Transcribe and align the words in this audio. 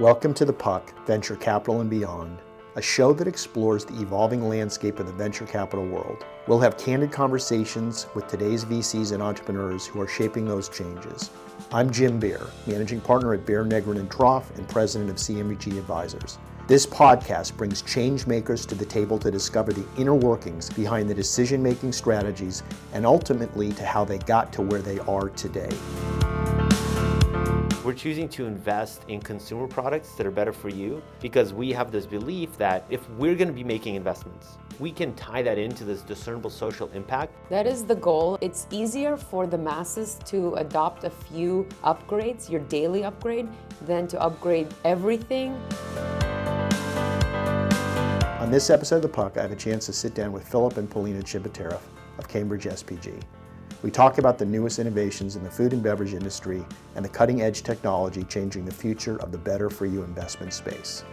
Welcome 0.00 0.32
to 0.34 0.44
The 0.44 0.52
Puck, 0.52 0.94
Venture 1.08 1.34
Capital 1.34 1.80
and 1.80 1.90
Beyond, 1.90 2.38
a 2.76 2.80
show 2.80 3.12
that 3.14 3.26
explores 3.26 3.84
the 3.84 4.00
evolving 4.00 4.48
landscape 4.48 5.00
of 5.00 5.08
the 5.08 5.12
venture 5.12 5.44
capital 5.44 5.84
world. 5.84 6.24
We'll 6.46 6.60
have 6.60 6.78
candid 6.78 7.10
conversations 7.10 8.06
with 8.14 8.28
today's 8.28 8.64
VCs 8.64 9.10
and 9.10 9.20
entrepreneurs 9.20 9.88
who 9.88 10.00
are 10.00 10.06
shaping 10.06 10.44
those 10.44 10.68
changes. 10.68 11.30
I'm 11.72 11.90
Jim 11.90 12.20
Beer, 12.20 12.46
managing 12.68 13.00
partner 13.00 13.34
at 13.34 13.44
Bear 13.44 13.64
Negrin 13.64 13.98
and 13.98 14.08
Troff 14.08 14.56
and 14.56 14.68
president 14.68 15.10
of 15.10 15.16
CMG 15.16 15.76
Advisors. 15.76 16.38
This 16.68 16.86
podcast 16.86 17.56
brings 17.56 17.82
change 17.82 18.24
makers 18.28 18.64
to 18.66 18.76
the 18.76 18.86
table 18.86 19.18
to 19.18 19.32
discover 19.32 19.72
the 19.72 19.84
inner 20.00 20.14
workings 20.14 20.70
behind 20.70 21.10
the 21.10 21.14
decision 21.14 21.60
making 21.60 21.90
strategies 21.90 22.62
and 22.92 23.04
ultimately 23.04 23.72
to 23.72 23.84
how 23.84 24.04
they 24.04 24.18
got 24.18 24.52
to 24.52 24.62
where 24.62 24.80
they 24.80 25.00
are 25.00 25.30
today. 25.30 25.76
We're 27.88 27.94
choosing 27.94 28.28
to 28.36 28.44
invest 28.44 29.04
in 29.08 29.18
consumer 29.18 29.66
products 29.66 30.12
that 30.16 30.26
are 30.26 30.30
better 30.30 30.52
for 30.52 30.68
you 30.68 31.02
because 31.22 31.54
we 31.54 31.72
have 31.72 31.90
this 31.90 32.04
belief 32.04 32.54
that 32.58 32.84
if 32.90 33.08
we're 33.12 33.34
going 33.34 33.48
to 33.48 33.54
be 33.54 33.64
making 33.64 33.94
investments, 33.94 34.58
we 34.78 34.92
can 34.92 35.14
tie 35.14 35.40
that 35.40 35.56
into 35.56 35.84
this 35.84 36.02
discernible 36.02 36.50
social 36.50 36.90
impact. 36.90 37.32
That 37.48 37.66
is 37.66 37.84
the 37.84 37.94
goal. 37.94 38.36
It's 38.42 38.66
easier 38.70 39.16
for 39.16 39.46
the 39.46 39.56
masses 39.56 40.18
to 40.26 40.52
adopt 40.56 41.04
a 41.04 41.08
few 41.08 41.66
upgrades, 41.82 42.50
your 42.50 42.60
daily 42.60 43.04
upgrade, 43.04 43.48
than 43.86 44.06
to 44.08 44.20
upgrade 44.20 44.68
everything. 44.84 45.52
On 48.38 48.50
this 48.50 48.68
episode 48.68 48.96
of 48.96 49.02
The 49.02 49.08
Puck, 49.08 49.38
I 49.38 49.40
have 49.40 49.52
a 49.52 49.56
chance 49.56 49.86
to 49.86 49.94
sit 49.94 50.12
down 50.12 50.32
with 50.32 50.44
Filipp 50.44 50.76
and 50.76 50.90
Polina 50.90 51.22
Chebotarev 51.22 51.80
of 52.18 52.28
Cambridge 52.28 52.64
SPG. 52.64 53.22
We 53.80 53.92
talk 53.92 54.18
about 54.18 54.38
the 54.38 54.44
newest 54.44 54.80
innovations 54.80 55.36
in 55.36 55.44
the 55.44 55.50
food 55.50 55.72
and 55.72 55.80
beverage 55.80 56.12
industry 56.12 56.64
and 56.96 57.04
the 57.04 57.08
cutting 57.08 57.42
edge 57.42 57.62
technology 57.62 58.24
changing 58.24 58.64
the 58.64 58.74
future 58.74 59.20
of 59.22 59.30
the 59.30 59.38
better 59.38 59.70
for 59.70 59.86
you 59.86 60.02
investment 60.02 60.52
space. 60.52 61.04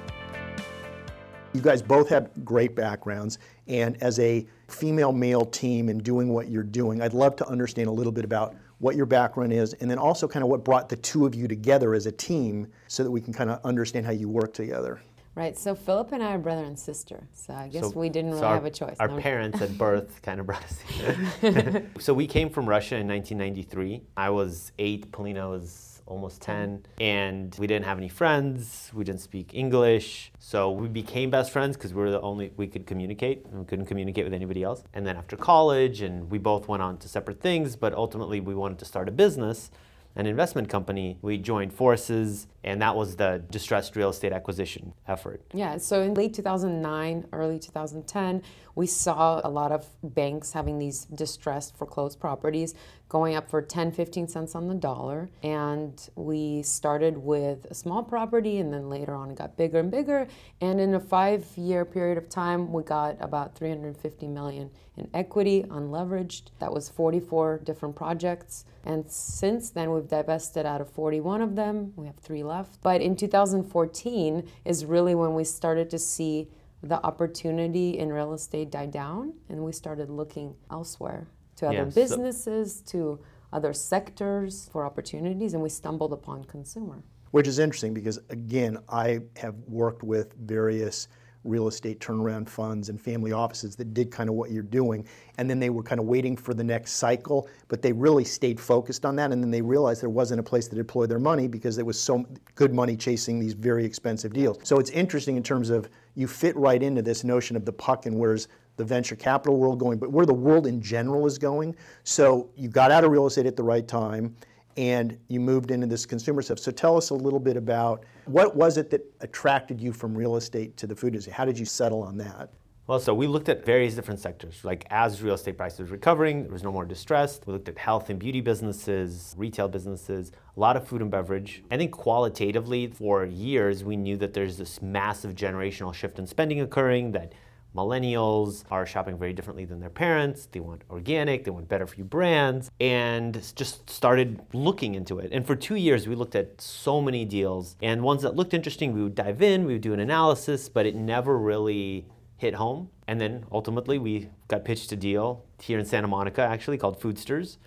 You 1.54 1.62
guys 1.62 1.84
both 1.84 2.10
have 2.10 2.32
great 2.44 2.76
backgrounds, 2.76 3.38
and 3.68 4.02
as 4.02 4.20
a 4.20 4.48
female 4.68 5.12
male 5.12 5.46
team 5.46 5.90
and 5.90 6.04
doing 6.04 6.30
what 6.30 6.50
you're 6.50 6.64
doing, 6.64 7.04
I'd 7.04 7.14
love 7.14 7.36
to 7.36 7.48
understand 7.48 7.88
a 7.88 7.92
little 7.92 8.12
bit 8.12 8.26
about 8.26 8.56
what 8.80 8.96
your 8.96 9.06
background 9.06 9.54
is 9.54 9.74
and 9.74 9.90
then 9.90 10.00
also 10.00 10.28
kind 10.28 10.42
of 10.42 10.50
what 10.50 10.64
brought 10.64 10.90
the 10.90 10.98
two 10.98 11.26
of 11.26 11.36
you 11.36 11.48
together 11.48 11.94
as 11.94 12.08
a 12.08 12.12
team 12.12 12.68
so 12.88 13.04
that 13.04 13.12
we 13.12 13.22
can 13.22 13.32
kind 13.32 13.52
of 13.52 13.64
understand 13.64 14.08
how 14.08 14.12
you 14.12 14.28
work 14.28 14.54
together. 14.54 15.02
Right. 15.36 15.58
So 15.58 15.76
Filipp 15.76 16.14
and 16.14 16.24
I 16.24 16.32
are 16.32 16.38
brother 16.38 16.64
and 16.64 16.80
sister. 16.80 17.28
So 17.34 17.54
I 17.54 17.68
guess 17.68 17.84
so, 17.84 18.00
we 18.00 18.08
didn't 18.08 18.32
really 18.32 18.42
so 18.42 18.48
our, 18.48 18.54
have 18.56 18.66
a 18.66 18.72
choice. 18.72 18.96
Our 19.00 19.10
no. 19.10 19.18
parents 19.18 19.62
at 19.62 19.78
birth 19.78 20.22
kind 20.24 20.40
of 20.40 20.46
brought 20.46 20.64
us 20.64 20.80
here. 20.80 21.92
so 22.00 22.14
we 22.14 22.26
came 22.26 22.50
from 22.50 22.68
Russia 22.68 22.96
in 22.96 23.08
1993. 23.08 24.02
I 24.16 24.30
was 24.30 24.72
eight. 24.80 25.12
Polina 25.12 25.50
was 25.50 25.96
almost 26.08 26.40
10 26.42 26.86
and 27.00 27.56
we 27.58 27.66
didn't 27.66 27.86
have 27.86 27.98
any 27.98 28.08
friends 28.08 28.92
we 28.94 29.04
didn't 29.04 29.22
speak 29.22 29.56
english 29.56 30.32
so 30.38 30.70
we 30.72 30.88
became 30.88 31.32
best 31.32 31.52
friends 31.52 31.76
because 31.76 31.96
we 31.96 32.02
were 32.02 32.12
the 32.12 32.22
only 32.22 32.52
we 32.58 32.68
could 32.68 32.86
communicate 32.86 33.44
and 33.46 33.60
we 33.60 33.66
couldn't 33.66 33.88
communicate 33.88 34.24
with 34.24 34.34
anybody 34.34 34.62
else 34.62 34.84
and 34.94 35.06
then 35.06 35.18
after 35.18 35.36
college 35.36 36.02
and 36.02 36.30
we 36.30 36.38
both 36.38 36.68
went 36.68 36.84
on 36.84 36.96
to 36.98 37.08
separate 37.08 37.42
things 37.42 37.76
but 37.76 37.92
ultimately 37.94 38.40
we 38.40 38.54
wanted 38.54 38.78
to 38.78 38.86
start 38.86 39.10
a 39.10 39.12
business 39.12 39.72
an 40.16 40.26
investment 40.28 40.70
company, 40.70 41.18
we 41.22 41.38
joined 41.38 41.74
forces, 41.74 42.48
and 42.64 42.82
that 42.82 42.96
was 42.96 43.18
the 43.18 43.44
distressed 43.50 43.96
real 43.96 44.10
estate 44.10 44.32
acquisition 44.32 44.94
effort. 45.08 45.42
Yeah, 45.54 45.78
so 45.78 46.02
in 46.02 46.14
late 46.14 46.34
2009, 46.34 47.28
early 47.34 47.60
2010, 47.60 48.42
we 48.76 48.88
saw 48.88 49.42
a 49.44 49.50
lot 49.50 49.72
of 49.72 49.88
banks 50.04 50.54
having 50.54 50.80
these 50.80 51.06
distressed 51.06 51.76
foreclosed 51.78 52.20
properties 52.20 52.74
going 53.08 53.36
up 53.36 53.50
for 53.50 53.62
10, 53.62 53.92
15 53.92 54.28
cents 54.28 54.56
on 54.56 54.68
the 54.68 54.74
dollar. 54.74 55.30
And 55.44 56.10
we 56.16 56.64
started 56.64 57.18
with 57.18 57.66
a 57.70 57.74
small 57.74 58.04
property, 58.04 58.58
and 58.58 58.74
then 58.74 58.90
later 58.90 59.14
on 59.14 59.32
it 59.32 59.38
got 59.38 59.58
bigger 59.58 59.80
and 59.80 59.92
bigger. 59.92 60.28
And 60.62 60.80
in 60.80 60.96
a 60.96 61.00
five 61.00 61.46
year 61.56 61.86
period 61.86 62.18
of 62.18 62.30
time, 62.30 62.72
we 62.74 62.84
got 62.84 63.18
about 63.20 63.56
350 63.56 64.28
million 64.28 64.72
in 64.98 65.10
equity, 65.14 65.64
unleveraged. 65.64 66.44
That 66.60 66.74
was 66.74 66.90
44 66.90 67.62
different 67.64 67.96
projects. 67.96 68.66
And 68.86 69.10
since 69.10 69.70
then, 69.70 69.92
we've 69.92 70.08
divested 70.08 70.66
out 70.66 70.82
of 70.82 70.90
41 70.90 71.42
of 71.42 71.56
them. 71.56 71.94
We 71.96 72.08
have 72.08 72.18
three 72.18 72.44
left. 72.44 72.80
But 72.82 73.02
in 73.02 73.16
2014 73.16 74.48
is 74.64 74.86
really 74.86 75.16
when 75.16 75.36
we 75.36 75.44
started 75.44 75.90
to 75.92 76.00
see 76.00 76.50
the 76.82 77.04
opportunity 77.04 77.98
in 77.98 78.14
real 78.14 78.34
estate 78.34 78.70
die 78.70 78.86
down, 78.86 79.34
and 79.50 79.60
we 79.64 79.72
started 79.72 80.10
looking 80.10 80.56
elsewhere 80.70 81.28
to 81.58 81.68
other 81.68 81.86
businesses, 81.86 82.84
so- 82.86 82.92
to 82.92 83.20
other 83.54 83.74
sectors 83.74 84.70
for 84.72 84.86
opportunities, 84.86 85.54
and 85.54 85.64
we 85.64 85.70
stumbled 85.70 86.14
upon 86.14 86.44
consumer. 86.46 87.04
Which 87.32 87.48
is 87.48 87.60
interesting 87.60 87.94
because, 87.94 88.20
again, 88.30 88.78
I 88.90 89.22
have 89.36 89.56
worked 89.68 90.04
with 90.04 90.34
various 90.34 91.08
real 91.46 91.68
estate 91.68 92.00
turnaround 92.00 92.50
funds 92.50 92.90
and 92.90 93.00
family 93.00 93.32
offices 93.32 93.76
that 93.76 93.94
did 93.94 94.12
kind 94.12 94.30
of 94.30 94.36
what 94.36 94.52
you're 94.52 94.64
doing. 94.64 95.06
And 95.38 95.50
then 95.50 95.60
they 95.60 95.70
were 95.70 95.84
kind 95.84 96.00
of 96.00 96.08
waiting 96.08 96.36
for 96.36 96.54
the 96.54 96.64
next 96.64 96.94
cycle, 96.94 97.48
but 97.68 97.82
they 97.82 97.94
really 97.94 98.26
stayed 98.26 98.60
focused 98.60 99.06
on 99.06 99.16
that. 99.18 99.32
And 99.32 99.44
then 99.44 99.52
they 99.52 99.62
realized 99.62 100.02
there 100.02 100.10
wasn't 100.10 100.40
a 100.40 100.44
place 100.44 100.68
to 100.70 100.76
deploy 100.76 101.06
their 101.06 101.20
money 101.20 101.48
because 101.48 101.76
there 101.76 101.86
was 101.86 102.00
so 102.00 102.26
good 102.56 102.74
money 102.74 102.98
chasing 102.98 103.40
these 103.40 103.54
very 103.54 103.86
expensive 103.86 104.34
deals. 104.34 104.58
So 104.64 104.80
it's 104.80 104.90
interesting 104.90 105.38
in 105.38 105.44
terms 105.44 105.70
of 105.70 105.88
you 106.16 106.28
fit 106.28 106.56
right 106.58 106.82
into 106.82 107.02
this 107.04 107.24
notion 107.24 107.56
of 107.56 107.64
the 107.64 107.74
puck 107.74 108.08
and 108.08 108.18
where's 108.18 108.48
the 108.78 108.84
venture 108.84 109.16
capital 109.16 109.58
world 109.58 109.80
going, 109.80 109.98
but 109.98 110.12
where 110.12 110.26
the 110.26 110.34
world 110.34 110.68
in 110.68 110.82
general 110.82 111.26
is 111.26 111.38
going. 111.38 111.76
So 112.04 112.50
you 112.56 112.70
got 112.70 112.92
out 112.92 113.04
of 113.04 113.12
real 113.12 113.26
estate 113.26 113.46
at 113.46 113.56
the 113.56 113.64
right 113.64 113.88
time 113.88 114.36
and 114.78 115.18
you 115.30 115.40
moved 115.40 115.72
into 115.72 115.88
this 115.88 116.06
consumer 116.06 116.42
stuff. 116.42 116.60
So 116.60 116.72
tell 116.72 116.98
us 116.98 117.10
a 117.10 117.14
little 117.14 117.40
bit 117.40 117.56
about 117.56 118.04
what 118.26 118.56
was 118.56 118.78
it 118.78 118.90
that 118.90 119.02
attracted 119.22 119.80
you 119.80 119.94
from 119.94 120.18
real 120.18 120.36
estate 120.36 120.76
to 120.78 120.88
the 120.88 120.96
food 120.96 121.08
industry? 121.08 121.34
How 121.34 121.46
did 121.46 121.58
you 121.58 121.66
settle 121.66 122.04
on 122.04 122.18
that? 122.18 122.50
Well, 122.88 123.00
so 123.00 123.16
we 123.16 123.26
looked 123.26 123.50
at 123.50 123.66
various 123.66 123.96
different 123.96 124.20
sectors. 124.20 124.64
Like 124.64 124.86
as 124.92 125.24
real 125.24 125.34
estate 125.34 125.58
prices 125.58 125.80
were 125.80 125.86
recovering, 125.96 126.44
there 126.44 126.52
was 126.52 126.62
no 126.62 126.72
more 126.72 126.86
distress. 126.86 127.40
We 127.44 127.54
looked 127.54 127.68
at 127.68 127.80
health 127.80 128.12
and 128.12 128.20
beauty 128.20 128.42
businesses, 128.42 129.34
retail 129.38 129.68
businesses, 129.68 130.32
a 130.56 130.60
lot 130.60 130.78
of 130.78 130.88
food 130.88 131.02
and 131.02 131.10
beverage. 131.10 131.64
I 131.72 131.78
think 131.78 131.92
qualitatively, 131.92 132.86
for 132.88 133.26
years, 133.26 133.84
we 133.84 133.96
knew 133.96 134.18
that 134.18 134.34
there's 134.36 134.58
this 134.58 134.84
massive 134.84 135.34
generational 135.34 135.96
shift 135.96 136.20
in 136.20 136.28
spending 136.28 136.62
occurring, 136.62 137.12
that 137.14 137.34
millennials 137.76 138.64
are 138.72 138.86
shopping 138.86 139.18
very 139.18 139.34
differently 139.34 139.66
than 139.66 139.80
their 139.80 139.90
parents. 139.90 140.48
They 140.52 140.60
want 140.60 140.84
organic, 140.90 141.44
they 141.44 141.52
want 141.52 141.68
better 141.68 141.86
for 141.86 141.96
you 141.96 142.04
brands, 142.04 142.72
and 142.80 143.42
just 143.56 143.90
started 143.90 144.42
looking 144.54 144.96
into 144.96 145.20
it. 145.20 145.32
And 145.32 145.46
for 145.46 145.56
two 145.56 145.76
years, 145.76 146.08
we 146.08 146.16
looked 146.16 146.36
at 146.36 146.62
so 146.62 147.02
many 147.02 147.26
deals, 147.26 147.76
and 147.82 148.02
ones 148.02 148.22
that 148.22 148.36
looked 148.36 148.54
interesting, 148.54 148.94
we 148.94 149.04
would 149.04 149.16
dive 149.16 149.42
in, 149.42 149.66
we 149.66 149.74
would 149.74 149.82
do 149.82 149.94
an 149.94 150.00
analysis, 150.00 150.70
but 150.70 150.86
it 150.86 150.96
never 150.96 151.38
really 151.38 152.08
hit 152.38 152.56
home. 152.56 152.90
And 153.08 153.20
then 153.22 153.46
ultimately, 153.52 153.98
we 153.98 154.30
got 154.48 154.66
pitched 154.66 154.92
a 154.92 154.96
deal 154.96 155.46
here 155.62 155.80
in 155.80 155.86
Santa 155.86 156.08
Monica, 156.08 156.42
actually 156.42 156.78
called 156.78 157.00
Foodstirs 157.00 157.58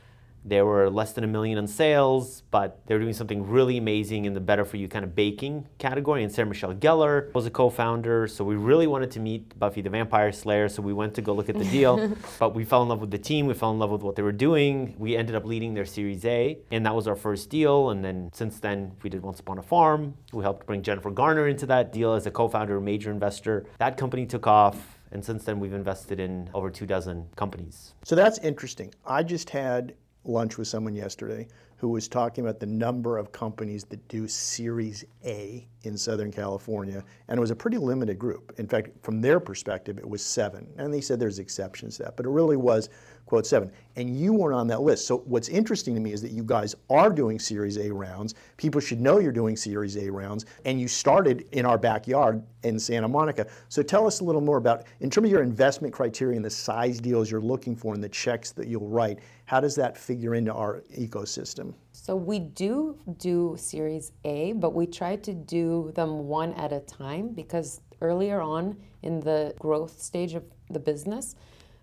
they 0.44 0.62
were 0.62 0.88
less 0.90 1.12
than 1.12 1.24
a 1.24 1.26
million 1.26 1.58
in 1.58 1.66
sales, 1.66 2.42
but 2.50 2.80
they 2.86 2.94
were 2.94 3.00
doing 3.00 3.12
something 3.12 3.46
really 3.48 3.76
amazing 3.76 4.24
in 4.24 4.34
the 4.34 4.40
better 4.40 4.64
for 4.64 4.76
you 4.76 4.88
kind 4.88 5.04
of 5.04 5.14
baking 5.14 5.66
category. 5.78 6.22
And 6.22 6.32
Sarah 6.32 6.48
Michelle 6.48 6.74
Gellar 6.74 7.32
was 7.34 7.46
a 7.46 7.50
co-founder, 7.50 8.28
so 8.28 8.44
we 8.44 8.56
really 8.56 8.86
wanted 8.86 9.10
to 9.12 9.20
meet 9.20 9.58
Buffy 9.58 9.80
the 9.80 9.90
Vampire 9.90 10.32
Slayer. 10.32 10.68
So 10.68 10.82
we 10.82 10.92
went 10.92 11.14
to 11.14 11.22
go 11.22 11.34
look 11.34 11.48
at 11.48 11.58
the 11.58 11.64
deal, 11.64 12.14
but 12.38 12.54
we 12.54 12.64
fell 12.64 12.82
in 12.82 12.88
love 12.88 13.00
with 13.00 13.10
the 13.10 13.18
team. 13.18 13.46
We 13.46 13.54
fell 13.54 13.70
in 13.70 13.78
love 13.78 13.90
with 13.90 14.02
what 14.02 14.16
they 14.16 14.22
were 14.22 14.32
doing. 14.32 14.94
We 14.98 15.16
ended 15.16 15.34
up 15.34 15.44
leading 15.44 15.74
their 15.74 15.84
Series 15.84 16.24
A, 16.24 16.58
and 16.70 16.84
that 16.86 16.94
was 16.94 17.06
our 17.08 17.16
first 17.16 17.50
deal. 17.50 17.90
And 17.90 18.04
then 18.04 18.30
since 18.32 18.60
then, 18.60 18.92
we 19.02 19.10
did 19.10 19.22
Once 19.22 19.40
Upon 19.40 19.58
a 19.58 19.62
Farm. 19.62 20.14
We 20.32 20.42
helped 20.42 20.66
bring 20.66 20.82
Jennifer 20.82 21.10
Garner 21.10 21.48
into 21.48 21.66
that 21.66 21.92
deal 21.92 22.14
as 22.14 22.26
a 22.26 22.30
co-founder, 22.30 22.80
major 22.80 23.10
investor. 23.10 23.66
That 23.78 23.96
company 23.96 24.26
took 24.26 24.46
off. 24.46 24.98
And 25.10 25.24
since 25.24 25.44
then, 25.44 25.58
we've 25.58 25.72
invested 25.72 26.20
in 26.20 26.50
over 26.52 26.70
two 26.70 26.84
dozen 26.84 27.28
companies. 27.36 27.94
So 28.04 28.14
that's 28.14 28.38
interesting. 28.40 28.94
I 29.06 29.22
just 29.22 29.50
had 29.50 29.94
lunch 30.28 30.58
with 30.58 30.68
someone 30.68 30.94
yesterday 30.94 31.48
who 31.76 31.88
was 31.88 32.08
talking 32.08 32.44
about 32.44 32.60
the 32.60 32.66
number 32.66 33.16
of 33.16 33.32
companies 33.32 33.84
that 33.84 34.06
do 34.08 34.26
Series 34.26 35.04
A 35.24 35.66
in 35.82 35.96
Southern 35.96 36.32
California, 36.32 37.04
and 37.28 37.38
it 37.38 37.40
was 37.40 37.52
a 37.52 37.56
pretty 37.56 37.78
limited 37.78 38.18
group. 38.18 38.52
In 38.58 38.66
fact, 38.66 38.90
from 39.02 39.20
their 39.20 39.38
perspective, 39.38 39.96
it 39.96 40.08
was 40.08 40.24
seven. 40.24 40.68
And 40.76 40.92
they 40.92 41.00
said 41.00 41.20
there's 41.20 41.38
exceptions 41.38 41.96
to 41.96 42.04
that, 42.04 42.16
but 42.16 42.26
it 42.26 42.30
really 42.30 42.56
was, 42.56 42.88
quote, 43.28 43.46
seven. 43.46 43.70
And 43.96 44.18
you 44.18 44.32
weren't 44.32 44.54
on 44.54 44.66
that 44.68 44.80
list. 44.80 45.06
So 45.06 45.18
what's 45.18 45.48
interesting 45.48 45.94
to 45.94 46.00
me 46.00 46.12
is 46.12 46.22
that 46.22 46.32
you 46.32 46.42
guys 46.42 46.74
are 46.88 47.10
doing 47.10 47.38
Series 47.38 47.76
A 47.76 47.92
rounds. 47.92 48.34
People 48.56 48.80
should 48.80 49.00
know 49.00 49.18
you're 49.18 49.32
doing 49.32 49.56
Series 49.56 49.96
A 49.96 50.10
rounds, 50.10 50.46
and 50.64 50.80
you 50.80 50.88
started 50.88 51.46
in 51.52 51.66
our 51.66 51.78
backyard 51.78 52.42
in 52.62 52.78
Santa 52.78 53.06
Monica. 53.06 53.46
So 53.68 53.82
tell 53.82 54.06
us 54.06 54.20
a 54.20 54.24
little 54.24 54.40
more 54.40 54.56
about, 54.56 54.84
in 55.00 55.10
terms 55.10 55.26
of 55.26 55.30
your 55.30 55.42
investment 55.42 55.92
criteria 55.92 56.36
and 56.36 56.44
the 56.44 56.50
size 56.50 56.98
deals 57.00 57.30
you're 57.30 57.40
looking 57.40 57.76
for 57.76 57.94
and 57.94 58.02
the 58.02 58.08
checks 58.08 58.50
that 58.52 58.66
you'll 58.66 58.88
write, 58.88 59.18
how 59.44 59.60
does 59.60 59.74
that 59.76 59.96
figure 59.96 60.34
into 60.34 60.52
our 60.52 60.82
ecosystem? 60.96 61.74
So 61.92 62.16
we 62.16 62.38
do 62.38 62.98
do 63.18 63.56
Series 63.58 64.12
A, 64.24 64.52
but 64.52 64.74
we 64.74 64.86
try 64.86 65.16
to 65.16 65.34
do 65.34 65.92
them 65.94 66.28
one 66.28 66.54
at 66.54 66.72
a 66.72 66.80
time 66.80 67.28
because 67.28 67.80
earlier 68.00 68.40
on 68.40 68.76
in 69.02 69.20
the 69.20 69.54
growth 69.58 70.00
stage 70.00 70.34
of 70.34 70.44
the 70.70 70.78
business, 70.78 71.34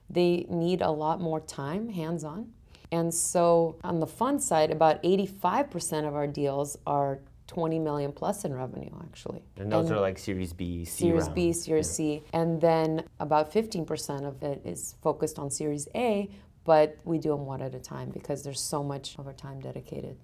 they 0.09 0.45
need 0.49 0.81
a 0.81 0.91
lot 0.91 1.19
more 1.19 1.39
time 1.39 1.89
hands-on. 1.89 2.51
And 2.91 3.13
so 3.13 3.77
on 3.83 3.99
the 3.99 4.07
fund 4.07 4.41
side, 4.41 4.71
about 4.71 5.01
85% 5.03 6.07
of 6.07 6.15
our 6.15 6.27
deals 6.27 6.77
are 6.85 7.19
20 7.47 7.77
million 7.79 8.11
plus 8.11 8.43
in 8.45 8.53
revenue 8.53 8.89
actually. 9.03 9.43
And 9.57 9.71
those 9.71 9.91
are 9.91 9.99
like 9.99 10.17
Series 10.17 10.53
B, 10.53 10.85
C 10.85 11.05
Series 11.05 11.23
rounds. 11.23 11.35
B, 11.35 11.53
Series 11.53 11.89
C, 11.89 12.23
and 12.33 12.59
then 12.59 13.03
about 13.19 13.51
15% 13.51 14.25
of 14.25 14.41
it 14.41 14.61
is 14.65 14.95
focused 15.01 15.37
on 15.37 15.51
Series 15.51 15.87
A, 15.95 16.29
but 16.63 16.97
we 17.03 17.17
do 17.19 17.29
them 17.29 17.45
one 17.45 17.61
at 17.61 17.75
a 17.75 17.79
time 17.79 18.09
because 18.09 18.43
there's 18.43 18.59
so 18.59 18.83
much 18.83 19.17
of 19.19 19.27
our 19.27 19.33
time 19.33 19.59
dedicated. 19.59 20.17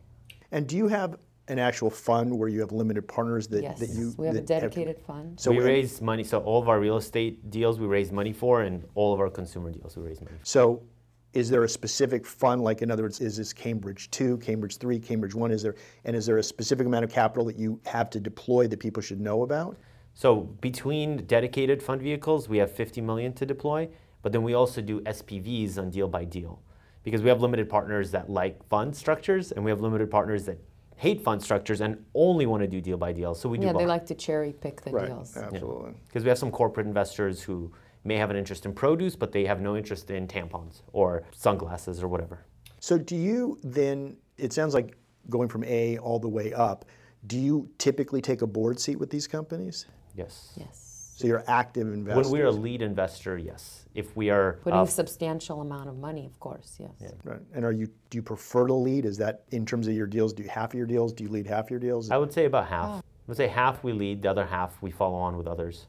And 0.51 0.67
do 0.67 0.75
you 0.75 0.87
have 0.87 1.17
an 1.51 1.59
actual 1.59 1.89
fund 1.89 2.35
where 2.37 2.47
you 2.47 2.61
have 2.61 2.71
limited 2.71 3.07
partners 3.07 3.47
that, 3.49 3.61
Yes, 3.61 3.79
that 3.79 3.89
you 3.89 4.13
we 4.17 4.25
have 4.27 4.35
a 4.35 4.39
that 4.39 4.47
dedicated 4.47 4.97
fund. 5.05 5.39
So 5.39 5.51
we 5.51 5.57
in- 5.57 5.63
raise 5.63 6.01
money. 6.01 6.23
So 6.23 6.39
all 6.39 6.61
of 6.61 6.69
our 6.69 6.79
real 6.79 6.97
estate 6.97 7.51
deals 7.51 7.79
we 7.79 7.87
raise 7.87 8.11
money 8.11 8.33
for, 8.33 8.61
and 8.61 8.83
all 8.95 9.13
of 9.13 9.19
our 9.19 9.29
consumer 9.29 9.69
deals 9.71 9.97
we 9.97 10.03
raise 10.03 10.21
money. 10.21 10.37
for. 10.39 10.45
So 10.45 10.83
is 11.33 11.49
there 11.49 11.63
a 11.63 11.69
specific 11.69 12.25
fund, 12.25 12.61
like 12.61 12.81
in 12.81 12.89
other 12.89 13.03
words, 13.03 13.19
is 13.21 13.37
this 13.37 13.53
Cambridge 13.53 14.09
2, 14.11 14.37
Cambridge 14.37 14.77
3, 14.77 14.99
Cambridge 14.99 15.35
1? 15.35 15.51
Is 15.51 15.61
there, 15.61 15.75
and 16.05 16.15
is 16.15 16.25
there 16.25 16.37
a 16.37 16.43
specific 16.43 16.87
amount 16.87 17.03
of 17.03 17.11
capital 17.11 17.45
that 17.45 17.57
you 17.57 17.79
have 17.85 18.09
to 18.11 18.19
deploy 18.19 18.67
that 18.67 18.79
people 18.79 19.01
should 19.01 19.19
know 19.21 19.43
about? 19.43 19.77
So 20.13 20.35
between 20.61 21.25
dedicated 21.25 21.81
fund 21.83 22.01
vehicles, 22.01 22.49
we 22.49 22.57
have 22.57 22.71
50 22.71 23.01
million 23.01 23.33
to 23.33 23.45
deploy, 23.45 23.89
but 24.21 24.31
then 24.31 24.43
we 24.43 24.53
also 24.53 24.81
do 24.81 25.01
SPVs 25.01 25.77
on 25.77 25.89
deal 25.89 26.07
by 26.07 26.25
deal, 26.25 26.61
because 27.03 27.21
we 27.21 27.29
have 27.29 27.41
limited 27.41 27.69
partners 27.69 28.11
that 28.11 28.29
like 28.29 28.61
fund 28.67 28.95
structures, 28.95 29.51
and 29.53 29.63
we 29.63 29.71
have 29.71 29.79
limited 29.81 30.11
partners 30.11 30.45
that 30.45 30.59
hate 31.01 31.19
fund 31.23 31.41
structures 31.41 31.81
and 31.81 31.97
only 32.13 32.45
want 32.45 32.61
to 32.61 32.67
do 32.67 32.79
deal 32.79 32.95
by 32.95 33.11
deal. 33.11 33.33
So 33.33 33.49
we 33.49 33.57
do 33.57 33.65
Yeah, 33.65 33.73
both. 33.73 33.81
they 33.81 33.87
like 33.87 34.05
to 34.05 34.13
cherry 34.13 34.53
pick 34.53 34.81
the 34.81 34.91
deals. 34.91 35.35
absolutely. 35.35 35.93
because 36.07 36.23
we 36.23 36.29
have 36.29 36.37
some 36.37 36.51
corporate 36.51 36.85
investors 36.85 37.41
who 37.41 37.71
may 38.03 38.17
have 38.17 38.29
an 38.29 38.35
interest 38.35 38.67
in 38.67 38.71
produce, 38.71 39.15
but 39.15 39.31
they 39.31 39.43
have 39.45 39.61
no 39.61 39.75
interest 39.75 40.11
in 40.11 40.27
tampons 40.27 40.83
or 40.93 41.23
sunglasses 41.31 42.03
or 42.03 42.07
whatever. 42.07 42.45
So 42.79 42.99
do 42.99 43.15
you 43.15 43.57
then, 43.63 44.15
it 44.37 44.53
sounds 44.53 44.75
like 44.75 44.95
going 45.27 45.49
from 45.49 45.63
A 45.63 45.97
all 45.97 46.19
the 46.19 46.29
way 46.29 46.53
up, 46.53 46.85
do 47.25 47.39
you 47.39 47.67
typically 47.79 48.21
take 48.21 48.43
a 48.43 48.47
board 48.47 48.79
seat 48.79 48.97
with 48.97 49.09
these 49.09 49.25
companies? 49.27 49.87
Yes. 50.15 50.53
Yes. 50.55 50.90
So 51.21 51.27
you're 51.27 51.43
active 51.47 51.87
investors? 51.87 52.31
When 52.31 52.41
we're 52.41 52.47
a 52.47 52.51
lead 52.51 52.81
investor, 52.81 53.37
yes. 53.37 53.85
If 53.93 54.15
we 54.15 54.29
are 54.29 54.53
Putting 54.63 54.79
uh, 54.79 54.83
a 54.83 54.87
substantial 54.87 55.61
amount 55.61 55.89
of 55.89 55.97
money, 55.97 56.25
of 56.25 56.39
course, 56.39 56.77
yes. 56.79 57.13
Right. 57.23 57.39
And 57.53 57.63
are 57.63 57.71
you, 57.71 57.87
do 58.09 58.17
you 58.17 58.21
prefer 58.21 58.67
to 58.67 58.73
lead? 58.73 59.05
Is 59.05 59.17
that 59.17 59.43
in 59.51 59.65
terms 59.65 59.87
of 59.87 59.93
your 59.93 60.07
deals, 60.07 60.33
do 60.33 60.43
you 60.43 60.49
half 60.49 60.71
of 60.71 60.77
your 60.77 60.87
deals? 60.87 61.13
Do 61.13 61.23
you 61.23 61.29
lead 61.29 61.47
half 61.47 61.69
your 61.69 61.79
deals? 61.79 62.09
I 62.09 62.17
would 62.17 62.33
say 62.33 62.45
about 62.45 62.67
half. 62.67 62.99
I 62.99 63.01
would 63.27 63.37
say 63.37 63.47
half 63.47 63.83
we 63.83 63.93
lead, 63.93 64.21
the 64.21 64.29
other 64.31 64.45
half 64.45 64.81
we 64.81 64.91
follow 64.91 65.17
on 65.17 65.37
with 65.37 65.47
others. 65.47 65.87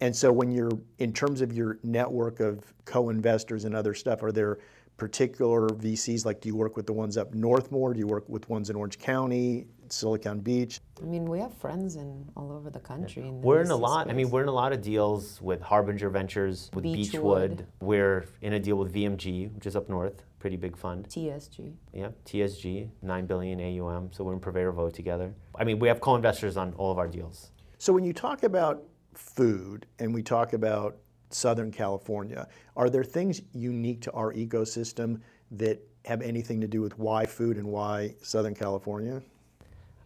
And 0.00 0.14
so 0.14 0.30
when 0.30 0.52
you're, 0.52 0.70
in 0.98 1.12
terms 1.12 1.40
of 1.40 1.52
your 1.52 1.78
network 1.82 2.40
of 2.40 2.72
co-investors 2.84 3.64
and 3.64 3.74
other 3.74 3.94
stuff, 3.94 4.22
are 4.22 4.30
there 4.30 4.58
particular 4.96 5.68
VCs, 5.68 6.24
like 6.24 6.40
do 6.40 6.48
you 6.48 6.56
work 6.56 6.76
with 6.76 6.86
the 6.86 6.92
ones 6.92 7.16
up 7.16 7.34
north 7.34 7.72
more? 7.72 7.94
Do 7.94 8.00
you 8.00 8.06
work 8.06 8.28
with 8.28 8.48
ones 8.48 8.68
in 8.68 8.76
Orange 8.76 8.98
County, 8.98 9.66
Silicon 9.92 10.40
Beach? 10.40 10.80
I 11.00 11.04
mean, 11.04 11.24
we 11.24 11.38
have 11.38 11.54
friends 11.54 11.96
in 11.96 12.28
all 12.36 12.52
over 12.52 12.70
the 12.70 12.80
country. 12.80 13.22
in 13.22 13.40
the 13.40 13.46
We're 13.46 13.60
in 13.60 13.70
a 13.70 13.76
VC 13.76 13.80
lot. 13.80 14.10
I 14.10 14.12
mean, 14.12 14.30
we're 14.30 14.42
in 14.42 14.48
a 14.48 14.52
lot 14.52 14.72
of 14.72 14.82
deals 14.82 15.40
with 15.40 15.60
Harbinger 15.60 16.10
Ventures, 16.10 16.70
with 16.74 16.84
Beechwood. 16.84 17.50
Beechwood. 17.58 17.66
We're 17.80 18.26
in 18.42 18.54
a 18.54 18.60
deal 18.60 18.76
with 18.76 18.92
VMG, 18.92 19.54
which 19.54 19.66
is 19.66 19.76
up 19.76 19.88
north, 19.88 20.22
pretty 20.38 20.56
big 20.56 20.76
fund. 20.76 21.08
TSG. 21.08 21.74
Yeah, 21.92 22.08
TSG, 22.24 22.90
9 23.02 23.26
billion 23.26 23.60
AUM. 23.60 24.10
So 24.12 24.24
we're 24.24 24.34
in 24.34 24.40
Purveyor 24.40 24.72
Vote 24.72 24.94
together. 24.94 25.34
I 25.54 25.64
mean, 25.64 25.78
we 25.78 25.88
have 25.88 26.00
co-investors 26.00 26.56
on 26.56 26.74
all 26.74 26.92
of 26.92 26.98
our 26.98 27.08
deals. 27.08 27.50
So 27.78 27.92
when 27.92 28.04
you 28.04 28.12
talk 28.12 28.42
about 28.42 28.82
food 29.14 29.86
and 29.98 30.12
we 30.14 30.22
talk 30.22 30.52
about 30.52 30.96
Southern 31.30 31.70
California, 31.70 32.48
are 32.76 32.88
there 32.90 33.04
things 33.04 33.42
unique 33.52 34.00
to 34.02 34.12
our 34.12 34.32
ecosystem 34.32 35.20
that 35.50 35.80
have 36.04 36.22
anything 36.22 36.60
to 36.60 36.66
do 36.66 36.80
with 36.80 36.98
why 36.98 37.26
food 37.26 37.56
and 37.56 37.66
why 37.66 38.14
Southern 38.22 38.54
California? 38.54 39.22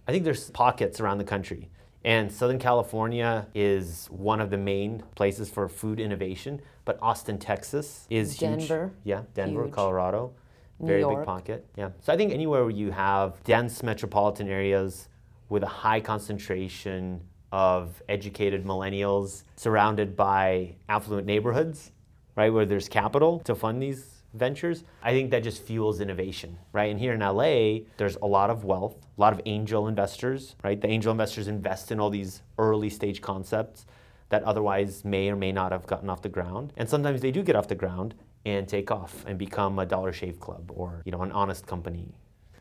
I 0.06 0.12
think 0.12 0.25
there's 0.25 0.50
pockets 0.50 1.00
around 1.00 1.19
the 1.19 1.25
country. 1.25 1.69
And 2.04 2.32
Southern 2.32 2.58
California 2.58 3.46
is 3.54 4.08
one 4.10 4.40
of 4.40 4.50
the 4.50 4.58
main 4.58 5.04
places 5.14 5.49
for 5.49 5.69
food 5.69 6.00
innovation, 6.00 6.60
but 6.84 6.99
Austin, 7.00 7.38
Texas 7.38 8.06
is 8.10 8.32
huge. 8.32 8.40
Denver, 8.69 8.93
Yeah, 9.04 9.22
Denver, 9.34 9.64
huge. 9.64 9.72
Colorado. 9.72 10.32
Very 10.81 11.04
big 11.04 11.25
pocket. 11.25 11.64
Yeah. 11.76 11.90
So 12.00 12.12
I 12.12 12.16
think 12.16 12.32
anywhere 12.32 12.62
where 12.62 12.70
you 12.70 12.90
have 12.90 13.43
dense 13.44 13.84
metropolitan 13.84 14.49
areas 14.49 15.08
with 15.49 15.62
a 15.62 15.69
high 15.69 16.00
concentration 16.00 17.20
of 17.52 18.02
educated 18.08 18.64
millennials 18.64 19.44
surrounded 19.55 20.16
by 20.16 20.75
affluent 20.88 21.25
neighborhoods, 21.25 21.93
right, 22.34 22.52
where 22.52 22.66
there's 22.66 22.88
capital 22.88 23.38
to 23.40 23.55
fund 23.55 23.81
these 23.81 24.12
ventures, 24.34 24.84
I 25.02 25.12
think 25.12 25.31
that 25.31 25.43
just 25.43 25.62
fuels 25.62 26.00
innovation, 26.00 26.58
right? 26.73 26.90
And 26.90 26.99
here 26.99 27.12
in 27.12 27.20
LA, 27.20 27.87
there's 27.96 28.17
a 28.17 28.26
lot 28.26 28.50
of 28.50 28.64
wealth, 28.64 28.96
a 29.17 29.20
lot 29.20 29.32
of 29.32 29.40
angel 29.46 29.88
investors, 29.88 30.56
right? 30.62 30.81
The 30.81 30.88
angel 30.88 31.12
investors 31.12 31.49
invest 31.49 31.93
in 31.93 32.00
all 32.00 32.11
these 32.11 32.43
early 32.58 32.90
stage 32.90 33.20
concepts 33.20 33.87
that 34.31 34.43
otherwise 34.44 35.05
may 35.05 35.29
or 35.29 35.37
may 35.37 35.52
not 35.52 35.73
have 35.73 35.87
gotten 35.87 36.08
off 36.08 36.23
the 36.23 36.29
ground. 36.29 36.73
And 36.76 36.88
sometimes 36.88 37.20
they 37.20 37.31
do 37.31 37.43
get 37.43 37.55
off 37.55 37.69
the 37.69 37.75
ground 37.75 38.14
and 38.44 38.67
take 38.67 38.90
off 38.90 39.25
and 39.26 39.38
become 39.38 39.79
a 39.79 39.87
Dollar 39.87 40.12
Shave 40.12 40.40
Club 40.40 40.73
or, 40.75 41.02
you 41.05 41.12
know, 41.12 41.23
an 41.23 41.32
honest 41.32 41.67
company. 41.67 42.14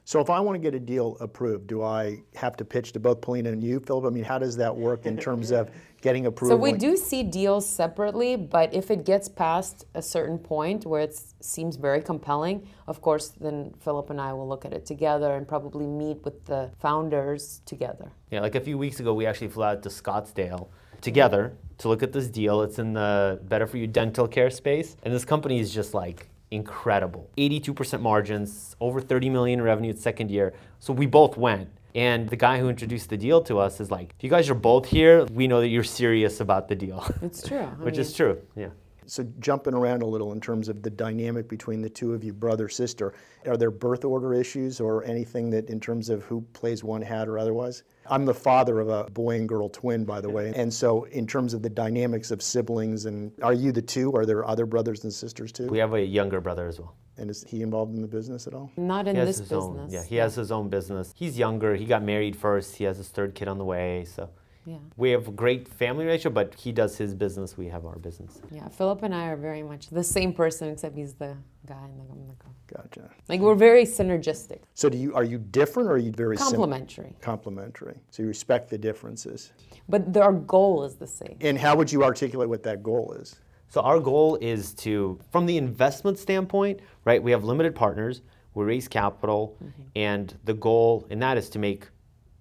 So 0.03 0.19
if 0.19 0.29
I 0.29 0.39
want 0.39 0.55
to 0.55 0.59
get 0.59 0.73
a 0.75 0.79
deal 0.79 1.15
approved, 1.19 1.67
do 1.67 1.83
I 1.83 2.21
have 2.35 2.57
to 2.57 2.65
pitch 2.65 2.91
to 2.93 2.99
both 2.99 3.21
Polina 3.21 3.51
and 3.51 3.63
you, 3.63 3.79
Filipp? 3.79 4.07
I 4.07 4.09
mean, 4.09 4.23
how 4.23 4.39
does 4.39 4.57
that 4.57 4.75
work 4.75 5.05
in 5.05 5.15
terms 5.15 5.51
of 5.51 5.69
getting 6.01 6.25
approved? 6.25 6.51
So 6.51 6.57
we 6.57 6.73
do 6.73 6.97
see 6.97 7.21
deals 7.23 7.69
separately, 7.69 8.35
but 8.35 8.73
if 8.73 8.89
it 8.89 9.05
gets 9.05 9.29
past 9.29 9.85
a 9.93 10.01
certain 10.01 10.39
point 10.39 10.85
where 10.85 11.01
it 11.01 11.19
seems 11.39 11.75
very 11.75 12.01
compelling, 12.01 12.67
of 12.87 13.01
course, 13.01 13.29
then 13.39 13.73
Filipp 13.85 14.09
and 14.09 14.19
I 14.19 14.33
will 14.33 14.47
look 14.47 14.65
at 14.65 14.73
it 14.73 14.85
together 14.85 15.35
and 15.35 15.47
probably 15.47 15.85
meet 15.85 16.23
with 16.25 16.45
the 16.45 16.71
founders 16.79 17.61
together. 17.65 18.11
Yeah, 18.31 18.41
like 18.41 18.55
a 18.55 18.61
few 18.61 18.77
weeks 18.77 18.99
ago, 18.99 19.13
we 19.13 19.27
actually 19.27 19.49
flew 19.49 19.65
out 19.65 19.83
to 19.83 19.89
Scottsdale 19.89 20.69
together 21.01 21.55
to 21.77 21.87
look 21.87 22.03
at 22.03 22.11
this 22.11 22.27
deal. 22.27 22.61
It's 22.61 22.79
in 22.79 22.93
the 22.93 23.39
Better 23.43 23.67
For 23.67 23.77
You 23.77 23.87
dental 23.87 24.27
care 24.27 24.49
space. 24.49 24.97
And 25.03 25.13
this 25.13 25.25
company 25.25 25.59
is 25.59 25.73
just 25.73 25.93
like 25.93 26.27
incredible 26.51 27.29
82% 27.37 28.01
margins, 28.01 28.75
over 28.79 29.01
30 29.01 29.29
million 29.29 29.59
in 29.59 29.65
revenue 29.65 29.91
its 29.91 30.01
second 30.01 30.29
year. 30.29 30.53
So 30.79 30.93
we 30.93 31.05
both 31.05 31.37
went. 31.37 31.69
And 31.93 32.29
the 32.29 32.37
guy 32.37 32.59
who 32.59 32.69
introduced 32.69 33.09
the 33.09 33.17
deal 33.17 33.41
to 33.43 33.59
us 33.59 33.81
is 33.81 33.91
like, 33.91 34.13
if 34.17 34.23
you 34.23 34.29
guys 34.29 34.49
are 34.49 34.55
both 34.55 34.85
here, 34.85 35.25
we 35.25 35.47
know 35.47 35.59
that 35.59 35.67
you're 35.67 35.83
serious 35.83 36.39
about 36.39 36.69
the 36.69 36.75
deal, 36.75 37.05
It's 37.21 37.45
true. 37.45 37.57
Which 37.79 37.95
mean, 37.95 38.01
is 38.01 38.13
true. 38.13 38.41
Yeah. 38.55 38.69
So 39.07 39.27
jumping 39.39 39.73
around 39.73 40.03
a 40.03 40.05
little 40.05 40.31
in 40.31 40.39
terms 40.39 40.69
of 40.69 40.83
the 40.83 40.89
dynamic 40.89 41.49
between 41.49 41.81
the 41.81 41.89
two 41.89 42.13
of 42.13 42.23
you, 42.23 42.31
brother 42.31 42.69
sister, 42.69 43.13
are 43.45 43.57
there 43.57 43.71
birth 43.71 44.05
order 44.05 44.33
issues 44.33 44.79
or 44.79 45.03
anything 45.03 45.49
that 45.49 45.69
in 45.69 45.81
terms 45.81 46.07
of 46.07 46.23
who 46.23 46.41
plays 46.53 46.81
one 46.81 47.01
hat 47.01 47.27
or 47.27 47.37
otherwise? 47.37 47.83
I'm 48.09 48.25
the 48.25 48.33
father 48.33 48.79
of 48.79 48.89
a 48.89 49.03
boy 49.11 49.35
and 49.35 49.47
girl 49.47 49.69
twin, 49.69 50.05
by 50.05 50.21
the 50.21 50.29
way, 50.29 50.51
and 50.55 50.73
so 50.73 51.03
in 51.05 51.27
terms 51.27 51.53
of 51.53 51.61
the 51.61 51.69
dynamics 51.69 52.31
of 52.31 52.41
siblings, 52.41 53.05
and 53.05 53.31
are 53.41 53.53
you 53.53 53.71
the 53.71 53.81
two? 53.81 54.11
Are 54.15 54.25
there 54.25 54.45
other 54.45 54.65
brothers 54.65 55.03
and 55.03 55.13
sisters 55.13 55.51
too? 55.51 55.67
We 55.67 55.77
have 55.79 55.93
a 55.93 56.01
younger 56.03 56.41
brother 56.41 56.67
as 56.67 56.79
well. 56.79 56.95
And 57.17 57.29
is 57.29 57.43
he 57.47 57.61
involved 57.61 57.93
in 57.93 58.01
the 58.01 58.07
business 58.07 58.47
at 58.47 58.53
all? 58.53 58.71
Not 58.77 59.07
in 59.07 59.15
this 59.15 59.39
business. 59.41 59.63
own. 59.63 59.87
Yeah, 59.91 60.03
he 60.03 60.15
has 60.15 60.33
his 60.35 60.51
own 60.51 60.69
business. 60.69 61.13
He's 61.15 61.37
younger. 61.37 61.75
He 61.75 61.85
got 61.85 62.01
married 62.03 62.35
first. 62.35 62.75
He 62.77 62.85
has 62.85 62.97
his 62.97 63.09
third 63.09 63.35
kid 63.35 63.47
on 63.47 63.57
the 63.59 63.65
way. 63.65 64.05
So 64.05 64.29
Yeah. 64.65 64.77
we 64.97 65.11
have 65.11 65.27
a 65.27 65.31
great 65.31 65.67
family 65.67 66.05
relationship, 66.05 66.33
but 66.33 66.55
he 66.55 66.71
does 66.71 66.97
his 66.97 67.13
business. 67.13 67.57
We 67.57 67.67
have 67.67 67.85
our 67.85 67.97
business. 67.99 68.41
Yeah, 68.49 68.67
Filipp 68.69 69.03
and 69.03 69.13
I 69.13 69.27
are 69.27 69.35
very 69.35 69.61
much 69.61 69.89
the 69.89 70.03
same 70.03 70.33
person, 70.33 70.69
except 70.69 70.95
he's 70.95 71.13
the 71.15 71.35
guy 71.67 71.75
and 71.83 72.01
I'm 72.11 72.27
the 72.27 72.33
girl. 72.35 72.55
Gotcha. 72.75 73.09
Like 73.27 73.41
we're 73.41 73.55
very 73.55 73.83
synergistic, 73.83 74.59
So 74.73 74.89
do 74.89 74.97
you 74.97 75.13
are 75.13 75.23
you 75.23 75.37
different 75.37 75.89
or 75.89 75.93
are 75.93 75.97
you 75.97 76.11
very 76.11 76.37
sim- 76.37 76.47
complementary, 76.47 77.13
complementary? 77.21 77.99
So 78.11 78.23
you 78.23 78.27
respect 78.29 78.69
the 78.69 78.77
differences. 78.77 79.51
but 79.89 80.13
the, 80.13 80.21
our 80.21 80.33
goal 80.33 80.83
is 80.83 80.95
the 80.95 81.07
same. 81.07 81.37
And 81.41 81.57
how 81.57 81.75
would 81.75 81.91
you 81.91 82.03
articulate 82.03 82.47
what 82.49 82.63
that 82.63 82.81
goal 82.81 83.13
is? 83.19 83.35
So 83.67 83.81
our 83.81 83.99
goal 83.99 84.37
is 84.41 84.73
to, 84.75 85.19
from 85.31 85.45
the 85.45 85.57
investment 85.57 86.19
standpoint, 86.19 86.81
right? 87.05 87.21
We 87.21 87.31
have 87.31 87.43
limited 87.43 87.73
partners. 87.73 88.21
We 88.53 88.65
raise 88.65 88.87
capital, 88.89 89.57
mm-hmm. 89.63 89.81
and 89.95 90.37
the 90.43 90.53
goal 90.53 91.07
in 91.09 91.19
that 91.19 91.37
is 91.37 91.49
to 91.51 91.59
make 91.59 91.87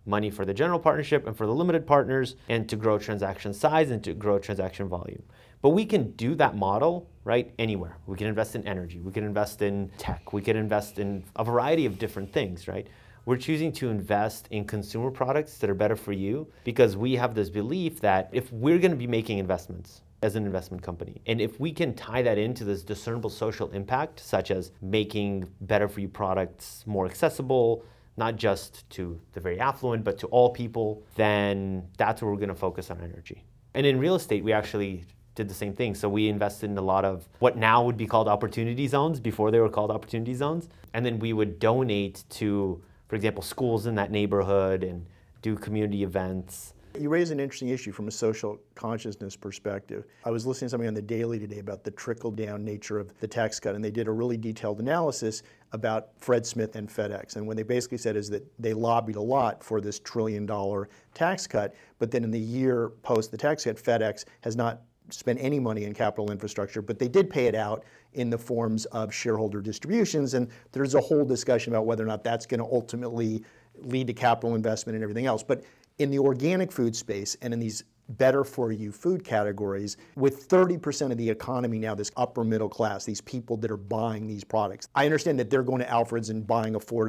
money 0.06 0.28
for 0.28 0.44
the 0.44 0.52
general 0.52 0.80
partnership 0.80 1.26
and 1.26 1.36
for 1.36 1.46
the 1.46 1.52
limited 1.52 1.86
partners, 1.86 2.34
and 2.48 2.68
to 2.68 2.74
grow 2.74 2.98
transaction 2.98 3.54
size 3.54 3.90
and 3.92 4.02
to 4.02 4.12
grow 4.14 4.38
transaction 4.40 4.88
volume. 4.88 5.22
But 5.62 5.70
we 5.70 5.84
can 5.84 6.12
do 6.12 6.34
that 6.36 6.56
model 6.56 7.10
right 7.24 7.52
anywhere. 7.58 7.98
We 8.06 8.16
can 8.16 8.26
invest 8.26 8.54
in 8.54 8.66
energy. 8.66 9.00
We 9.00 9.12
can 9.12 9.24
invest 9.24 9.60
in 9.60 9.90
tech. 9.98 10.32
We 10.32 10.40
can 10.40 10.56
invest 10.56 10.98
in 10.98 11.24
a 11.36 11.44
variety 11.44 11.84
of 11.84 11.98
different 11.98 12.32
things, 12.32 12.66
right? 12.66 12.86
We're 13.26 13.36
choosing 13.36 13.70
to 13.72 13.90
invest 13.90 14.48
in 14.50 14.64
consumer 14.64 15.10
products 15.10 15.58
that 15.58 15.68
are 15.68 15.74
better 15.74 15.96
for 15.96 16.12
you 16.12 16.50
because 16.64 16.96
we 16.96 17.14
have 17.16 17.34
this 17.34 17.50
belief 17.50 18.00
that 18.00 18.30
if 18.32 18.50
we're 18.52 18.78
going 18.78 18.90
to 18.92 18.96
be 18.96 19.06
making 19.06 19.38
investments 19.38 20.00
as 20.22 20.36
an 20.36 20.46
investment 20.46 20.82
company, 20.82 21.20
and 21.26 21.40
if 21.40 21.60
we 21.60 21.72
can 21.72 21.94
tie 21.94 22.22
that 22.22 22.38
into 22.38 22.64
this 22.64 22.82
discernible 22.82 23.30
social 23.30 23.70
impact, 23.72 24.20
such 24.20 24.50
as 24.50 24.72
making 24.80 25.46
better 25.60 25.88
for 25.88 26.00
you 26.00 26.08
products 26.08 26.82
more 26.86 27.04
accessible, 27.04 27.84
not 28.16 28.36
just 28.36 28.88
to 28.90 29.20
the 29.32 29.40
very 29.40 29.60
affluent, 29.60 30.04
but 30.04 30.18
to 30.18 30.26
all 30.28 30.50
people, 30.50 31.02
then 31.16 31.86
that's 31.98 32.22
where 32.22 32.30
we're 32.30 32.36
going 32.38 32.48
to 32.48 32.54
focus 32.54 32.90
on 32.90 32.98
energy. 33.00 33.44
And 33.74 33.86
in 33.86 33.98
real 33.98 34.14
estate, 34.14 34.42
we 34.42 34.52
actually 34.52 35.04
did 35.40 35.48
the 35.48 35.54
same 35.54 35.72
thing. 35.72 35.94
So 35.94 36.06
we 36.06 36.28
invested 36.28 36.68
in 36.68 36.76
a 36.76 36.82
lot 36.82 37.06
of 37.06 37.26
what 37.38 37.56
now 37.56 37.82
would 37.82 37.96
be 37.96 38.06
called 38.06 38.28
opportunity 38.28 38.86
zones 38.86 39.20
before 39.20 39.50
they 39.50 39.58
were 39.58 39.70
called 39.70 39.90
opportunity 39.90 40.34
zones. 40.34 40.68
And 40.92 41.04
then 41.04 41.18
we 41.18 41.32
would 41.32 41.58
donate 41.58 42.24
to, 42.40 42.82
for 43.08 43.16
example, 43.16 43.42
schools 43.42 43.86
in 43.86 43.94
that 43.94 44.10
neighborhood 44.10 44.84
and 44.84 45.06
do 45.40 45.56
community 45.56 46.02
events. 46.02 46.74
You 46.98 47.08
raise 47.08 47.30
an 47.30 47.40
interesting 47.40 47.68
issue 47.68 47.92
from 47.92 48.08
a 48.08 48.10
social 48.10 48.58
consciousness 48.74 49.34
perspective. 49.34 50.04
I 50.26 50.30
was 50.30 50.44
listening 50.44 50.66
to 50.66 50.70
something 50.70 50.88
on 50.88 50.94
the 50.94 51.00
Daily 51.00 51.38
today 51.38 51.60
about 51.60 51.84
the 51.84 51.92
trickle 51.92 52.32
down 52.32 52.64
nature 52.64 52.98
of 52.98 53.18
the 53.20 53.28
tax 53.28 53.60
cut, 53.60 53.74
and 53.76 53.82
they 53.82 53.92
did 53.92 54.08
a 54.08 54.10
really 54.10 54.36
detailed 54.36 54.80
analysis 54.80 55.42
about 55.72 56.08
Fred 56.18 56.44
Smith 56.44 56.74
and 56.74 56.88
FedEx. 56.88 57.36
And 57.36 57.46
what 57.46 57.56
they 57.56 57.62
basically 57.62 57.98
said 57.98 58.16
is 58.16 58.28
that 58.30 58.44
they 58.58 58.74
lobbied 58.74 59.16
a 59.16 59.22
lot 59.22 59.62
for 59.62 59.80
this 59.80 60.00
trillion 60.00 60.44
dollar 60.44 60.88
tax 61.14 61.46
cut, 61.46 61.74
but 61.98 62.10
then 62.10 62.24
in 62.24 62.30
the 62.30 62.40
year 62.40 62.90
post 63.02 63.30
the 63.30 63.38
tax 63.38 63.64
cut, 63.64 63.76
FedEx 63.76 64.24
has 64.42 64.56
not 64.56 64.82
spent 65.08 65.38
any 65.40 65.58
money 65.58 65.84
in 65.84 65.94
capital 65.94 66.30
infrastructure, 66.30 66.82
but 66.82 66.98
they 66.98 67.08
did 67.08 67.28
pay 67.28 67.46
it 67.46 67.54
out 67.54 67.84
in 68.14 68.30
the 68.30 68.38
forms 68.38 68.84
of 68.86 69.12
shareholder 69.12 69.60
distributions. 69.60 70.34
And 70.34 70.48
there's 70.72 70.94
a 70.94 71.00
whole 71.00 71.24
discussion 71.24 71.72
about 71.72 71.86
whether 71.86 72.04
or 72.04 72.06
not 72.06 72.22
that's 72.22 72.46
going 72.46 72.60
to 72.60 72.66
ultimately 72.66 73.42
lead 73.78 74.06
to 74.06 74.12
capital 74.12 74.54
investment 74.54 74.94
and 74.94 75.02
everything 75.02 75.26
else. 75.26 75.42
But 75.42 75.64
in 75.98 76.10
the 76.10 76.18
organic 76.18 76.72
food 76.72 76.96
space 76.96 77.36
and 77.42 77.52
in 77.52 77.60
these 77.60 77.84
better 78.10 78.42
for 78.42 78.72
you 78.72 78.90
food 78.90 79.24
categories 79.24 79.96
with 80.16 80.48
30% 80.48 81.12
of 81.12 81.18
the 81.18 81.30
economy 81.30 81.78
now 81.78 81.94
this 81.94 82.10
upper 82.16 82.42
middle 82.42 82.68
class 82.68 83.04
these 83.04 83.20
people 83.20 83.56
that 83.56 83.70
are 83.70 83.76
buying 83.76 84.26
these 84.26 84.42
products 84.42 84.88
i 84.96 85.04
understand 85.04 85.38
that 85.38 85.48
they're 85.48 85.62
going 85.62 85.78
to 85.78 85.88
alfred's 85.88 86.30
and 86.30 86.44
buying 86.44 86.74
a 86.74 86.80
$4 86.80 87.08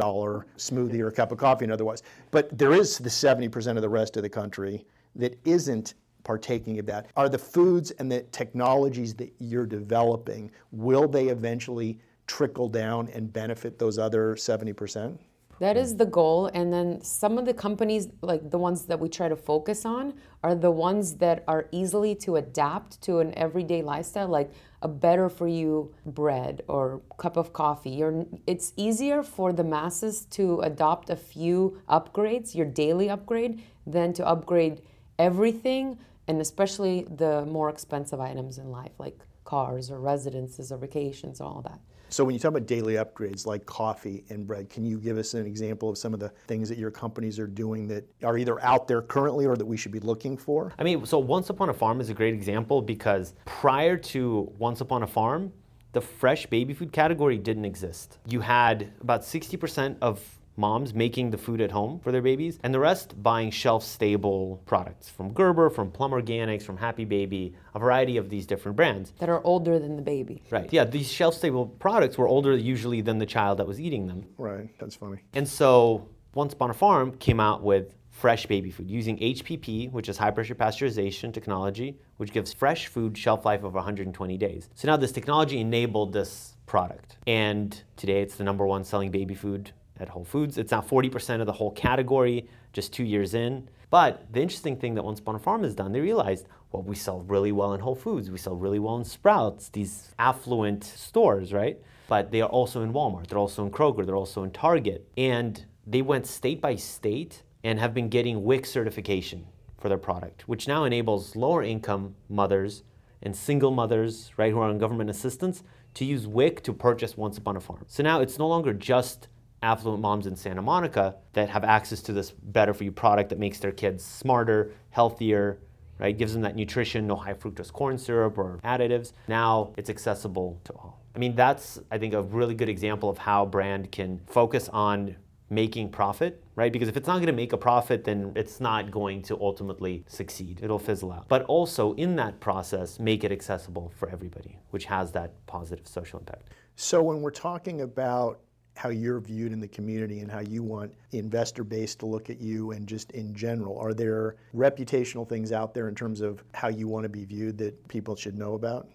smoothie 0.58 1.00
or 1.00 1.08
a 1.08 1.12
cup 1.12 1.32
of 1.32 1.40
coffee 1.40 1.66
and 1.66 1.74
otherwise 1.74 2.04
but 2.30 2.56
there 2.56 2.74
is 2.74 3.00
the 3.00 3.10
70% 3.10 3.76
of 3.76 3.82
the 3.82 3.90
rest 3.90 4.16
of 4.16 4.22
the 4.22 4.30
country 4.30 4.86
that 5.16 5.40
isn't 5.44 5.96
partaking 6.24 6.80
of 6.80 6.86
that 6.86 7.08
are 7.16 7.30
the 7.30 7.38
foods 7.38 7.92
and 7.92 8.12
the 8.12 8.22
technologies 8.24 9.14
that 9.16 9.34
you're 9.40 9.66
developing 9.66 10.52
will 10.72 11.08
they 11.08 11.28
eventually 11.28 12.00
trickle 12.28 12.70
down 12.70 13.10
and 13.10 13.32
benefit 13.34 13.78
those 13.78 13.98
other 13.98 14.36
70% 14.36 15.18
that 15.62 15.78
is 15.78 15.96
the 15.96 16.08
goal. 16.08 16.48
And 16.56 16.74
then 16.74 17.04
some 17.04 17.38
of 17.38 17.46
the 17.46 17.54
companies, 17.54 18.08
like 18.24 18.50
the 18.50 18.58
ones 18.58 18.88
that 18.88 19.00
we 19.00 19.08
try 19.08 19.30
to 19.30 19.36
focus 19.36 19.86
on, 19.86 20.16
are 20.44 20.56
the 20.56 20.72
ones 20.72 21.18
that 21.18 21.44
are 21.48 21.68
easily 21.72 22.16
to 22.16 22.38
adapt 22.38 23.00
to 23.04 23.20
an 23.20 23.32
everyday 23.38 23.84
lifestyle, 23.84 24.28
like 24.28 24.50
a 24.82 24.88
better 24.88 25.30
for 25.30 25.48
you 25.48 25.94
bread 26.04 26.64
or 26.68 27.04
cup 27.20 27.38
of 27.38 27.54
coffee. 27.54 27.92
You're, 27.92 28.26
it's 28.48 28.74
easier 28.76 29.22
for 29.22 29.54
the 29.54 29.64
masses 29.64 30.26
to 30.32 30.62
adopt 30.62 31.12
a 31.12 31.16
few 31.16 31.80
upgrades, 31.88 32.56
your 32.56 32.66
daily 32.66 33.12
upgrade, 33.12 33.62
than 33.86 34.14
to 34.14 34.26
upgrade 34.26 34.82
everything, 35.20 36.00
and 36.32 36.40
especially 36.40 37.06
the 37.18 37.46
more 37.46 37.70
expensive 37.70 38.22
items 38.22 38.58
in 38.58 38.72
life, 38.72 38.94
like 39.00 39.20
cars 39.44 39.92
or 39.92 40.00
residences 40.00 40.72
or 40.72 40.78
vacations, 40.78 41.42
and 41.42 41.50
all 41.50 41.62
that. 41.62 41.78
So 42.08 42.24
when 42.24 42.34
you 42.34 42.40
talk 42.40 42.50
about 42.52 42.68
daily 42.68 42.94
upgrades 42.94 43.46
like 43.46 43.66
coffee 43.66 44.24
and 44.30 44.48
bread, 44.48 44.70
can 44.70 44.86
you 44.86 44.98
give 44.98 45.18
us 45.18 45.34
an 45.34 45.46
example 45.46 45.90
of 45.90 45.98
some 45.98 46.14
of 46.14 46.22
the 46.22 46.30
things 46.48 46.70
that 46.70 46.78
your 46.78 46.90
companies 46.90 47.38
are 47.38 47.48
doing 47.48 47.86
that 47.90 48.06
are 48.24 48.38
either 48.38 48.64
out 48.64 48.88
there 48.88 49.02
currently 49.02 49.46
or 49.46 49.58
that 49.58 49.66
we 49.66 49.76
should 49.76 49.92
be 49.92 50.00
looking 50.00 50.38
for? 50.38 50.72
I 50.80 50.84
mean, 50.84 51.06
so 51.06 51.20
Once 51.20 51.50
Upon 51.50 51.68
a 51.68 51.74
Farm 51.74 52.00
is 52.00 52.10
a 52.10 52.14
great 52.14 52.34
example 52.34 52.82
because 52.82 53.34
prior 53.44 53.98
to 53.98 54.54
Once 54.58 54.80
Upon 54.80 55.04
a 55.04 55.08
Farm, 55.08 55.52
the 55.92 56.02
fresh 56.02 56.46
baby 56.46 56.74
food 56.74 56.94
category 56.94 57.38
didn't 57.38 57.66
exist. 57.66 58.20
You 58.26 58.40
had 58.40 58.94
about 59.02 59.24
60% 59.24 59.98
of 60.02 60.22
moms 60.56 60.94
making 60.94 61.32
the 61.32 61.38
food 61.38 61.62
at 61.62 61.72
home 61.72 62.00
for 62.00 62.12
their 62.12 62.22
babies, 62.22 62.60
and 62.64 62.74
the 62.74 62.80
rest 62.80 63.22
buying 63.22 63.52
shelf 63.52 63.84
stable 63.84 64.62
products 64.66 65.10
from 65.10 65.34
Gerber, 65.34 65.70
from 65.70 65.92
Plum 65.92 66.12
Organics, 66.12 66.64
from 66.64 66.78
Happy 66.78 67.06
Baby, 67.06 67.54
a 67.74 67.80
variety 67.80 68.18
of 68.18 68.30
these 68.30 68.46
different 68.46 68.76
brands. 68.76 69.14
That 69.20 69.30
are 69.30 69.44
older 69.44 69.80
than 69.80 69.96
the 69.96 70.02
baby. 70.02 70.44
Right. 70.50 70.72
Yeah, 70.72 70.86
these 70.86 71.12
shelf 71.12 71.36
stable 71.36 71.66
products 71.66 72.18
were 72.18 72.28
older 72.28 72.56
usually 72.56 73.02
than 73.02 73.18
the 73.18 73.26
child 73.26 73.60
that 73.60 73.68
was 73.68 73.80
eating 73.80 74.08
them. 74.08 74.26
Right, 74.38 74.70
that's 74.80 74.96
funny. 74.96 75.20
And 75.34 75.48
so 75.48 76.08
Once 76.34 76.54
Upon 76.54 76.70
a 76.70 76.74
Farm 76.74 77.12
came 77.18 77.40
out 77.40 77.64
with 77.64 77.96
fresh 78.10 78.46
baby 78.46 78.70
food 78.70 78.90
using 78.90 79.18
HPP, 79.18 79.92
which 79.92 80.10
is 80.10 80.18
high 80.18 80.32
pressure 80.32 80.54
pasteurization 80.54 81.34
technology, 81.34 81.98
which 82.18 82.32
gives 82.32 82.54
fresh 82.54 82.88
food 82.88 83.18
shelf 83.18 83.46
life 83.46 83.64
of 83.64 83.74
120 83.74 84.38
days. 84.38 84.70
So 84.76 84.88
now 84.88 84.98
this 84.98 85.12
technology 85.12 85.60
enabled 85.60 86.14
this 86.14 86.56
product. 86.66 87.18
And 87.26 87.82
today 87.96 88.22
it's 88.22 88.36
the 88.36 88.44
number 88.44 88.66
one 88.66 88.84
selling 88.84 89.12
baby 89.12 89.34
food 89.34 89.72
at 90.00 90.10
Whole 90.10 90.26
Foods. 90.26 90.58
It's 90.58 90.72
now 90.72 90.82
40% 90.82 91.42
of 91.42 91.46
the 91.46 91.54
whole 91.54 91.72
category 91.72 92.48
just 92.74 92.94
two 92.94 93.04
years 93.04 93.34
in. 93.34 93.70
But 93.90 94.32
the 94.32 94.42
interesting 94.42 94.78
thing 94.78 94.96
that 94.96 95.04
Once 95.04 95.20
Upon 95.20 95.36
a 95.36 95.40
Farm 95.40 95.64
has 95.64 95.76
done, 95.76 95.92
they 95.92 96.00
realized, 96.00 96.48
well, 96.72 96.82
we 96.82 96.96
sell 96.96 97.22
really 97.22 97.52
well 97.52 97.74
in 97.74 97.82
Whole 97.82 97.96
Foods, 97.96 98.32
we 98.32 98.38
sell 98.38 98.56
really 98.56 98.80
well 98.80 98.96
in 98.96 99.04
Sprouts, 99.04 99.70
these 99.70 100.16
affluent 100.18 100.84
stores, 100.84 101.52
right? 101.52 101.78
But 102.08 102.32
they 102.32 102.42
are 102.42 102.50
also 102.50 102.84
in 102.84 102.94
Walmart, 102.94 103.28
they're 103.28 103.38
also 103.38 103.66
in 103.66 103.72
Kroger, 103.72 104.06
they're 104.06 104.16
also 104.16 104.44
in 104.44 104.52
Target. 104.52 105.10
And 105.18 105.66
they 105.86 106.02
went 106.02 106.26
state 106.26 106.62
by 106.62 106.76
state 106.76 107.44
and 107.64 107.80
have 107.80 107.94
been 107.94 108.08
getting 108.08 108.44
WIC 108.44 108.66
certification 108.66 109.46
for 109.78 109.90
their 109.90 109.98
product, 109.98 110.48
which 110.48 110.68
now 110.68 110.86
enables 110.86 111.36
lower 111.36 111.64
income 111.64 112.16
mothers 112.30 112.84
and 113.22 113.36
single 113.36 113.72
mothers, 113.72 114.32
right, 114.38 114.52
who 114.52 114.60
are 114.60 114.70
on 114.70 114.78
government 114.78 115.10
assistance 115.10 115.64
to 115.96 116.06
use 116.06 116.28
WIC 116.28 116.64
to 116.64 116.74
purchase 116.74 117.18
Once 117.18 117.38
Upon 117.38 117.58
a 117.58 117.60
Farm. 117.60 117.84
So 117.88 118.04
now 118.04 118.22
it's 118.22 118.40
no 118.40 118.48
longer 118.48 118.74
just 118.74 119.28
affluent 119.62 120.02
moms 120.02 120.28
in 120.28 120.36
Santa 120.36 120.62
Monica 120.62 121.16
that 121.34 121.50
have 121.50 121.64
access 121.64 122.02
to 122.04 122.14
this 122.14 122.32
better 122.32 122.74
for 122.74 122.84
you 122.84 122.92
product 122.92 123.30
that 123.30 123.40
makes 123.40 123.60
their 123.60 123.72
kids 123.72 124.04
smarter, 124.04 124.74
healthier, 124.90 125.60
right? 126.00 126.18
Gives 126.18 126.34
them 126.34 126.42
that 126.42 126.56
nutrition, 126.56 127.06
no 127.08 127.16
high 127.16 127.34
fructose 127.34 127.72
corn 127.72 127.98
syrup 127.98 128.38
or 128.38 128.60
additives. 128.64 129.14
Now 129.28 129.74
it's 129.78 129.90
accessible 129.90 130.60
to 130.64 130.74
all. 130.74 131.00
I 131.16 131.20
mean, 131.20 131.36
that's, 131.36 131.80
I 131.92 131.98
think, 131.98 132.14
a 132.14 132.22
really 132.22 132.56
good 132.56 132.70
example 132.70 133.10
of 133.10 133.18
how 133.18 133.46
brand 133.46 133.92
can 133.92 134.22
focus 134.28 134.70
on 134.70 135.16
making 135.50 135.90
profit, 135.90 136.42
right? 136.56 136.72
Because 136.72 136.88
if 136.88 136.96
it's 136.96 137.08
not 137.08 137.16
going 137.16 137.28
to 137.28 137.34
make 137.34 137.52
a 137.52 137.58
profit, 137.58 138.06
then 138.06 138.32
it's 138.36 138.62
not 138.62 138.90
going 138.90 139.22
to 139.24 139.38
ultimately 139.42 140.06
succeed. 140.08 140.62
It'll 140.64 140.80
fizzle 140.80 141.12
out. 141.12 141.28
But 141.28 141.44
also 141.44 141.94
in 141.96 142.16
that 142.16 142.40
process, 142.40 143.00
make 143.00 143.26
it 143.26 143.32
accessible 143.34 143.92
for 143.98 144.10
everybody, 144.10 144.58
which 144.70 144.86
has 144.86 145.12
that 145.12 145.34
positive 145.48 145.86
social 145.86 146.20
impact. 146.20 146.54
So 146.78 147.04
when 147.04 147.22
we're 147.22 147.32
talking 147.32 147.82
about 147.82 148.40
how 148.76 148.90
you're 148.90 149.20
viewed 149.20 149.52
in 149.52 149.60
the 149.60 149.68
community 149.68 150.20
and 150.20 150.32
how 150.32 150.40
you 150.40 150.64
want 150.64 150.94
the 151.12 151.20
investor 151.20 151.64
base 151.64 151.96
to 151.96 152.06
look 152.06 152.30
at 152.30 152.40
you 152.40 152.72
and 152.72 152.88
just 152.88 153.12
in 153.12 153.34
general? 153.36 153.78
Are 153.78 153.94
there 153.94 154.36
reputational 154.56 155.28
things 155.28 155.52
out 155.52 155.74
there 155.74 155.88
in 155.88 155.96
terms 155.96 156.22
of 156.22 156.44
how 156.54 156.70
you 156.70 156.88
want 156.88 157.04
to 157.04 157.10
be 157.10 157.26
viewed 157.26 157.58
that 157.60 157.88
people 157.88 158.16
should 158.16 158.38
know 158.38 158.54
about? 158.54 158.88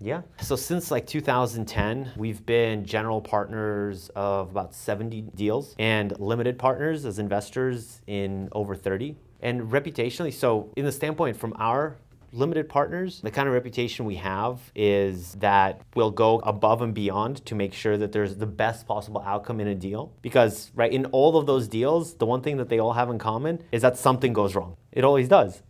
Yeah. 0.00 0.22
So 0.42 0.56
since 0.56 0.90
like 0.90 1.06
2010, 1.06 2.12
we've 2.16 2.44
been 2.44 2.84
general 2.84 3.20
partners 3.20 4.10
of 4.14 4.50
about 4.50 4.74
70 4.74 5.22
deals 5.34 5.74
and 5.78 6.18
limited 6.20 6.58
partners 6.58 7.06
as 7.06 7.18
investors 7.18 8.02
in 8.06 8.48
over 8.52 8.74
30. 8.74 9.16
And 9.40 9.62
reputationally, 9.70 10.32
so 10.32 10.72
in 10.76 10.84
the 10.84 10.92
standpoint 10.92 11.36
from 11.36 11.54
our 11.58 11.96
limited 12.34 12.68
partners, 12.68 13.20
the 13.22 13.30
kind 13.30 13.48
of 13.48 13.54
reputation 13.54 14.04
we 14.04 14.16
have 14.16 14.60
is 14.74 15.32
that 15.34 15.80
we'll 15.94 16.10
go 16.10 16.40
above 16.40 16.82
and 16.82 16.92
beyond 16.92 17.44
to 17.46 17.54
make 17.54 17.72
sure 17.72 17.96
that 17.96 18.12
there's 18.12 18.36
the 18.36 18.46
best 18.46 18.86
possible 18.86 19.22
outcome 19.24 19.60
in 19.60 19.68
a 19.68 19.74
deal. 19.74 20.12
Because, 20.22 20.70
right, 20.74 20.92
in 20.92 21.06
all 21.06 21.36
of 21.36 21.46
those 21.46 21.68
deals, 21.68 22.14
the 22.14 22.26
one 22.26 22.42
thing 22.42 22.56
that 22.56 22.68
they 22.68 22.78
all 22.78 22.92
have 22.92 23.10
in 23.10 23.18
common 23.18 23.62
is 23.72 23.82
that 23.82 23.96
something 23.96 24.32
goes 24.32 24.54
wrong. 24.54 24.76
It 24.92 25.04
always 25.04 25.28
does. 25.28 25.62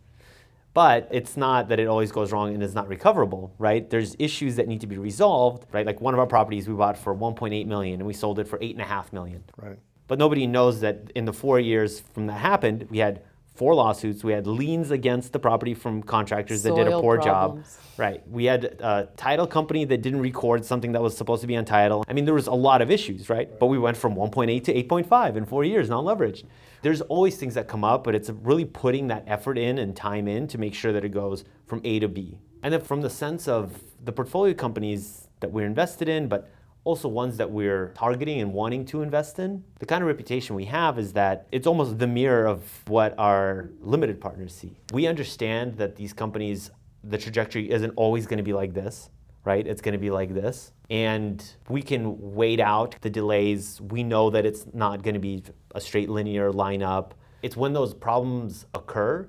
But 0.73 1.07
it's 1.09 1.37
not 1.37 1.69
that 1.69 1.79
it 1.79 1.87
always 1.87 2.11
goes 2.11 2.33
wrong 2.33 2.53
and 2.53 2.61
is 2.61 2.75
not 2.75 2.89
recoverable, 2.89 3.53
right? 3.57 3.89
There's 3.89 4.13
issues 4.19 4.57
that 4.57 4.67
need 4.67 4.81
to 4.81 4.87
be 4.87 4.97
resolved, 4.97 5.65
right? 5.71 5.85
Like 5.85 6.01
one 6.01 6.13
of 6.13 6.19
our 6.19 6.27
properties 6.27 6.67
we 6.67 6.73
bought 6.73 6.97
for 6.97 7.15
1.8 7.15 7.65
million 7.65 8.01
and 8.01 8.05
we 8.05 8.13
sold 8.13 8.39
it 8.39 8.47
for 8.47 8.59
8.5 8.59 9.13
million. 9.13 9.43
Right. 9.55 9.79
But 10.07 10.19
nobody 10.19 10.45
knows 10.47 10.81
that 10.81 11.11
in 11.15 11.23
the 11.23 11.31
four 11.31 11.59
years 11.61 12.01
from 12.13 12.27
that 12.27 12.33
happened, 12.33 12.87
we 12.89 12.97
had 12.97 13.21
four 13.55 13.73
lawsuits. 13.73 14.23
We 14.23 14.33
had 14.33 14.45
liens 14.45 14.91
against 14.91 15.31
the 15.33 15.39
property 15.39 15.73
from 15.73 16.03
contractors 16.03 16.61
Soil 16.61 16.75
that 16.75 16.83
did 16.83 16.93
a 16.93 16.99
poor 16.99 17.19
problems. 17.19 17.75
job. 17.75 17.81
Right. 17.97 18.27
We 18.29 18.45
had 18.45 18.65
a 18.65 19.09
title 19.15 19.47
company 19.47 19.85
that 19.85 20.01
didn't 20.01 20.19
record 20.19 20.65
something 20.65 20.91
that 20.91 21.01
was 21.01 21.15
supposed 21.17 21.41
to 21.41 21.47
be 21.47 21.55
on 21.55 21.65
title. 21.65 22.03
I 22.07 22.13
mean, 22.13 22.25
there 22.25 22.33
was 22.33 22.47
a 22.47 22.53
lot 22.53 22.81
of 22.81 22.91
issues, 22.91 23.29
right? 23.29 23.57
But 23.57 23.67
we 23.67 23.79
went 23.79 23.95
from 23.95 24.15
1.8 24.15 24.63
to 24.65 24.73
8.5 24.83 25.37
in 25.37 25.45
four 25.45 25.63
years, 25.63 25.89
non 25.89 26.03
leveraged. 26.03 26.43
There's 26.81 27.01
always 27.01 27.37
things 27.37 27.53
that 27.55 27.67
come 27.67 27.83
up, 27.83 28.03
but 28.03 28.13
it's 28.13 28.29
really 28.29 28.65
putting 28.65 29.07
that 29.07 29.23
effort 29.25 29.57
in 29.57 29.79
and 29.79 29.95
time 29.95 30.27
in 30.27 30.47
to 30.49 30.57
make 30.57 30.75
sure 30.75 30.91
that 30.91 31.05
it 31.05 31.09
goes 31.09 31.45
from 31.65 31.81
A 31.83 31.99
to 31.99 32.07
B. 32.07 32.37
And 32.61 32.73
then 32.73 32.81
from 32.81 33.01
the 33.01 33.09
sense 33.09 33.47
of 33.47 33.81
the 34.03 34.11
portfolio 34.11 34.53
companies 34.53 35.27
that 35.39 35.51
we're 35.51 35.65
invested 35.65 36.09
in, 36.09 36.27
but 36.27 36.51
also 36.85 37.09
ones 37.09 37.35
that 37.37 37.51
we're 37.51 37.89
targeting 37.89 38.39
and 38.39 38.53
wanting 38.53 38.85
to 38.85 39.01
invest 39.01 39.39
in. 39.39 39.63
The 39.79 39.85
kind 39.85 40.01
of 40.01 40.07
reputation 40.07 40.55
we 40.55 40.65
have 40.65 40.97
is 40.97 41.11
that 41.13 41.47
it's 41.51 41.67
almost 41.67 41.97
the 41.99 42.07
mirror 42.07 42.47
of 42.47 42.61
what 42.87 43.13
our 43.17 43.71
limited 43.81 44.21
partners 44.21 44.53
see. 44.55 44.77
We 44.93 45.07
understand 45.07 45.77
that 45.77 45.95
these 45.95 46.13
companies, 46.13 46.71
the 47.03 47.17
trajectory 47.17 47.69
isn't 47.71 47.91
always 47.95 48.27
going 48.27 48.37
to 48.37 48.43
be 48.43 48.53
like 48.53 48.73
this, 48.73 49.09
right? 49.43 49.65
It's 49.65 49.81
going 49.81 49.93
to 49.93 49.99
be 49.99 50.11
like 50.11 50.33
this. 50.33 50.71
And 50.91 51.43
we 51.67 51.81
can 51.81 52.35
wait 52.35 52.59
out 52.59 52.95
the 53.01 53.09
delays. 53.09 53.81
We 53.81 54.03
know 54.03 54.29
that 54.29 54.45
it's 54.45 54.67
not 54.73 55.01
going 55.01 55.15
to 55.15 55.19
be 55.19 55.43
a 55.73 55.81
straight 55.81 56.09
linear 56.09 56.51
lineup. 56.51 57.11
It's 57.41 57.57
when 57.57 57.73
those 57.73 57.95
problems 57.95 58.67
occur 58.75 59.27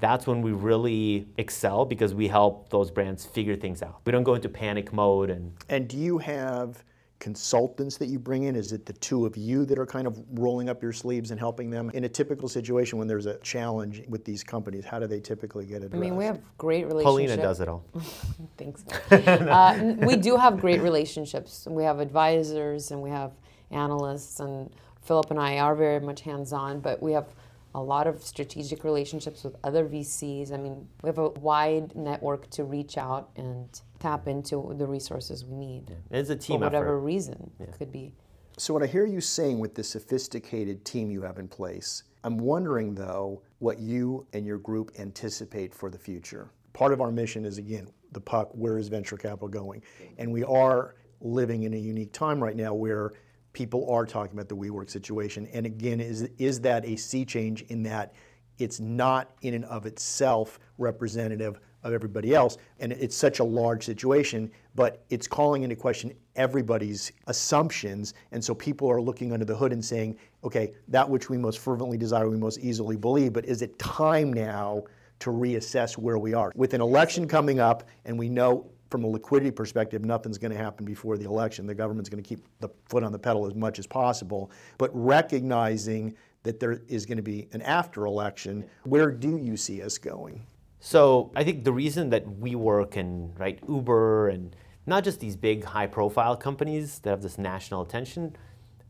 that's 0.00 0.26
when 0.26 0.42
we 0.42 0.52
really 0.52 1.28
excel 1.38 1.84
because 1.84 2.14
we 2.14 2.28
help 2.28 2.68
those 2.70 2.90
brands 2.90 3.26
figure 3.26 3.56
things 3.56 3.82
out. 3.82 4.00
We 4.04 4.12
don't 4.12 4.22
go 4.22 4.34
into 4.34 4.48
panic 4.48 4.92
mode 4.92 5.30
and 5.30 5.52
And 5.68 5.88
do 5.88 5.96
you 5.96 6.18
have 6.18 6.84
consultants 7.18 7.96
that 7.96 8.06
you 8.06 8.18
bring 8.18 8.44
in? 8.44 8.54
Is 8.54 8.72
it 8.72 8.86
the 8.86 8.92
two 8.94 9.26
of 9.26 9.36
you 9.36 9.64
that 9.64 9.76
are 9.76 9.86
kind 9.86 10.06
of 10.06 10.22
rolling 10.38 10.68
up 10.68 10.82
your 10.82 10.92
sleeves 10.92 11.32
and 11.32 11.40
helping 11.40 11.68
them? 11.68 11.90
In 11.94 12.04
a 12.04 12.08
typical 12.08 12.48
situation 12.48 12.98
when 12.98 13.08
there's 13.08 13.26
a 13.26 13.38
challenge 13.38 14.02
with 14.08 14.24
these 14.24 14.44
companies, 14.44 14.84
how 14.84 15.00
do 15.00 15.08
they 15.08 15.20
typically 15.20 15.66
get 15.66 15.82
it? 15.82 15.92
I 15.92 15.98
mean, 15.98 16.16
we 16.16 16.24
have 16.24 16.40
great 16.58 16.86
relationships. 16.86 17.32
Polina 17.32 17.36
does 17.36 17.60
it 17.60 17.68
all. 17.68 17.84
Thanks. 18.56 18.84
uh, 19.10 19.96
we 20.06 20.16
do 20.16 20.36
have 20.36 20.60
great 20.60 20.80
relationships. 20.80 21.66
We 21.68 21.82
have 21.82 21.98
advisors 21.98 22.92
and 22.92 23.02
we 23.02 23.10
have 23.10 23.32
analysts, 23.72 24.38
and 24.40 24.70
Filipp 25.06 25.30
and 25.30 25.40
I 25.40 25.58
are 25.58 25.74
very 25.74 26.00
much 26.00 26.20
hands 26.20 26.52
on, 26.52 26.80
but 26.80 27.02
we 27.02 27.12
have 27.12 27.34
a 27.78 27.82
lot 27.82 28.06
of 28.06 28.22
strategic 28.22 28.82
relationships 28.82 29.44
with 29.44 29.56
other 29.62 29.88
VCs. 29.88 30.52
I 30.52 30.56
mean, 30.56 30.88
we 31.02 31.08
have 31.08 31.18
a 31.18 31.30
wide 31.30 31.94
network 31.94 32.50
to 32.50 32.64
reach 32.64 32.98
out 32.98 33.30
and 33.36 33.80
tap 34.00 34.26
into 34.26 34.74
the 34.76 34.86
resources 34.86 35.44
we 35.44 35.56
need 35.56 35.96
It's 36.10 36.30
a 36.30 36.36
team 36.36 36.58
for 36.58 36.66
whatever 36.66 36.96
effort. 36.96 36.98
reason. 37.00 37.50
It 37.60 37.72
could 37.78 37.92
be. 37.92 38.14
So, 38.56 38.74
what 38.74 38.82
I 38.82 38.86
hear 38.86 39.06
you 39.06 39.20
saying 39.20 39.60
with 39.60 39.76
the 39.76 39.84
sophisticated 39.84 40.84
team 40.84 41.10
you 41.10 41.22
have 41.22 41.38
in 41.38 41.46
place, 41.46 42.02
I'm 42.24 42.38
wondering 42.38 42.94
though 42.94 43.42
what 43.60 43.78
you 43.78 44.26
and 44.32 44.44
your 44.44 44.58
group 44.58 44.90
anticipate 44.98 45.72
for 45.72 45.88
the 45.88 45.98
future. 45.98 46.50
Part 46.72 46.92
of 46.92 47.00
our 47.00 47.12
mission 47.12 47.44
is 47.44 47.58
again, 47.58 47.88
the 48.10 48.20
puck, 48.20 48.50
where 48.52 48.78
is 48.78 48.88
venture 48.88 49.16
capital 49.16 49.48
going? 49.48 49.82
And 50.18 50.32
we 50.32 50.42
are 50.42 50.96
living 51.20 51.62
in 51.62 51.74
a 51.74 51.76
unique 51.76 52.12
time 52.12 52.42
right 52.42 52.56
now 52.56 52.74
where 52.74 53.12
people 53.58 53.90
are 53.90 54.06
talking 54.06 54.34
about 54.34 54.48
the 54.48 54.56
WeWork 54.56 54.88
situation. 54.88 55.48
And 55.52 55.66
again, 55.66 55.98
is, 55.98 56.28
is 56.38 56.60
that 56.60 56.84
a 56.84 56.94
sea 56.94 57.24
change 57.24 57.62
in 57.62 57.82
that 57.82 58.14
it's 58.58 58.78
not 58.78 59.32
in 59.42 59.52
and 59.52 59.64
of 59.64 59.84
itself 59.84 60.60
representative 60.78 61.58
of 61.82 61.92
everybody 61.92 62.36
else. 62.36 62.56
And 62.78 62.92
it's 62.92 63.16
such 63.16 63.40
a 63.40 63.44
large 63.44 63.84
situation, 63.84 64.52
but 64.76 65.04
it's 65.10 65.26
calling 65.26 65.64
into 65.64 65.74
question 65.74 66.12
everybody's 66.36 67.10
assumptions. 67.26 68.14
And 68.30 68.44
so 68.44 68.54
people 68.54 68.88
are 68.88 69.00
looking 69.00 69.32
under 69.32 69.44
the 69.44 69.56
hood 69.56 69.72
and 69.72 69.84
saying, 69.84 70.16
okay, 70.44 70.72
that 70.86 71.10
which 71.10 71.28
we 71.28 71.36
most 71.36 71.58
fervently 71.58 71.98
desire, 71.98 72.30
we 72.30 72.36
most 72.36 72.60
easily 72.60 72.96
believe, 72.96 73.32
but 73.32 73.44
is 73.44 73.60
it 73.60 73.76
time 73.80 74.32
now 74.32 74.84
to 75.18 75.30
reassess 75.30 75.98
where 75.98 76.18
we 76.18 76.32
are? 76.32 76.52
With 76.54 76.74
an 76.74 76.80
election 76.80 77.26
coming 77.26 77.58
up, 77.58 77.88
and 78.04 78.16
we 78.16 78.28
know 78.28 78.70
from 78.90 79.04
a 79.04 79.06
liquidity 79.06 79.50
perspective, 79.50 80.04
nothing's 80.04 80.38
going 80.38 80.52
to 80.52 80.58
happen 80.58 80.84
before 80.84 81.16
the 81.16 81.24
election. 81.24 81.66
The 81.66 81.74
government's 81.74 82.08
going 82.08 82.22
to 82.22 82.28
keep 82.28 82.44
the 82.60 82.68
foot 82.88 83.02
on 83.02 83.12
the 83.12 83.18
pedal 83.18 83.46
as 83.46 83.54
much 83.54 83.78
as 83.78 83.86
possible. 83.86 84.50
But 84.78 84.90
recognizing 84.92 86.14
that 86.42 86.60
there 86.60 86.80
is 86.88 87.04
going 87.04 87.16
to 87.16 87.22
be 87.22 87.48
an 87.52 87.62
after 87.62 88.06
election, 88.06 88.64
where 88.84 89.10
do 89.10 89.36
you 89.36 89.56
see 89.56 89.82
us 89.82 89.98
going? 89.98 90.46
So 90.80 91.32
I 91.34 91.44
think 91.44 91.64
the 91.64 91.72
reason 91.72 92.10
that 92.10 92.24
WeWork 92.26 92.96
and 92.96 93.38
right 93.38 93.58
Uber 93.68 94.28
and 94.28 94.54
not 94.86 95.04
just 95.04 95.20
these 95.20 95.36
big 95.36 95.64
high-profile 95.64 96.36
companies 96.36 97.00
that 97.00 97.10
have 97.10 97.20
this 97.20 97.36
national 97.36 97.82
attention, 97.82 98.36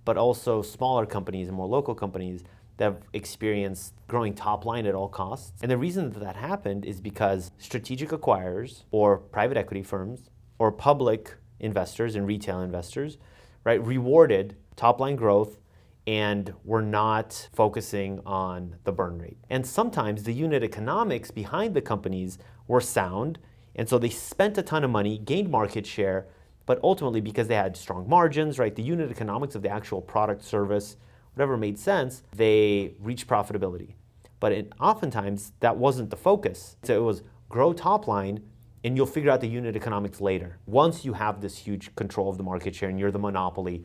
but 0.08 0.16
also 0.16 0.62
smaller 0.62 1.04
companies 1.04 1.48
and 1.48 1.54
more 1.58 1.66
local 1.66 1.94
companies 1.94 2.42
that 2.78 2.84
have 2.84 3.02
experienced 3.12 3.92
growing 4.06 4.32
top 4.32 4.64
line 4.64 4.86
at 4.86 4.94
all 4.94 5.06
costs. 5.06 5.52
And 5.60 5.70
the 5.70 5.76
reason 5.76 6.12
that 6.12 6.20
that 6.20 6.34
happened 6.34 6.86
is 6.86 6.98
because 6.98 7.50
strategic 7.58 8.08
acquirers 8.08 8.84
or 8.90 9.18
private 9.18 9.58
equity 9.58 9.82
firms 9.82 10.30
or 10.58 10.72
public 10.72 11.34
investors 11.60 12.14
and 12.14 12.26
retail 12.26 12.62
investors, 12.62 13.18
right, 13.64 13.84
rewarded 13.84 14.56
top 14.76 14.98
line 14.98 15.14
growth 15.14 15.58
and 16.06 16.54
were 16.64 16.80
not 16.80 17.50
focusing 17.52 18.22
on 18.24 18.76
the 18.84 18.92
burn 18.92 19.18
rate. 19.18 19.36
And 19.50 19.66
sometimes 19.66 20.22
the 20.22 20.32
unit 20.32 20.62
economics 20.62 21.30
behind 21.30 21.74
the 21.74 21.82
companies 21.82 22.38
were 22.66 22.80
sound, 22.80 23.38
and 23.76 23.86
so 23.86 23.98
they 23.98 24.08
spent 24.08 24.56
a 24.56 24.62
ton 24.62 24.84
of 24.84 24.90
money, 24.90 25.18
gained 25.18 25.50
market 25.50 25.86
share, 25.86 26.28
but 26.68 26.78
ultimately 26.82 27.22
because 27.22 27.48
they 27.48 27.54
had 27.54 27.74
strong 27.74 28.06
margins, 28.06 28.58
right, 28.58 28.76
the 28.76 28.82
unit 28.82 29.10
economics 29.10 29.54
of 29.54 29.62
the 29.62 29.70
actual 29.70 30.02
product 30.02 30.44
service, 30.44 30.98
whatever 31.32 31.56
made 31.56 31.78
sense, 31.78 32.22
they 32.36 32.92
reached 33.00 33.26
profitability. 33.26 33.94
But 34.38 34.52
it, 34.52 34.72
oftentimes 34.78 35.52
that 35.60 35.78
wasn't 35.78 36.10
the 36.10 36.16
focus. 36.16 36.76
So 36.82 36.94
it 36.94 37.02
was 37.02 37.22
grow 37.48 37.72
top 37.72 38.06
line 38.06 38.42
and 38.84 38.98
you'll 38.98 39.06
figure 39.06 39.30
out 39.30 39.40
the 39.40 39.48
unit 39.48 39.76
economics 39.76 40.20
later. 40.20 40.58
Once 40.66 41.06
you 41.06 41.14
have 41.14 41.40
this 41.40 41.56
huge 41.56 41.94
control 41.96 42.28
of 42.28 42.36
the 42.36 42.44
market 42.44 42.74
share 42.74 42.90
and 42.90 43.00
you're 43.00 43.10
the 43.10 43.18
monopoly, 43.18 43.82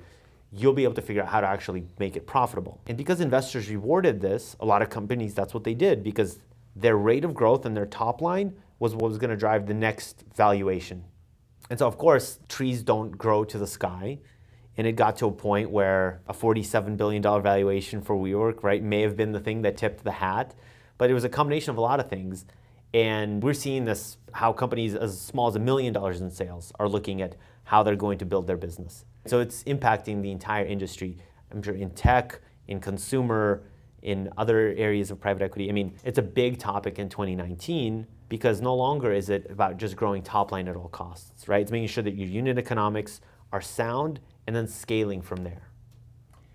you'll 0.51 0.73
be 0.73 0.83
able 0.83 0.93
to 0.95 1.01
figure 1.01 1.21
out 1.23 1.29
how 1.29 1.39
to 1.39 1.47
actually 1.47 1.85
make 1.99 2.17
it 2.17 2.27
profitable. 2.27 2.81
And 2.87 2.97
because 2.97 3.21
investors 3.21 3.69
rewarded 3.69 4.19
this, 4.19 4.57
a 4.59 4.65
lot 4.65 4.81
of 4.81 4.89
companies, 4.89 5.33
that's 5.33 5.53
what 5.53 5.63
they 5.63 5.73
did 5.73 6.03
because 6.03 6.39
their 6.75 6.97
rate 6.97 7.23
of 7.23 7.33
growth 7.33 7.65
and 7.65 7.77
their 7.77 7.85
top 7.85 8.19
line 8.19 8.57
was 8.77 8.93
what 8.93 9.07
was 9.07 9.17
going 9.17 9.29
to 9.29 9.37
drive 9.37 9.67
the 9.67 9.73
next 9.73 10.25
valuation. 10.35 11.05
And 11.69 11.79
so, 11.79 11.87
of 11.87 11.97
course, 11.97 12.39
trees 12.49 12.83
don't 12.83 13.11
grow 13.17 13.43
to 13.45 13.57
the 13.57 13.67
sky. 13.67 14.19
And 14.77 14.87
it 14.87 14.93
got 14.93 15.17
to 15.17 15.27
a 15.27 15.31
point 15.31 15.69
where 15.69 16.21
a 16.27 16.33
$47 16.33 16.97
billion 16.97 17.21
valuation 17.21 18.01
for 18.01 18.15
WeWork, 18.15 18.63
right, 18.63 18.81
may 18.81 19.01
have 19.01 19.15
been 19.15 19.31
the 19.31 19.39
thing 19.39 19.61
that 19.61 19.77
tipped 19.77 20.03
the 20.03 20.11
hat. 20.11 20.55
But 20.97 21.09
it 21.09 21.13
was 21.13 21.23
a 21.23 21.29
combination 21.29 21.71
of 21.71 21.77
a 21.77 21.81
lot 21.81 21.99
of 21.99 22.09
things. 22.09 22.45
And 22.93 23.41
we're 23.41 23.53
seeing 23.53 23.85
this 23.85 24.17
how 24.31 24.53
companies 24.53 24.95
as 24.95 25.19
small 25.19 25.47
as 25.47 25.55
a 25.55 25.59
million 25.59 25.93
dollars 25.93 26.21
in 26.21 26.29
sales 26.29 26.71
are 26.79 26.87
looking 26.87 27.21
at 27.21 27.35
how 27.65 27.83
they're 27.83 27.95
going 27.95 28.17
to 28.19 28.25
build 28.25 28.47
their 28.47 28.57
business. 28.57 29.05
So 29.25 29.39
it's 29.39 29.63
impacting 29.63 30.21
the 30.21 30.31
entire 30.31 30.65
industry. 30.65 31.17
I'm 31.51 31.61
sure 31.61 31.75
in 31.75 31.91
tech, 31.91 32.39
in 32.67 32.79
consumer, 32.79 33.63
in 34.03 34.29
other 34.37 34.73
areas 34.77 35.11
of 35.11 35.19
private 35.19 35.41
equity. 35.41 35.69
I 35.69 35.71
mean, 35.71 35.95
it's 36.03 36.19
a 36.19 36.23
big 36.23 36.59
topic 36.59 36.99
in 36.99 37.09
2019 37.09 38.05
because 38.29 38.61
no 38.61 38.75
longer 38.75 39.11
is 39.11 39.29
it 39.29 39.47
about 39.49 39.77
just 39.77 39.95
growing 39.95 40.21
top 40.21 40.51
line 40.51 40.67
at 40.67 40.75
all 40.75 40.89
costs, 40.89 41.47
right? 41.47 41.61
It's 41.61 41.71
making 41.71 41.87
sure 41.87 42.03
that 42.03 42.15
your 42.15 42.27
unit 42.27 42.57
economics 42.57 43.21
are 43.51 43.61
sound 43.61 44.19
and 44.45 44.55
then 44.55 44.67
scaling 44.67 45.21
from 45.21 45.43
there. 45.43 45.69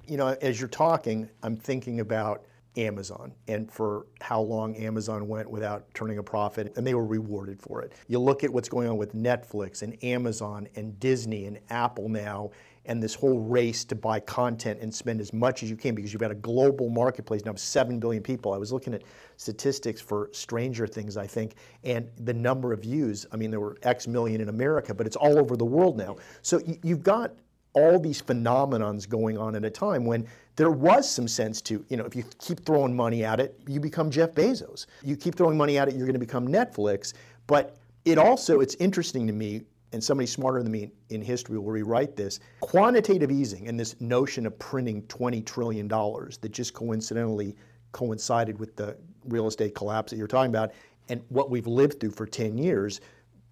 You 0.07 0.19
know, 0.19 0.37
as 0.43 0.61
you're 0.61 0.69
talking, 0.69 1.29
I'm 1.43 1.57
thinking 1.57 2.01
about 2.01 2.45
Amazon 2.77 3.35
and 3.49 3.71
for 3.71 4.07
how 4.21 4.41
long 4.41 4.77
Amazon 4.77 5.27
went 5.27 5.51
without 5.51 5.87
turning 5.95 6.19
a 6.19 6.23
profit, 6.23 6.73
and 6.77 6.87
they 6.87 6.95
were 6.95 7.05
rewarded 7.05 7.61
for 7.61 7.83
it. 7.83 7.93
You 8.07 8.19
look 8.19 8.45
at 8.45 8.51
what's 8.51 8.69
going 8.69 8.89
on 8.89 8.97
with 8.97 9.15
Netflix 9.15 9.83
and 9.83 10.03
Amazon 10.05 10.69
and 10.77 10.99
Disney 11.01 11.47
and 11.47 11.59
Apple 11.71 12.09
now, 12.09 12.51
and 12.89 13.03
this 13.03 13.15
whole 13.15 13.39
race 13.39 13.85
to 13.85 13.95
buy 13.95 14.19
content 14.19 14.81
and 14.81 14.93
spend 14.93 15.21
as 15.21 15.33
much 15.33 15.63
as 15.63 15.71
you 15.71 15.77
can 15.77 15.95
because 15.95 16.13
you've 16.13 16.21
got 16.21 16.31
a 16.31 16.37
global 16.37 16.89
marketplace 16.89 17.45
now 17.45 17.53
of 17.53 17.61
7 17.61 18.01
billion 18.01 18.23
people. 18.23 18.53
I 18.53 18.57
was 18.57 18.73
looking 18.73 18.95
at 18.95 19.03
statistics 19.37 20.01
for 20.01 20.31
Stranger 20.33 20.87
Things, 20.87 21.17
I 21.17 21.27
think, 21.27 21.55
and 21.85 22.09
the 22.19 22.35
number 22.35 22.73
of 22.73 22.81
views. 22.81 23.27
I 23.31 23.37
mean, 23.37 23.51
there 23.51 23.61
were 23.61 23.77
X 23.83 24.09
million 24.09 24.41
in 24.41 24.49
America, 24.49 24.95
but 24.95 25.07
it's 25.07 25.17
all 25.17 25.39
over 25.39 25.57
the 25.57 25.65
world 25.65 25.97
now. 25.97 26.17
So 26.43 26.61
you've 26.83 27.03
got 27.03 27.35
all 27.75 28.01
these 28.01 28.21
phenomenons 28.21 29.09
going 29.09 29.39
on 29.39 29.55
at 29.55 29.65
a 29.65 29.71
time 29.71 30.05
when 30.05 30.27
there 30.57 30.71
was 30.71 31.09
some 31.09 31.29
sense 31.29 31.61
to, 31.63 31.85
you 31.89 31.97
know, 31.97 32.05
if 32.05 32.17
you 32.17 32.25
keep 32.41 32.65
throwing 32.65 32.97
money 32.97 33.25
at 33.25 33.39
it, 33.39 33.61
you 33.69 33.79
become 33.79 34.11
Jeff 34.11 34.33
Bezos. 34.33 34.87
You 35.05 35.15
keep 35.15 35.37
throwing 35.37 35.57
money 35.57 35.79
at 35.79 35.89
it, 35.89 35.95
you're 35.95 36.07
going 36.07 36.15
to 36.15 36.19
become 36.19 36.49
Netflix. 36.49 37.13
But 37.47 37.77
it 38.05 38.19
also, 38.19 38.61
it's 38.61 38.75
interesting 38.77 39.27
to 39.27 39.33
me, 39.33 39.63
and 39.93 40.03
somebody 40.03 40.27
smarter 40.27 40.63
than 40.63 40.73
me 40.73 40.91
in 41.11 41.23
history 41.23 41.59
will 41.59 41.71
rewrite 41.71 42.17
this 42.17 42.41
quantitative 42.61 43.31
easing 43.31 43.69
and 43.69 43.79
this 43.79 43.99
notion 44.01 44.47
of 44.47 44.59
printing 44.59 45.03
$20 45.03 45.45
trillion 45.45 45.89
that 45.89 46.51
just 46.51 46.75
coincidentally 46.75 47.57
coincided 47.93 48.59
with 48.59 48.77
the 48.77 48.97
real 49.27 49.47
estate 49.47 49.75
collapse 49.75 50.11
that 50.11 50.17
you're 50.17 50.27
talking 50.27 50.51
about 50.51 50.73
and 51.09 51.23
what 51.29 51.51
we've 51.51 51.67
lived 51.67 52.01
through 52.01 52.11
for 52.11 52.27
10 52.27 52.59
years 52.59 53.01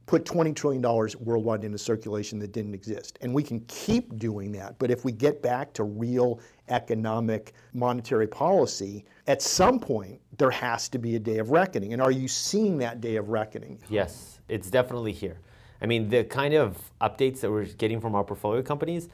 put 0.07 0.25
$20 0.25 0.55
trillion 0.55 0.83
worldwide 1.19 1.65
into 1.65 1.77
circulation 1.77 2.39
that 2.39 2.53
didn't 2.53 2.75
exist. 2.75 3.19
And 3.23 3.35
we 3.35 3.43
can 3.43 3.61
keep 3.67 4.17
doing 4.19 4.53
that. 4.53 4.79
But 4.79 4.91
if 4.91 5.05
we 5.05 5.11
get 5.11 5.43
back 5.43 5.73
to 5.75 5.85
real 5.85 6.41
economic 6.69 7.55
monetary 7.73 8.29
policy, 8.29 9.05
at 9.27 9.43
some 9.43 9.81
point 9.81 10.21
there 10.39 10.51
has 10.51 10.89
to 10.91 10.99
be 10.99 11.17
a 11.17 11.19
day 11.19 11.39
of 11.39 11.51
reckoning. 11.51 11.93
And 11.93 12.01
are 12.01 12.13
you 12.13 12.29
seeing 12.29 12.79
that 12.79 13.01
day 13.01 13.17
of 13.17 13.31
reckoning? 13.31 13.81
Yes, 13.91 14.39
it's 14.49 14.71
definitely 14.71 15.13
here. 15.13 15.41
I 15.81 15.87
mean, 15.87 16.09
the 16.09 16.25
kind 16.25 16.55
of 16.55 16.91
updates 17.01 17.41
that 17.41 17.51
we're 17.51 17.65
getting 17.65 18.01
from 18.01 18.15
our 18.15 18.25
portfolio 18.25 18.63
companies 18.63 19.09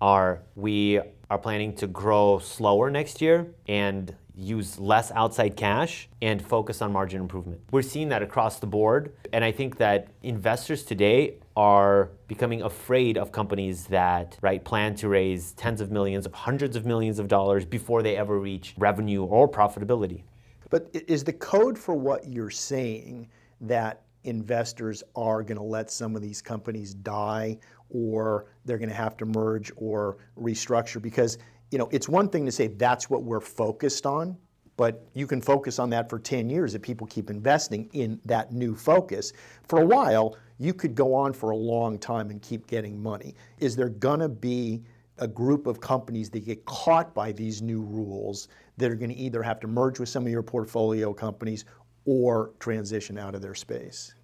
are 0.00 0.42
we 0.54 1.00
are 1.30 1.38
planning 1.38 1.74
to 1.76 1.86
grow 1.86 2.38
slower 2.38 2.90
next 2.90 3.20
year 3.20 3.46
and 3.66 4.14
use 4.36 4.78
less 4.78 5.12
outside 5.12 5.56
cash 5.56 6.08
and 6.20 6.44
focus 6.44 6.82
on 6.82 6.92
margin 6.92 7.20
improvement. 7.20 7.60
We're 7.70 7.82
seeing 7.82 8.08
that 8.08 8.22
across 8.22 8.58
the 8.58 8.66
board. 8.66 9.14
And 9.32 9.44
I 9.44 9.52
think 9.52 9.76
that 9.78 10.08
investors 10.22 10.82
today 10.82 11.36
are 11.56 12.10
becoming 12.26 12.62
afraid 12.62 13.16
of 13.16 13.30
companies 13.30 13.86
that 13.86 14.36
right 14.42 14.64
plan 14.64 14.96
to 14.96 15.08
raise 15.08 15.52
tens 15.52 15.80
of 15.80 15.92
millions 15.92 16.26
of 16.26 16.34
hundreds 16.34 16.74
of 16.74 16.84
millions 16.84 17.18
of 17.20 17.28
dollars 17.28 17.64
before 17.64 18.02
they 18.02 18.16
ever 18.16 18.40
reach 18.40 18.74
revenue 18.76 19.22
or 19.22 19.48
profitability. 19.48 20.22
But 20.68 20.90
is 20.92 21.22
the 21.22 21.32
code 21.32 21.78
for 21.78 21.94
what 21.94 22.26
you're 22.26 22.50
saying 22.50 23.28
that 23.60 24.02
investors 24.24 25.02
are 25.14 25.42
going 25.42 25.58
to 25.58 25.64
let 25.64 25.90
some 25.90 26.16
of 26.16 26.22
these 26.22 26.42
companies 26.42 26.94
die 26.94 27.58
or 27.90 28.46
they're 28.64 28.78
going 28.78 28.88
to 28.88 28.94
have 28.94 29.16
to 29.18 29.26
merge 29.26 29.70
or 29.76 30.18
restructure? 30.38 31.00
Because 31.00 31.38
you 31.70 31.78
know, 31.78 31.88
it's 31.90 32.08
one 32.08 32.28
thing 32.28 32.46
to 32.46 32.52
say 32.52 32.68
that's 32.68 33.10
what 33.10 33.24
we're 33.24 33.40
focused 33.40 34.06
on, 34.06 34.36
but 34.76 35.06
you 35.14 35.26
can 35.26 35.40
focus 35.40 35.78
on 35.80 35.90
that 35.90 36.08
for 36.08 36.18
10 36.18 36.48
years 36.48 36.74
if 36.74 36.82
people 36.82 37.06
keep 37.06 37.30
investing 37.30 37.88
in 37.92 38.20
that 38.24 38.52
new 38.52 38.76
focus. 38.76 39.32
For 39.66 39.80
a 39.80 39.84
while, 39.84 40.36
you 40.58 40.72
could 40.72 40.94
go 40.94 41.14
on 41.14 41.32
for 41.32 41.50
a 41.50 41.56
long 41.56 41.98
time 41.98 42.30
and 42.30 42.40
keep 42.40 42.66
getting 42.66 43.02
money. 43.02 43.34
Is 43.58 43.74
there 43.74 43.88
going 43.88 44.20
to 44.20 44.28
be 44.28 44.84
a 45.18 45.28
group 45.28 45.66
of 45.66 45.80
companies 45.80 46.30
that 46.30 46.44
get 46.44 46.64
caught 46.64 47.14
by 47.14 47.32
these 47.32 47.62
new 47.62 47.82
rules 47.82 48.48
that 48.76 48.90
are 48.90 48.96
going 48.96 49.10
to 49.10 49.16
either 49.16 49.42
have 49.42 49.60
to 49.60 49.66
merge 49.66 50.00
with 50.00 50.08
some 50.08 50.24
of 50.24 50.30
your 50.30 50.42
portfolio 50.42 51.12
companies 51.12 51.64
or 52.04 52.52
transition 52.58 53.18
out 53.18 53.34
of 53.34 53.42
their 53.42 53.54
space? 53.54 54.14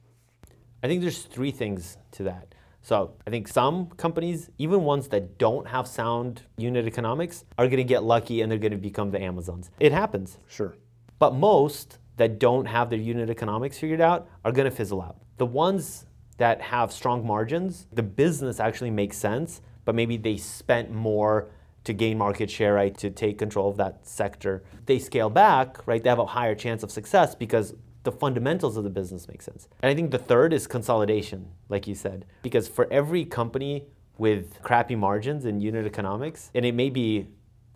I 0.83 0.89
think 0.89 1.03
there's 1.03 1.23
three 1.23 1.51
things 1.51 1.99
to 2.13 2.23
that. 2.25 2.55
So 2.83 3.13
I 3.27 3.31
think 3.31 3.47
some 3.47 3.89
companies, 3.91 4.51
even 4.59 4.85
ones 4.85 5.09
that 5.09 5.37
don't 5.39 5.69
have 5.69 5.87
sound 5.87 6.43
unit 6.57 6.87
economics, 6.87 7.45
are 7.59 7.67
going 7.67 7.77
to 7.77 7.85
get 7.85 8.03
lucky 8.03 8.41
and 8.41 8.51
they're 8.51 8.59
going 8.59 8.73
to 8.73 8.79
become 8.79 9.11
the 9.11 9.21
Amazons. 9.21 9.71
It 9.79 9.93
happens. 9.93 10.39
Sure. 10.49 10.75
But 11.19 11.35
most 11.35 11.99
that 12.17 12.39
don't 12.39 12.65
have 12.65 12.89
their 12.89 12.99
unit 12.99 13.29
economics 13.29 13.79
figured 13.79 14.01
out 14.01 14.29
are 14.45 14.53
going 14.53 14.69
to 14.69 14.75
fizzle 14.75 15.03
out. 15.03 15.17
The 15.37 15.47
ones 15.47 16.07
that 16.39 16.63
have 16.63 16.91
strong 16.91 17.27
margins, 17.27 17.87
the 17.93 18.03
business 18.03 18.61
actually 18.61 18.91
makes 18.91 19.19
sense, 19.19 19.61
but 19.85 19.95
maybe 19.95 20.17
they 20.17 20.39
spent 20.39 20.91
more 20.91 21.51
to 21.85 21.93
gain 21.93 22.19
market 22.19 22.51
share, 22.51 22.75
right, 22.75 22.97
to 22.99 23.11
take 23.11 23.39
control 23.39 23.71
of 23.71 23.77
that 23.79 24.07
sector. 24.07 24.63
They 24.87 24.99
scale 24.99 25.31
back, 25.31 25.87
right, 25.87 26.03
they 26.03 26.09
have 26.09 26.19
a 26.19 26.27
higher 26.27 26.55
chance 26.55 26.83
of 26.83 26.91
success 26.91 27.35
because 27.35 27.75
the 28.03 28.13
fundamentals 28.13 28.77
of 28.77 28.85
the 28.85 28.91
business 28.91 29.29
make 29.29 29.43
sense. 29.43 29.69
And 29.83 29.91
I 29.91 29.95
think 29.95 30.11
the 30.11 30.19
third 30.19 30.53
is 30.53 30.67
consolidation, 30.67 31.49
like 31.69 31.87
you 31.87 31.95
said, 31.95 32.27
because 32.43 32.69
for 32.69 32.91
every 32.91 33.25
company 33.25 33.87
with 34.19 34.63
crappy 34.63 34.97
margins 34.97 35.45
and 35.45 35.63
unit 35.63 35.87
economics, 35.87 36.51
and 36.55 36.65
it 36.65 36.75
may 36.75 36.91
be 36.91 37.29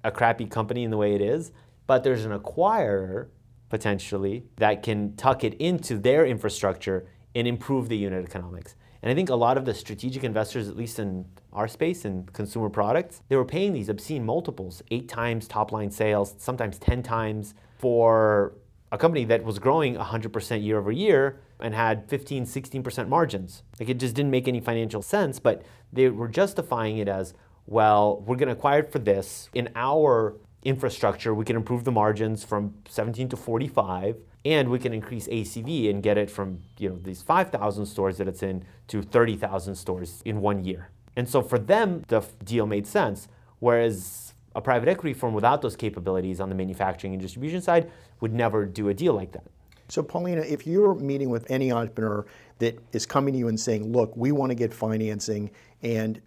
a 0.03 0.11
crappy 0.11 0.47
company 0.47 0.85
in 0.85 0.91
the 0.91 0.97
way 0.97 1.15
it 1.15 1.21
is, 1.21 1.53
but 1.87 2.05
there's 2.05 2.25
an 2.25 2.39
acquirer 2.39 3.29
potentially 3.71 4.45
that 4.57 4.83
can 4.83 5.17
tuck 5.17 5.45
it 5.45 5.55
into 5.55 5.99
their 5.99 6.27
infrastructure 6.27 7.07
and 7.35 7.49
improve 7.49 7.89
the 7.89 7.97
unit 7.97 8.25
economics. 8.25 8.77
And 9.05 9.11
I 9.11 9.15
think 9.15 9.29
a 9.29 9.35
lot 9.35 9.59
of 9.59 9.67
the 9.67 9.75
strategic 9.75 10.25
investors, 10.25 10.67
at 10.67 10.79
least 10.79 10.99
in 10.99 11.27
our 11.53 11.69
space 11.69 12.07
in 12.07 12.25
consumer 12.33 12.71
products, 12.71 13.21
they 13.29 13.37
were 13.37 13.45
paying 13.45 13.75
these 13.75 13.91
obscene 13.91 14.25
multiples, 14.25 14.83
eight 14.91 15.11
times 15.11 15.47
top 15.47 15.73
line 15.73 15.91
sales, 15.91 16.35
sometimes 16.39 16.79
10 16.79 17.03
times 17.03 17.55
for 17.77 18.55
a 18.93 18.97
company 18.97 19.27
that 19.27 19.45
was 19.45 19.59
growing 19.59 19.97
100% 19.97 20.65
year 20.65 20.79
over 20.79 20.91
year 20.91 21.39
and 21.61 21.75
had 21.75 22.09
15, 22.09 22.47
16% 22.47 23.09
margins. 23.09 23.63
Like 23.79 23.91
it 23.91 23.99
just 23.99 24.15
didn't 24.15 24.31
make 24.31 24.49
any 24.49 24.61
financial 24.61 25.03
sense, 25.03 25.39
but 25.39 25.67
they 25.93 26.09
were 26.09 26.29
justifying 26.29 26.97
it 26.97 27.07
as, 27.07 27.35
well, 27.67 28.23
we're 28.23 28.37
going 28.37 28.49
to 28.49 28.55
acquire 28.55 28.79
it 28.79 28.91
for 28.91 29.01
this. 29.01 29.51
In 29.53 29.69
our 29.77 30.35
infrastructure, 30.63 31.35
we 31.35 31.45
can 31.45 31.57
improve 31.57 31.85
the 31.85 31.93
margins 31.93 32.43
from 32.43 32.73
17 32.89 33.29
to 33.29 33.37
45 33.37 34.17
and 34.45 34.69
we 34.69 34.79
can 34.79 34.93
increase 34.93 35.27
ACV 35.29 35.89
and 35.91 36.03
get 36.03 36.19
it 36.19 36.31
from 36.31 36.61
you 36.79 36.91
know 36.91 36.99
these 37.03 37.23
5,000 37.23 37.87
stores 37.87 38.19
that 38.19 38.29
it's 38.29 38.43
in 38.43 38.65
to 38.89 39.03
30,000 39.03 39.75
stores 39.75 40.23
in 40.25 40.41
one 40.41 40.65
year. 40.65 40.91
And 41.17 41.29
so 41.29 41.43
for 41.43 41.59
them, 41.59 42.05
the 42.09 42.25
deal 42.45 42.67
made 42.67 42.87
sense. 42.87 43.29
Whereas 43.61 44.35
a 44.55 44.61
private 44.61 44.89
equity 44.89 45.15
firm 45.15 45.33
without 45.33 45.63
those 45.63 45.77
capabilities 45.77 46.41
on 46.41 46.49
the 46.49 46.55
manufacturing 46.55 47.15
and 47.15 47.23
distribution 47.23 47.63
side 47.63 47.91
would 48.21 48.33
never 48.33 48.67
do 48.67 48.89
a 48.89 48.95
deal 48.95 49.15
like 49.15 49.33
that. 49.33 49.45
So, 49.89 50.03
Polina, 50.03 50.41
if 50.43 50.67
you're 50.67 50.95
meeting 50.95 51.29
with 51.29 51.51
any 51.51 51.71
entrepreneur 51.71 52.27
that 52.59 52.79
is 52.93 53.05
coming 53.05 53.35
to 53.35 53.39
you 53.39 53.49
and 53.49 53.59
saying, 53.59 53.93
Look, 53.93 54.17
we 54.17 54.33
want 54.33 54.51
to 54.51 54.55
get 54.55 54.73
financing, 54.73 55.51
and 55.83 56.21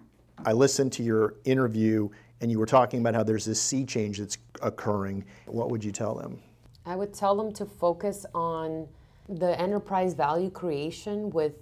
I 0.46 0.54
listened 0.54 0.94
to 0.94 1.04
your 1.04 1.36
interview 1.46 2.10
and 2.42 2.52
you 2.52 2.60
were 2.60 2.66
talking 2.66 3.00
about 3.00 3.16
how 3.16 3.24
there's 3.24 3.46
this 3.46 3.62
sea 3.62 3.86
change 3.86 4.20
that's 4.20 4.38
occurring, 4.62 5.26
what 5.46 5.72
would 5.72 5.84
you 5.84 5.92
tell 5.92 6.16
them? 6.16 6.40
I 6.88 6.96
would 6.96 7.14
tell 7.14 7.36
them 7.36 7.52
to 7.54 7.66
focus 7.66 8.26
on 8.34 8.88
the 9.28 9.60
enterprise 9.60 10.14
value 10.14 10.50
creation 10.50 11.30
with 11.32 11.56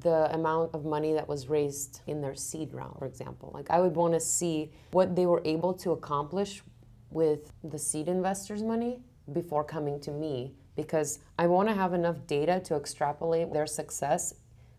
the 0.00 0.32
amount 0.34 0.74
of 0.74 0.84
money 0.84 1.12
that 1.12 1.28
was 1.28 1.48
raised 1.48 2.00
in 2.08 2.20
their 2.20 2.34
seed 2.34 2.74
round, 2.74 2.98
for 2.98 3.06
example. 3.06 3.52
Like, 3.54 3.70
I 3.70 3.80
would 3.80 3.94
want 3.94 4.14
to 4.14 4.20
see 4.20 4.72
what 4.90 5.14
they 5.14 5.26
were 5.26 5.40
able 5.44 5.72
to 5.74 5.92
accomplish 5.92 6.62
with 7.10 7.52
the 7.62 7.78
seed 7.78 8.08
investors' 8.08 8.62
money 8.62 9.00
before 9.32 9.62
coming 9.62 10.00
to 10.00 10.10
me 10.10 10.52
because 10.74 11.20
I 11.38 11.46
want 11.46 11.68
to 11.68 11.74
have 11.74 11.94
enough 11.94 12.26
data 12.26 12.60
to 12.64 12.74
extrapolate 12.74 13.52
their 13.52 13.66
success 13.66 14.34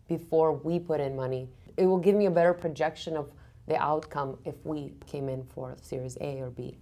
before 0.06 0.52
we 0.52 0.78
put 0.78 1.00
in 1.00 1.16
money. 1.16 1.48
It 1.76 1.86
will 1.86 1.98
give 1.98 2.14
me 2.14 2.26
a 2.26 2.30
better 2.30 2.52
projection 2.52 3.16
of 3.16 3.30
the 3.66 3.76
outcome 3.76 4.38
if 4.44 4.54
we 4.64 4.92
came 5.06 5.28
in 5.30 5.44
for 5.44 5.76
Series 5.80 6.18
A 6.20 6.40
or 6.40 6.50
B. 6.50 6.76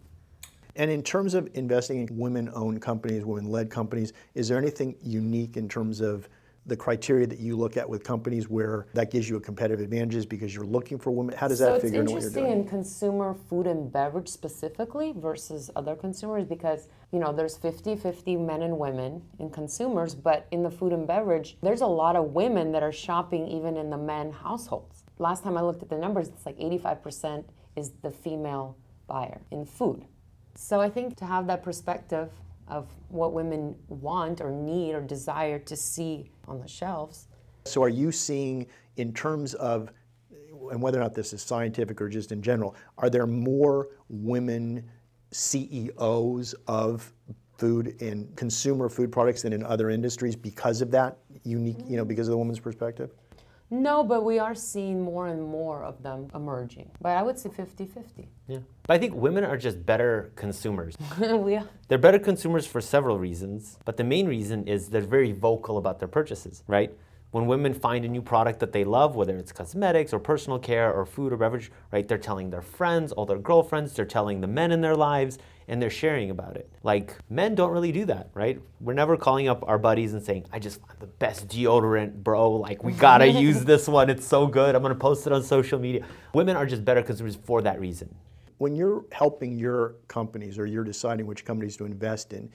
And 0.76 0.90
in 0.90 1.02
terms 1.02 1.34
of 1.34 1.48
investing 1.54 2.00
in 2.00 2.16
women 2.16 2.50
owned 2.54 2.80
companies, 2.80 3.24
women 3.24 3.50
led 3.50 3.70
companies, 3.70 4.12
is 4.34 4.48
there 4.48 4.58
anything 4.58 4.96
unique 5.02 5.56
in 5.56 5.68
terms 5.68 6.00
of 6.00 6.28
the 6.66 6.76
criteria 6.76 7.26
that 7.26 7.40
you 7.40 7.56
look 7.56 7.76
at 7.76 7.88
with 7.88 8.04
companies 8.04 8.48
where 8.48 8.86
that 8.94 9.10
gives 9.10 9.28
you 9.28 9.36
a 9.36 9.40
competitive 9.40 9.80
advantage 9.80 10.28
because 10.28 10.54
you're 10.54 10.64
looking 10.64 10.98
for 10.98 11.10
women? 11.10 11.34
How 11.36 11.48
does 11.48 11.58
so 11.58 11.72
that 11.72 11.82
figure 11.82 12.00
into 12.00 12.12
what 12.12 12.22
you're 12.22 12.30
doing? 12.30 12.44
it's 12.44 12.50
interesting 12.50 12.62
in 12.62 12.68
consumer 12.68 13.34
food 13.48 13.66
and 13.66 13.92
beverage 13.92 14.28
specifically 14.28 15.12
versus 15.16 15.70
other 15.74 15.96
consumers 15.96 16.44
because 16.44 16.88
you 17.10 17.18
know 17.18 17.32
there's 17.32 17.58
50-50 17.58 18.38
men 18.46 18.62
and 18.62 18.78
women 18.78 19.22
in 19.40 19.50
consumers, 19.50 20.14
but 20.14 20.46
in 20.52 20.62
the 20.62 20.70
food 20.70 20.92
and 20.92 21.06
beverage, 21.06 21.56
there's 21.62 21.80
a 21.80 21.86
lot 21.86 22.16
of 22.16 22.32
women 22.32 22.70
that 22.72 22.82
are 22.82 22.92
shopping 22.92 23.48
even 23.48 23.76
in 23.76 23.90
the 23.90 23.98
men 23.98 24.30
households. 24.30 25.04
Last 25.18 25.42
time 25.42 25.56
I 25.56 25.62
looked 25.62 25.82
at 25.82 25.88
the 25.88 25.98
numbers, 25.98 26.28
it's 26.28 26.46
like 26.46 26.58
85% 26.58 27.44
is 27.74 27.92
the 28.02 28.10
female 28.10 28.76
buyer 29.08 29.40
in 29.50 29.64
food. 29.64 30.06
So 30.54 30.80
I 30.80 30.88
think 30.88 31.16
to 31.16 31.24
have 31.24 31.46
that 31.46 31.62
perspective 31.62 32.30
of 32.68 32.88
what 33.08 33.32
women 33.32 33.74
want 33.88 34.40
or 34.40 34.50
need 34.50 34.94
or 34.94 35.00
desire 35.00 35.58
to 35.58 35.76
see 35.76 36.30
on 36.48 36.60
the 36.60 36.68
shelves. 36.68 37.28
So, 37.64 37.82
are 37.82 37.88
you 37.88 38.10
seeing, 38.10 38.66
in 38.96 39.12
terms 39.12 39.54
of, 39.54 39.90
and 40.70 40.80
whether 40.80 40.98
or 40.98 41.02
not 41.02 41.14
this 41.14 41.32
is 41.32 41.42
scientific 41.42 42.00
or 42.00 42.08
just 42.08 42.32
in 42.32 42.42
general, 42.42 42.74
are 42.98 43.10
there 43.10 43.26
more 43.26 43.88
women 44.08 44.88
CEOs 45.30 46.54
of 46.66 47.12
food 47.58 48.00
and 48.00 48.34
consumer 48.36 48.88
food 48.88 49.12
products 49.12 49.42
than 49.42 49.52
in 49.52 49.62
other 49.64 49.90
industries 49.90 50.34
because 50.34 50.82
of 50.82 50.90
that 50.90 51.18
unique, 51.44 51.78
you 51.86 51.96
know, 51.96 52.04
because 52.04 52.26
of 52.26 52.32
the 52.32 52.38
woman's 52.38 52.58
perspective? 52.58 53.12
No, 53.72 54.04
but 54.04 54.22
we 54.22 54.38
are 54.38 54.54
seeing 54.54 55.00
more 55.00 55.28
and 55.28 55.42
more 55.42 55.82
of 55.82 56.02
them 56.02 56.28
emerging. 56.34 56.90
But 57.00 57.16
I 57.16 57.22
would 57.22 57.38
say 57.38 57.48
50 57.48 57.86
50. 57.86 58.28
Yeah. 58.46 58.58
But 58.86 58.94
I 58.94 58.98
think 58.98 59.14
women 59.14 59.44
are 59.44 59.56
just 59.56 59.86
better 59.86 60.30
consumers. 60.36 60.94
we 61.18 61.56
are. 61.56 61.66
They're 61.88 61.96
better 61.96 62.18
consumers 62.18 62.66
for 62.66 62.82
several 62.82 63.18
reasons, 63.18 63.78
but 63.86 63.96
the 63.96 64.04
main 64.04 64.26
reason 64.28 64.68
is 64.68 64.90
they're 64.90 65.00
very 65.00 65.32
vocal 65.32 65.78
about 65.78 66.00
their 66.00 66.08
purchases, 66.08 66.62
right? 66.66 66.92
When 67.30 67.46
women 67.46 67.72
find 67.72 68.04
a 68.04 68.08
new 68.08 68.20
product 68.20 68.60
that 68.60 68.72
they 68.72 68.84
love, 68.84 69.16
whether 69.16 69.38
it's 69.38 69.52
cosmetics 69.52 70.12
or 70.12 70.18
personal 70.18 70.58
care 70.58 70.92
or 70.92 71.06
food 71.06 71.32
or 71.32 71.38
beverage, 71.38 71.72
right, 71.92 72.06
they're 72.06 72.18
telling 72.18 72.50
their 72.50 72.60
friends, 72.60 73.10
all 73.10 73.24
their 73.24 73.38
girlfriends, 73.38 73.94
they're 73.94 74.04
telling 74.04 74.42
the 74.42 74.46
men 74.46 74.70
in 74.70 74.82
their 74.82 74.96
lives, 74.96 75.38
and 75.72 75.80
they're 75.80 75.88
sharing 75.88 76.28
about 76.28 76.54
it. 76.54 76.68
Like 76.82 77.16
men 77.30 77.54
don't 77.54 77.70
really 77.70 77.92
do 77.92 78.04
that, 78.04 78.28
right? 78.34 78.60
We're 78.78 78.92
never 78.92 79.16
calling 79.16 79.48
up 79.48 79.66
our 79.66 79.78
buddies 79.78 80.12
and 80.12 80.22
saying, 80.22 80.44
I 80.52 80.58
just 80.58 80.82
found 80.82 81.00
the 81.00 81.06
best 81.06 81.48
deodorant, 81.48 82.22
bro. 82.22 82.52
Like, 82.56 82.84
we 82.84 82.92
gotta 82.92 83.26
use 83.48 83.64
this 83.64 83.88
one. 83.88 84.10
It's 84.10 84.26
so 84.26 84.46
good. 84.46 84.74
I'm 84.74 84.82
gonna 84.82 84.94
post 84.94 85.26
it 85.26 85.32
on 85.32 85.42
social 85.42 85.78
media. 85.78 86.04
Women 86.34 86.56
are 86.56 86.66
just 86.66 86.84
better 86.84 87.02
consumers 87.02 87.36
for 87.36 87.62
that 87.62 87.80
reason. 87.80 88.14
When 88.58 88.76
you're 88.76 89.06
helping 89.12 89.58
your 89.58 89.94
companies 90.08 90.58
or 90.58 90.66
you're 90.66 90.84
deciding 90.84 91.24
which 91.24 91.46
companies 91.46 91.74
to 91.78 91.86
invest 91.86 92.34
in, 92.34 92.50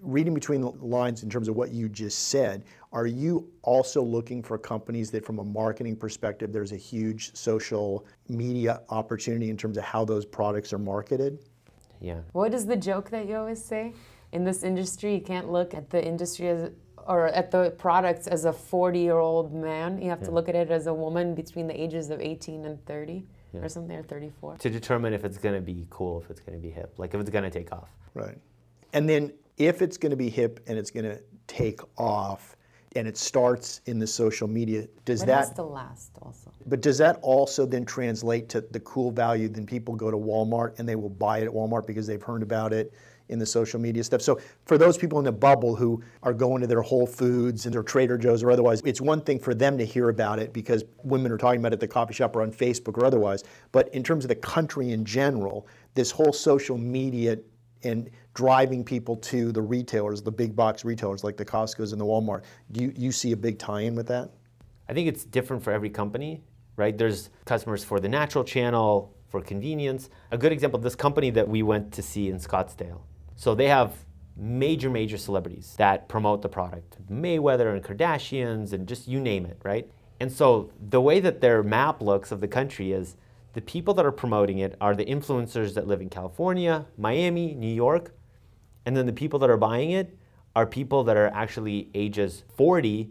reading 0.00 0.32
between 0.32 0.60
the 0.60 0.70
lines 0.70 1.24
in 1.24 1.28
terms 1.28 1.48
of 1.48 1.56
what 1.56 1.72
you 1.72 1.88
just 1.88 2.28
said, 2.28 2.62
are 2.92 3.08
you 3.08 3.50
also 3.62 4.00
looking 4.00 4.44
for 4.44 4.56
companies 4.58 5.10
that, 5.10 5.26
from 5.26 5.40
a 5.40 5.44
marketing 5.44 5.96
perspective, 5.96 6.52
there's 6.52 6.70
a 6.70 6.76
huge 6.76 7.34
social 7.34 8.06
media 8.28 8.80
opportunity 8.90 9.50
in 9.50 9.56
terms 9.56 9.76
of 9.76 9.82
how 9.82 10.04
those 10.04 10.24
products 10.24 10.72
are 10.72 10.78
marketed? 10.78 11.40
Yeah. 12.00 12.20
What 12.32 12.54
is 12.54 12.66
the 12.66 12.76
joke 12.76 13.10
that 13.10 13.26
you 13.26 13.36
always 13.36 13.64
say? 13.64 13.94
In 14.32 14.44
this 14.44 14.62
industry, 14.62 15.14
you 15.14 15.20
can't 15.20 15.50
look 15.50 15.74
at 15.74 15.90
the 15.90 16.04
industry 16.04 16.48
as 16.48 16.70
or 17.06 17.28
at 17.28 17.50
the 17.50 17.74
products 17.78 18.26
as 18.26 18.44
a 18.44 18.52
40 18.52 18.98
year 18.98 19.18
old 19.18 19.52
man. 19.52 20.00
You 20.00 20.10
have 20.10 20.20
yeah. 20.20 20.26
to 20.26 20.30
look 20.32 20.48
at 20.48 20.54
it 20.54 20.70
as 20.70 20.86
a 20.86 20.94
woman 20.94 21.34
between 21.34 21.66
the 21.66 21.80
ages 21.80 22.10
of 22.10 22.20
18 22.20 22.64
and 22.64 22.84
30 22.86 23.24
yeah. 23.52 23.60
or 23.60 23.68
something, 23.68 23.96
or 23.96 24.02
34. 24.02 24.58
To 24.58 24.70
determine 24.70 25.12
if 25.12 25.24
it's 25.24 25.38
going 25.38 25.54
to 25.54 25.60
be 25.60 25.86
cool, 25.90 26.20
if 26.20 26.30
it's 26.30 26.40
going 26.40 26.56
to 26.56 26.62
be 26.62 26.70
hip, 26.70 26.94
like 26.98 27.14
if 27.14 27.20
it's 27.20 27.30
going 27.30 27.44
to 27.44 27.50
take 27.50 27.72
off. 27.72 27.88
Right. 28.14 28.38
And 28.92 29.08
then 29.08 29.32
if 29.56 29.82
it's 29.82 29.96
going 29.96 30.10
to 30.10 30.16
be 30.16 30.30
hip 30.30 30.60
and 30.66 30.78
it's 30.78 30.90
going 30.90 31.04
to 31.04 31.20
take 31.46 31.80
off, 31.98 32.56
and 32.96 33.06
it 33.06 33.16
starts 33.16 33.80
in 33.86 33.98
the 33.98 34.06
social 34.06 34.48
media, 34.48 34.86
does 35.04 35.20
but 35.20 35.26
that 35.26 35.38
has 35.38 35.52
to 35.54 35.62
last 35.62 36.10
also? 36.20 36.49
But 36.70 36.80
does 36.80 36.96
that 36.98 37.18
also 37.20 37.66
then 37.66 37.84
translate 37.84 38.48
to 38.50 38.60
the 38.60 38.78
cool 38.80 39.10
value? 39.10 39.48
Then 39.48 39.66
people 39.66 39.96
go 39.96 40.10
to 40.10 40.16
Walmart 40.16 40.78
and 40.78 40.88
they 40.88 40.94
will 40.94 41.10
buy 41.10 41.38
it 41.38 41.44
at 41.44 41.50
Walmart 41.50 41.84
because 41.84 42.06
they've 42.06 42.22
heard 42.22 42.44
about 42.44 42.72
it 42.72 42.94
in 43.28 43.40
the 43.40 43.46
social 43.46 43.80
media 43.80 44.04
stuff. 44.04 44.22
So 44.22 44.40
for 44.66 44.78
those 44.78 44.96
people 44.96 45.18
in 45.18 45.24
the 45.24 45.32
bubble 45.32 45.74
who 45.74 46.00
are 46.22 46.32
going 46.32 46.60
to 46.60 46.68
their 46.68 46.80
Whole 46.80 47.08
Foods 47.08 47.66
and 47.66 47.74
their 47.74 47.82
Trader 47.82 48.16
Joe's 48.16 48.44
or 48.44 48.52
otherwise, 48.52 48.82
it's 48.84 49.00
one 49.00 49.20
thing 49.20 49.40
for 49.40 49.52
them 49.52 49.76
to 49.78 49.84
hear 49.84 50.10
about 50.10 50.38
it 50.38 50.52
because 50.52 50.84
women 51.02 51.32
are 51.32 51.38
talking 51.38 51.60
about 51.60 51.72
it 51.72 51.74
at 51.74 51.80
the 51.80 51.88
coffee 51.88 52.14
shop 52.14 52.36
or 52.36 52.42
on 52.42 52.52
Facebook 52.52 52.96
or 52.96 53.04
otherwise. 53.04 53.42
But 53.72 53.92
in 53.92 54.04
terms 54.04 54.24
of 54.24 54.28
the 54.28 54.36
country 54.36 54.92
in 54.92 55.04
general, 55.04 55.66
this 55.94 56.12
whole 56.12 56.32
social 56.32 56.78
media 56.78 57.36
and 57.82 58.10
driving 58.34 58.84
people 58.84 59.16
to 59.16 59.50
the 59.50 59.62
retailers, 59.62 60.22
the 60.22 60.30
big 60.30 60.54
box 60.54 60.84
retailers 60.84 61.24
like 61.24 61.36
the 61.36 61.44
Costco's 61.44 61.92
and 61.92 62.00
the 62.00 62.04
Walmart. 62.04 62.42
Do 62.70 62.84
you, 62.84 62.92
you 62.96 63.10
see 63.10 63.32
a 63.32 63.36
big 63.36 63.58
tie-in 63.58 63.96
with 63.96 64.06
that? 64.08 64.30
I 64.88 64.92
think 64.92 65.08
it's 65.08 65.24
different 65.24 65.62
for 65.62 65.72
every 65.72 65.88
company, 65.88 66.42
right? 66.76 66.96
There's 66.96 67.30
customers 67.44 67.84
for 67.84 68.00
the 68.00 68.08
natural 68.08 68.44
channel, 68.44 69.14
for 69.28 69.40
convenience. 69.40 70.10
A 70.30 70.38
good 70.38 70.52
example, 70.52 70.78
this 70.78 70.94
company 70.94 71.30
that 71.30 71.48
we 71.48 71.62
went 71.62 71.92
to 71.92 72.02
see 72.02 72.28
in 72.28 72.38
Scottsdale. 72.38 73.00
So 73.36 73.54
they 73.54 73.68
have 73.68 73.94
major, 74.36 74.90
major 74.90 75.18
celebrities 75.18 75.74
that 75.78 76.08
promote 76.08 76.42
the 76.42 76.48
product 76.48 76.96
Mayweather 77.10 77.72
and 77.72 77.82
Kardashians 77.82 78.72
and 78.72 78.86
just 78.86 79.06
you 79.06 79.20
name 79.20 79.46
it, 79.46 79.58
right? 79.62 79.90
And 80.18 80.30
so 80.30 80.70
the 80.80 81.00
way 81.00 81.20
that 81.20 81.40
their 81.40 81.62
map 81.62 82.02
looks 82.02 82.32
of 82.32 82.40
the 82.40 82.48
country 82.48 82.92
is 82.92 83.16
the 83.52 83.60
people 83.60 83.94
that 83.94 84.06
are 84.06 84.12
promoting 84.12 84.58
it 84.58 84.76
are 84.80 84.94
the 84.94 85.04
influencers 85.04 85.74
that 85.74 85.86
live 85.86 86.00
in 86.00 86.08
California, 86.08 86.86
Miami, 86.96 87.54
New 87.54 87.72
York, 87.72 88.14
and 88.86 88.96
then 88.96 89.06
the 89.06 89.12
people 89.12 89.38
that 89.40 89.50
are 89.50 89.56
buying 89.56 89.90
it 89.90 90.16
are 90.54 90.66
people 90.66 91.04
that 91.04 91.16
are 91.16 91.28
actually 91.28 91.90
ages 91.94 92.44
40 92.56 93.10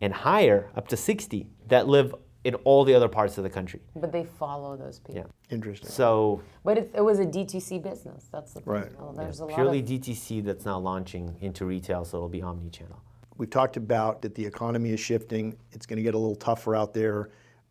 and 0.00 0.12
higher, 0.12 0.70
up 0.74 0.88
to 0.88 0.96
60, 0.96 1.48
that 1.68 1.88
live 1.88 2.14
in 2.46 2.54
all 2.62 2.84
the 2.84 2.94
other 2.94 3.08
parts 3.08 3.38
of 3.38 3.44
the 3.44 3.50
country. 3.50 3.80
But 3.96 4.12
they 4.12 4.22
follow 4.22 4.76
those 4.76 5.00
people. 5.00 5.16
Yeah. 5.16 5.54
Interesting. 5.54 5.90
So 5.90 6.40
But 6.64 6.78
it, 6.78 6.92
it 6.94 7.00
was 7.00 7.18
a 7.18 7.26
DTC 7.26 7.82
business. 7.82 8.28
That's 8.32 8.52
the 8.52 8.60
thing. 8.60 8.72
Right. 8.72 9.00
Well, 9.00 9.12
there's 9.12 9.40
a 9.40 9.46
purely 9.46 9.82
lot 9.82 9.90
of, 9.90 10.00
DTC 10.00 10.44
that's 10.44 10.64
now 10.64 10.78
launching 10.78 11.36
into 11.40 11.66
retail, 11.66 12.04
so 12.04 12.18
it'll 12.18 12.28
be 12.28 12.42
omni-channel. 12.42 13.02
We've 13.36 13.50
talked 13.50 13.76
about 13.76 14.22
that 14.22 14.36
the 14.36 14.46
economy 14.46 14.90
is 14.90 15.00
shifting. 15.00 15.56
It's 15.72 15.86
going 15.86 15.96
to 15.96 16.04
get 16.04 16.14
a 16.14 16.18
little 16.18 16.36
tougher 16.36 16.76
out 16.76 16.94
there, 16.94 17.30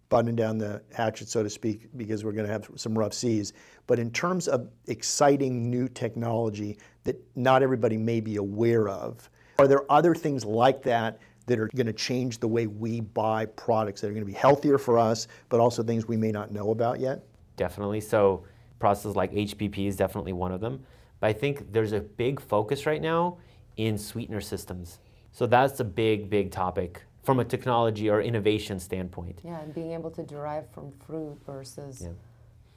buttoning 0.09 0.35
down 0.35 0.57
the 0.57 0.83
hatchet, 0.93 1.29
so 1.29 1.41
to 1.41 1.49
speak, 1.49 1.87
because 1.95 2.25
we're 2.25 2.33
going 2.33 2.45
to 2.45 2.51
have 2.51 2.69
some 2.75 2.97
rough 2.99 3.13
seas. 3.13 3.53
But 3.87 3.97
in 3.97 4.11
terms 4.11 4.49
of 4.49 4.67
exciting 4.87 5.69
new 5.69 5.87
technology 5.87 6.77
that 7.05 7.15
not 7.37 7.63
everybody 7.63 7.97
may 7.97 8.19
be 8.19 8.35
aware 8.35 8.89
of, 8.89 9.29
are 9.57 9.69
there 9.69 9.89
other 9.89 10.13
things 10.13 10.43
like 10.43 10.83
that 10.83 11.19
that 11.47 11.59
are 11.59 11.69
going 11.75 11.85
to 11.87 11.93
change 11.93 12.39
the 12.39 12.47
way 12.47 12.67
we 12.67 13.01
buy 13.01 13.45
products 13.45 14.01
that 14.01 14.07
are 14.07 14.11
going 14.13 14.21
to 14.25 14.31
be 14.31 14.33
healthier 14.33 14.77
for 14.77 14.97
us, 14.97 15.27
but 15.49 15.59
also 15.59 15.83
things 15.83 16.07
we 16.07 16.17
may 16.17 16.31
not 16.31 16.51
know 16.51 16.71
about 16.71 16.99
yet? 16.99 17.23
Definitely. 17.55 18.01
So 18.01 18.43
processes 18.79 19.15
like 19.15 19.31
HPP 19.31 19.87
is 19.87 19.95
definitely 19.95 20.33
one 20.33 20.51
of 20.51 20.59
them. 20.61 20.83
But 21.19 21.27
I 21.27 21.33
think 21.33 21.71
there's 21.71 21.91
a 21.93 22.01
big 22.01 22.39
focus 22.41 22.85
right 22.85 23.01
now 23.01 23.37
in 23.77 23.97
sweetener 23.97 24.41
systems. 24.41 24.99
So 25.31 25.45
that's 25.45 25.79
a 25.79 25.83
big, 25.83 26.29
big 26.29 26.51
topic 26.51 27.03
from 27.23 27.39
a 27.39 27.45
technology 27.45 28.09
or 28.09 28.21
innovation 28.21 28.79
standpoint. 28.79 29.39
yeah, 29.43 29.59
and 29.61 29.73
being 29.73 29.91
able 29.93 30.11
to 30.11 30.23
derive 30.23 30.69
from 30.71 30.91
fruit 30.91 31.37
versus 31.45 32.01
Yeah. 32.03 32.09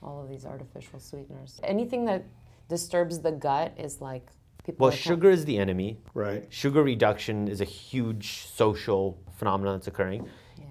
all 0.02 0.22
of 0.22 0.28
these 0.28 0.46
artificial 0.46 0.98
sweeteners. 0.98 1.60
Anything 1.62 2.04
that 2.06 2.24
disturbs 2.68 3.20
the 3.20 3.32
gut 3.32 3.72
is 3.76 4.00
like 4.00 4.30
people. 4.72 4.88
Well, 4.88 4.96
sugar 4.96 5.30
is 5.30 5.44
the 5.44 5.58
enemy. 5.58 5.98
Right. 6.14 6.46
Sugar 6.50 6.82
reduction 6.82 7.48
is 7.48 7.60
a 7.60 7.64
huge 7.64 8.46
social 8.46 9.18
phenomenon 9.36 9.76
that's 9.76 9.86
occurring. 9.86 10.28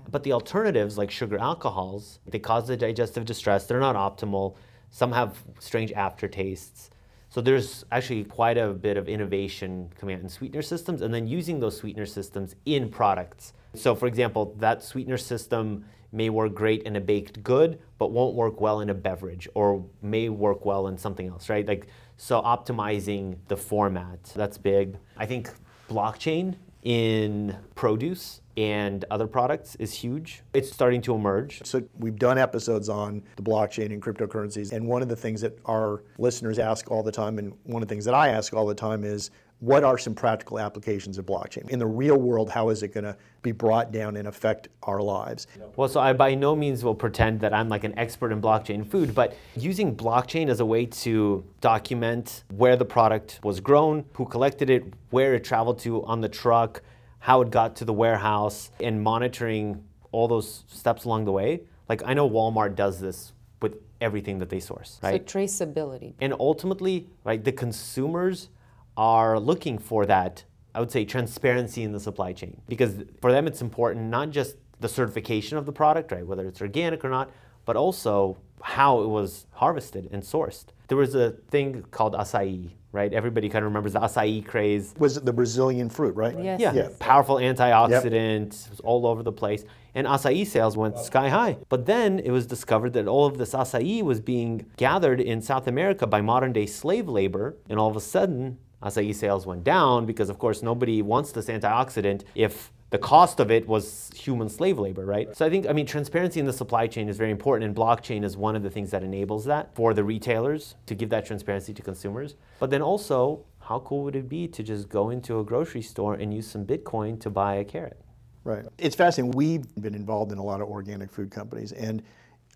But 0.09 0.23
the 0.23 0.33
alternatives, 0.33 0.97
like 0.97 1.11
sugar 1.11 1.37
alcohols, 1.37 2.19
they 2.25 2.39
cause 2.39 2.67
the 2.67 2.77
digestive 2.77 3.25
distress. 3.25 3.65
They're 3.65 3.79
not 3.79 3.95
optimal. 3.95 4.55
Some 4.89 5.11
have 5.11 5.43
strange 5.59 5.91
aftertastes. 5.91 6.89
So 7.29 7.41
there's 7.41 7.83
actually 7.91 8.23
quite 8.23 8.57
a 8.57 8.69
bit 8.69 8.95
of 8.95 9.09
innovation 9.09 9.89
coming 9.99 10.15
out 10.15 10.21
in 10.21 10.29
sweetener 10.29 10.61
systems 10.61 11.01
and 11.01 11.13
then 11.13 11.27
using 11.27 11.59
those 11.59 11.75
sweetener 11.75 12.05
systems 12.05 12.55
in 12.65 12.89
products. 12.89 13.53
So, 13.73 13.95
for 13.95 14.07
example, 14.07 14.55
that 14.59 14.81
sweetener 14.81 15.17
system 15.17 15.85
may 16.11 16.29
work 16.29 16.53
great 16.53 16.83
in 16.83 16.95
a 16.95 17.01
baked 17.01 17.43
good, 17.43 17.79
but 17.97 18.11
won't 18.11 18.35
work 18.35 18.61
well 18.61 18.79
in 18.81 18.89
a 18.89 18.93
beverage 18.93 19.47
or 19.53 19.85
may 20.01 20.29
work 20.29 20.65
well 20.65 20.87
in 20.87 20.97
something 20.97 21.27
else, 21.27 21.49
right? 21.49 21.67
Like, 21.67 21.87
so 22.17 22.41
optimizing 22.41 23.37
the 23.47 23.57
format, 23.57 24.23
that's 24.35 24.57
big. 24.57 24.97
I 25.17 25.25
think 25.25 25.51
blockchain 25.89 26.55
in 26.83 27.55
produce 27.75 28.41
and 28.55 29.05
other 29.11 29.27
products 29.27 29.75
is 29.75 29.93
huge. 29.93 30.41
It's 30.53 30.71
starting 30.71 31.01
to 31.03 31.13
emerge. 31.13 31.61
So 31.63 31.83
we've 31.99 32.17
done 32.17 32.37
episodes 32.37 32.89
on 32.89 33.21
the 33.35 33.43
blockchain 33.43 33.87
and 33.87 34.01
cryptocurrencies, 34.01 34.71
and 34.71 34.87
one 34.87 35.03
of 35.03 35.09
the 35.09 35.15
things 35.15 35.41
that 35.41 35.59
our 35.65 36.03
listeners 36.17 36.57
ask 36.57 36.89
all 36.89 37.03
the 37.03 37.11
time, 37.11 37.37
and 37.37 37.53
one 37.63 37.83
of 37.83 37.87
the 37.87 37.93
things 37.93 38.05
that 38.05 38.15
I 38.15 38.29
ask 38.29 38.53
all 38.53 38.65
the 38.65 38.73
time 38.73 39.03
is, 39.03 39.29
what 39.59 39.83
are 39.83 39.97
some 39.97 40.13
practical 40.13 40.59
applications 40.59 41.17
of 41.17 41.25
blockchain 41.25 41.69
in 41.69 41.79
the 41.79 41.87
real 41.87 42.17
world? 42.17 42.49
How 42.49 42.69
is 42.69 42.83
it 42.83 42.89
going 42.89 43.05
to 43.05 43.17
be 43.41 43.51
brought 43.51 43.91
down 43.91 44.15
and 44.17 44.27
affect 44.27 44.67
our 44.83 45.01
lives? 45.01 45.47
Well, 45.75 45.89
so 45.89 45.99
I 45.99 46.13
by 46.13 46.35
no 46.35 46.55
means 46.55 46.83
will 46.83 46.95
pretend 46.95 47.39
that 47.39 47.53
I'm 47.53 47.67
like 47.67 47.83
an 47.83 47.97
expert 47.97 48.31
in 48.31 48.41
blockchain 48.41 48.85
food, 48.85 49.15
but 49.15 49.35
using 49.55 49.95
blockchain 49.95 50.49
as 50.49 50.59
a 50.59 50.65
way 50.65 50.85
to 50.85 51.43
document 51.59 52.43
where 52.55 52.75
the 52.75 52.85
product 52.85 53.39
was 53.43 53.59
grown, 53.59 54.05
who 54.13 54.25
collected 54.25 54.69
it, 54.69 54.93
where 55.09 55.33
it 55.33 55.43
traveled 55.43 55.79
to 55.79 56.05
on 56.05 56.21
the 56.21 56.29
truck, 56.29 56.83
how 57.19 57.41
it 57.41 57.49
got 57.49 57.75
to 57.77 57.85
the 57.85 57.93
warehouse, 57.93 58.69
and 58.79 59.01
monitoring 59.01 59.83
all 60.11 60.27
those 60.27 60.65
steps 60.67 61.05
along 61.05 61.25
the 61.25 61.31
way. 61.31 61.61
Like 61.89 62.03
I 62.05 62.13
know 62.13 62.29
Walmart 62.29 62.75
does 62.75 62.99
this 62.99 63.33
with 63.59 63.77
everything 64.01 64.37
that 64.37 64.49
they 64.49 64.59
source, 64.59 64.99
right? 65.01 65.27
So 65.27 65.39
traceability. 65.39 66.13
And 66.21 66.33
ultimately, 66.39 67.07
right, 67.23 67.43
the 67.43 67.51
consumers 67.51 68.49
are 68.97 69.39
looking 69.39 69.77
for 69.77 70.05
that, 70.07 70.43
I 70.75 70.79
would 70.79 70.91
say, 70.91 71.05
transparency 71.05 71.83
in 71.83 71.91
the 71.93 71.99
supply 71.99 72.33
chain. 72.33 72.61
Because 72.67 72.95
for 73.21 73.31
them, 73.31 73.47
it's 73.47 73.61
important 73.61 74.07
not 74.07 74.31
just 74.31 74.55
the 74.79 74.89
certification 74.89 75.57
of 75.57 75.65
the 75.65 75.71
product, 75.71 76.11
right, 76.11 76.25
whether 76.25 76.45
it's 76.47 76.61
organic 76.61 77.05
or 77.05 77.09
not, 77.09 77.31
but 77.65 77.75
also 77.75 78.37
how 78.61 79.01
it 79.01 79.07
was 79.07 79.45
harvested 79.51 80.09
and 80.11 80.23
sourced. 80.23 80.65
There 80.87 80.97
was 80.97 81.13
a 81.15 81.31
thing 81.51 81.83
called 81.91 82.13
acai, 82.15 82.71
right? 82.91 83.13
Everybody 83.13 83.49
kind 83.49 83.63
of 83.63 83.69
remembers 83.71 83.93
the 83.93 83.99
acai 83.99 84.43
craze. 84.45 84.95
Was 84.97 85.17
it 85.17 85.25
the 85.25 85.33
Brazilian 85.33 85.89
fruit, 85.89 86.15
right? 86.15 86.37
Yes. 86.39 86.59
Yeah, 86.59 86.73
Yeah. 86.73 86.89
powerful 86.99 87.35
antioxidant, 87.35 88.65
it 88.65 88.69
was 88.69 88.79
all 88.83 89.05
over 89.05 89.21
the 89.23 89.31
place. 89.31 89.63
And 89.93 90.05
acai 90.07 90.45
sales 90.45 90.77
went 90.77 90.97
sky 90.97 91.29
high. 91.29 91.57
But 91.69 91.85
then 91.85 92.19
it 92.19 92.31
was 92.31 92.45
discovered 92.45 92.93
that 92.93 93.07
all 93.07 93.25
of 93.25 93.37
this 93.37 93.53
acai 93.53 94.01
was 94.03 94.19
being 94.21 94.65
gathered 94.77 95.19
in 95.19 95.41
South 95.41 95.67
America 95.67 96.05
by 96.07 96.21
modern 96.21 96.53
day 96.53 96.65
slave 96.65 97.07
labor. 97.07 97.55
And 97.69 97.79
all 97.79 97.89
of 97.89 97.95
a 97.95 98.01
sudden, 98.01 98.57
acai 98.81 99.13
sales 99.13 99.45
went 99.45 99.63
down 99.63 100.05
because, 100.05 100.29
of 100.29 100.39
course, 100.39 100.61
nobody 100.61 101.01
wants 101.01 101.31
this 101.31 101.47
antioxidant 101.47 102.23
if 102.35 102.71
the 102.89 102.97
cost 102.97 103.39
of 103.39 103.51
it 103.51 103.67
was 103.67 104.09
human 104.15 104.47
slave 104.47 104.79
labor, 104.79 105.05
right? 105.05 105.35
So 105.35 105.45
I 105.45 105.49
think, 105.49 105.67
I 105.67 105.73
mean, 105.73 105.85
transparency 105.85 106.39
in 106.39 106.45
the 106.45 106.53
supply 106.53 106.87
chain 106.87 107.09
is 107.09 107.17
very 107.17 107.31
important, 107.31 107.67
and 107.67 107.75
blockchain 107.75 108.23
is 108.23 108.37
one 108.37 108.55
of 108.55 108.63
the 108.63 108.69
things 108.69 108.91
that 108.91 109.03
enables 109.03 109.43
that 109.45 109.75
for 109.75 109.93
the 109.93 110.03
retailers 110.03 110.75
to 110.85 110.95
give 110.95 111.09
that 111.09 111.25
transparency 111.25 111.73
to 111.73 111.81
consumers. 111.81 112.35
But 112.59 112.69
then 112.69 112.81
also, 112.81 113.45
how 113.59 113.79
cool 113.79 114.03
would 114.03 114.15
it 114.15 114.29
be 114.29 114.47
to 114.47 114.63
just 114.63 114.87
go 114.87 115.09
into 115.09 115.39
a 115.39 115.43
grocery 115.43 115.81
store 115.81 116.13
and 116.13 116.33
use 116.33 116.47
some 116.47 116.65
Bitcoin 116.65 117.19
to 117.19 117.29
buy 117.29 117.55
a 117.55 117.65
carrot? 117.65 117.99
Right. 118.45 118.65
It's 118.77 118.95
fascinating. 118.95 119.35
We've 119.35 119.65
been 119.81 119.93
involved 119.93 120.31
in 120.31 120.37
a 120.37 120.43
lot 120.43 120.61
of 120.61 120.69
organic 120.69 121.11
food 121.11 121.29
companies 121.29 121.73
and 121.73 122.01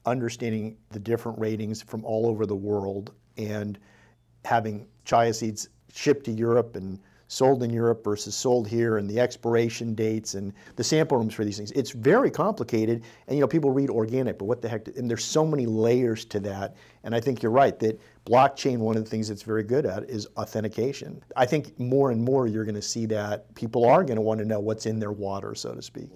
understanding 0.06 0.78
the 0.92 1.00
different 1.00 1.38
ratings 1.38 1.82
from 1.82 2.06
all 2.06 2.28
over 2.28 2.46
the 2.46 2.56
world 2.56 3.12
and 3.38 3.78
having 4.46 4.88
chia 5.06 5.34
seeds 5.34 5.70
shipped 5.94 6.26
to 6.26 6.32
Europe 6.32 6.76
and 6.76 7.00
sold 7.32 7.64
in 7.64 7.70
Europe 7.70 8.04
versus 8.04 8.36
sold 8.36 8.68
here 8.68 8.98
and 8.98 9.10
the 9.10 9.18
expiration 9.18 9.96
dates 9.96 10.34
and 10.34 10.52
the 10.76 10.84
sample 10.84 11.18
rooms 11.18 11.34
for 11.34 11.46
these 11.46 11.56
things. 11.56 11.72
It's 11.72 11.92
very 11.92 12.30
complicated 12.30 13.04
and 13.28 13.38
you 13.38 13.40
know 13.40 13.48
people 13.48 13.72
read 13.72 13.90
organic 13.90 14.38
but 14.38 14.46
what 14.46 14.62
the 14.62 14.68
heck 14.68 14.90
and 14.98 15.10
there's 15.10 15.24
so 15.24 15.46
many 15.46 15.66
layers 15.66 16.26
to 16.26 16.42
that 16.42 16.76
and 17.06 17.16
I 17.16 17.22
think 17.22 17.42
you're 17.42 17.54
right 17.54 17.80
that 17.80 18.02
blockchain 18.26 18.80
one 18.80 18.98
of 18.98 19.06
the 19.06 19.10
things 19.10 19.30
it's 19.30 19.44
very 19.44 19.64
good 19.64 19.86
at 19.86 20.10
is 20.10 20.28
authentication. 20.36 21.24
I 21.38 21.46
think 21.46 21.80
more 21.80 22.12
and 22.12 22.22
more 22.22 22.48
you're 22.48 22.66
going 22.66 22.76
to 22.76 22.82
see 22.82 23.06
that 23.06 23.56
people 23.56 23.86
are 23.86 24.04
going 24.04 24.18
to 24.18 24.22
want 24.22 24.40
to 24.40 24.46
know 24.46 24.60
what's 24.60 24.86
in 24.86 25.00
their 25.00 25.14
water 25.14 25.56
so 25.56 25.74
to 25.74 25.82
speak. 25.82 26.10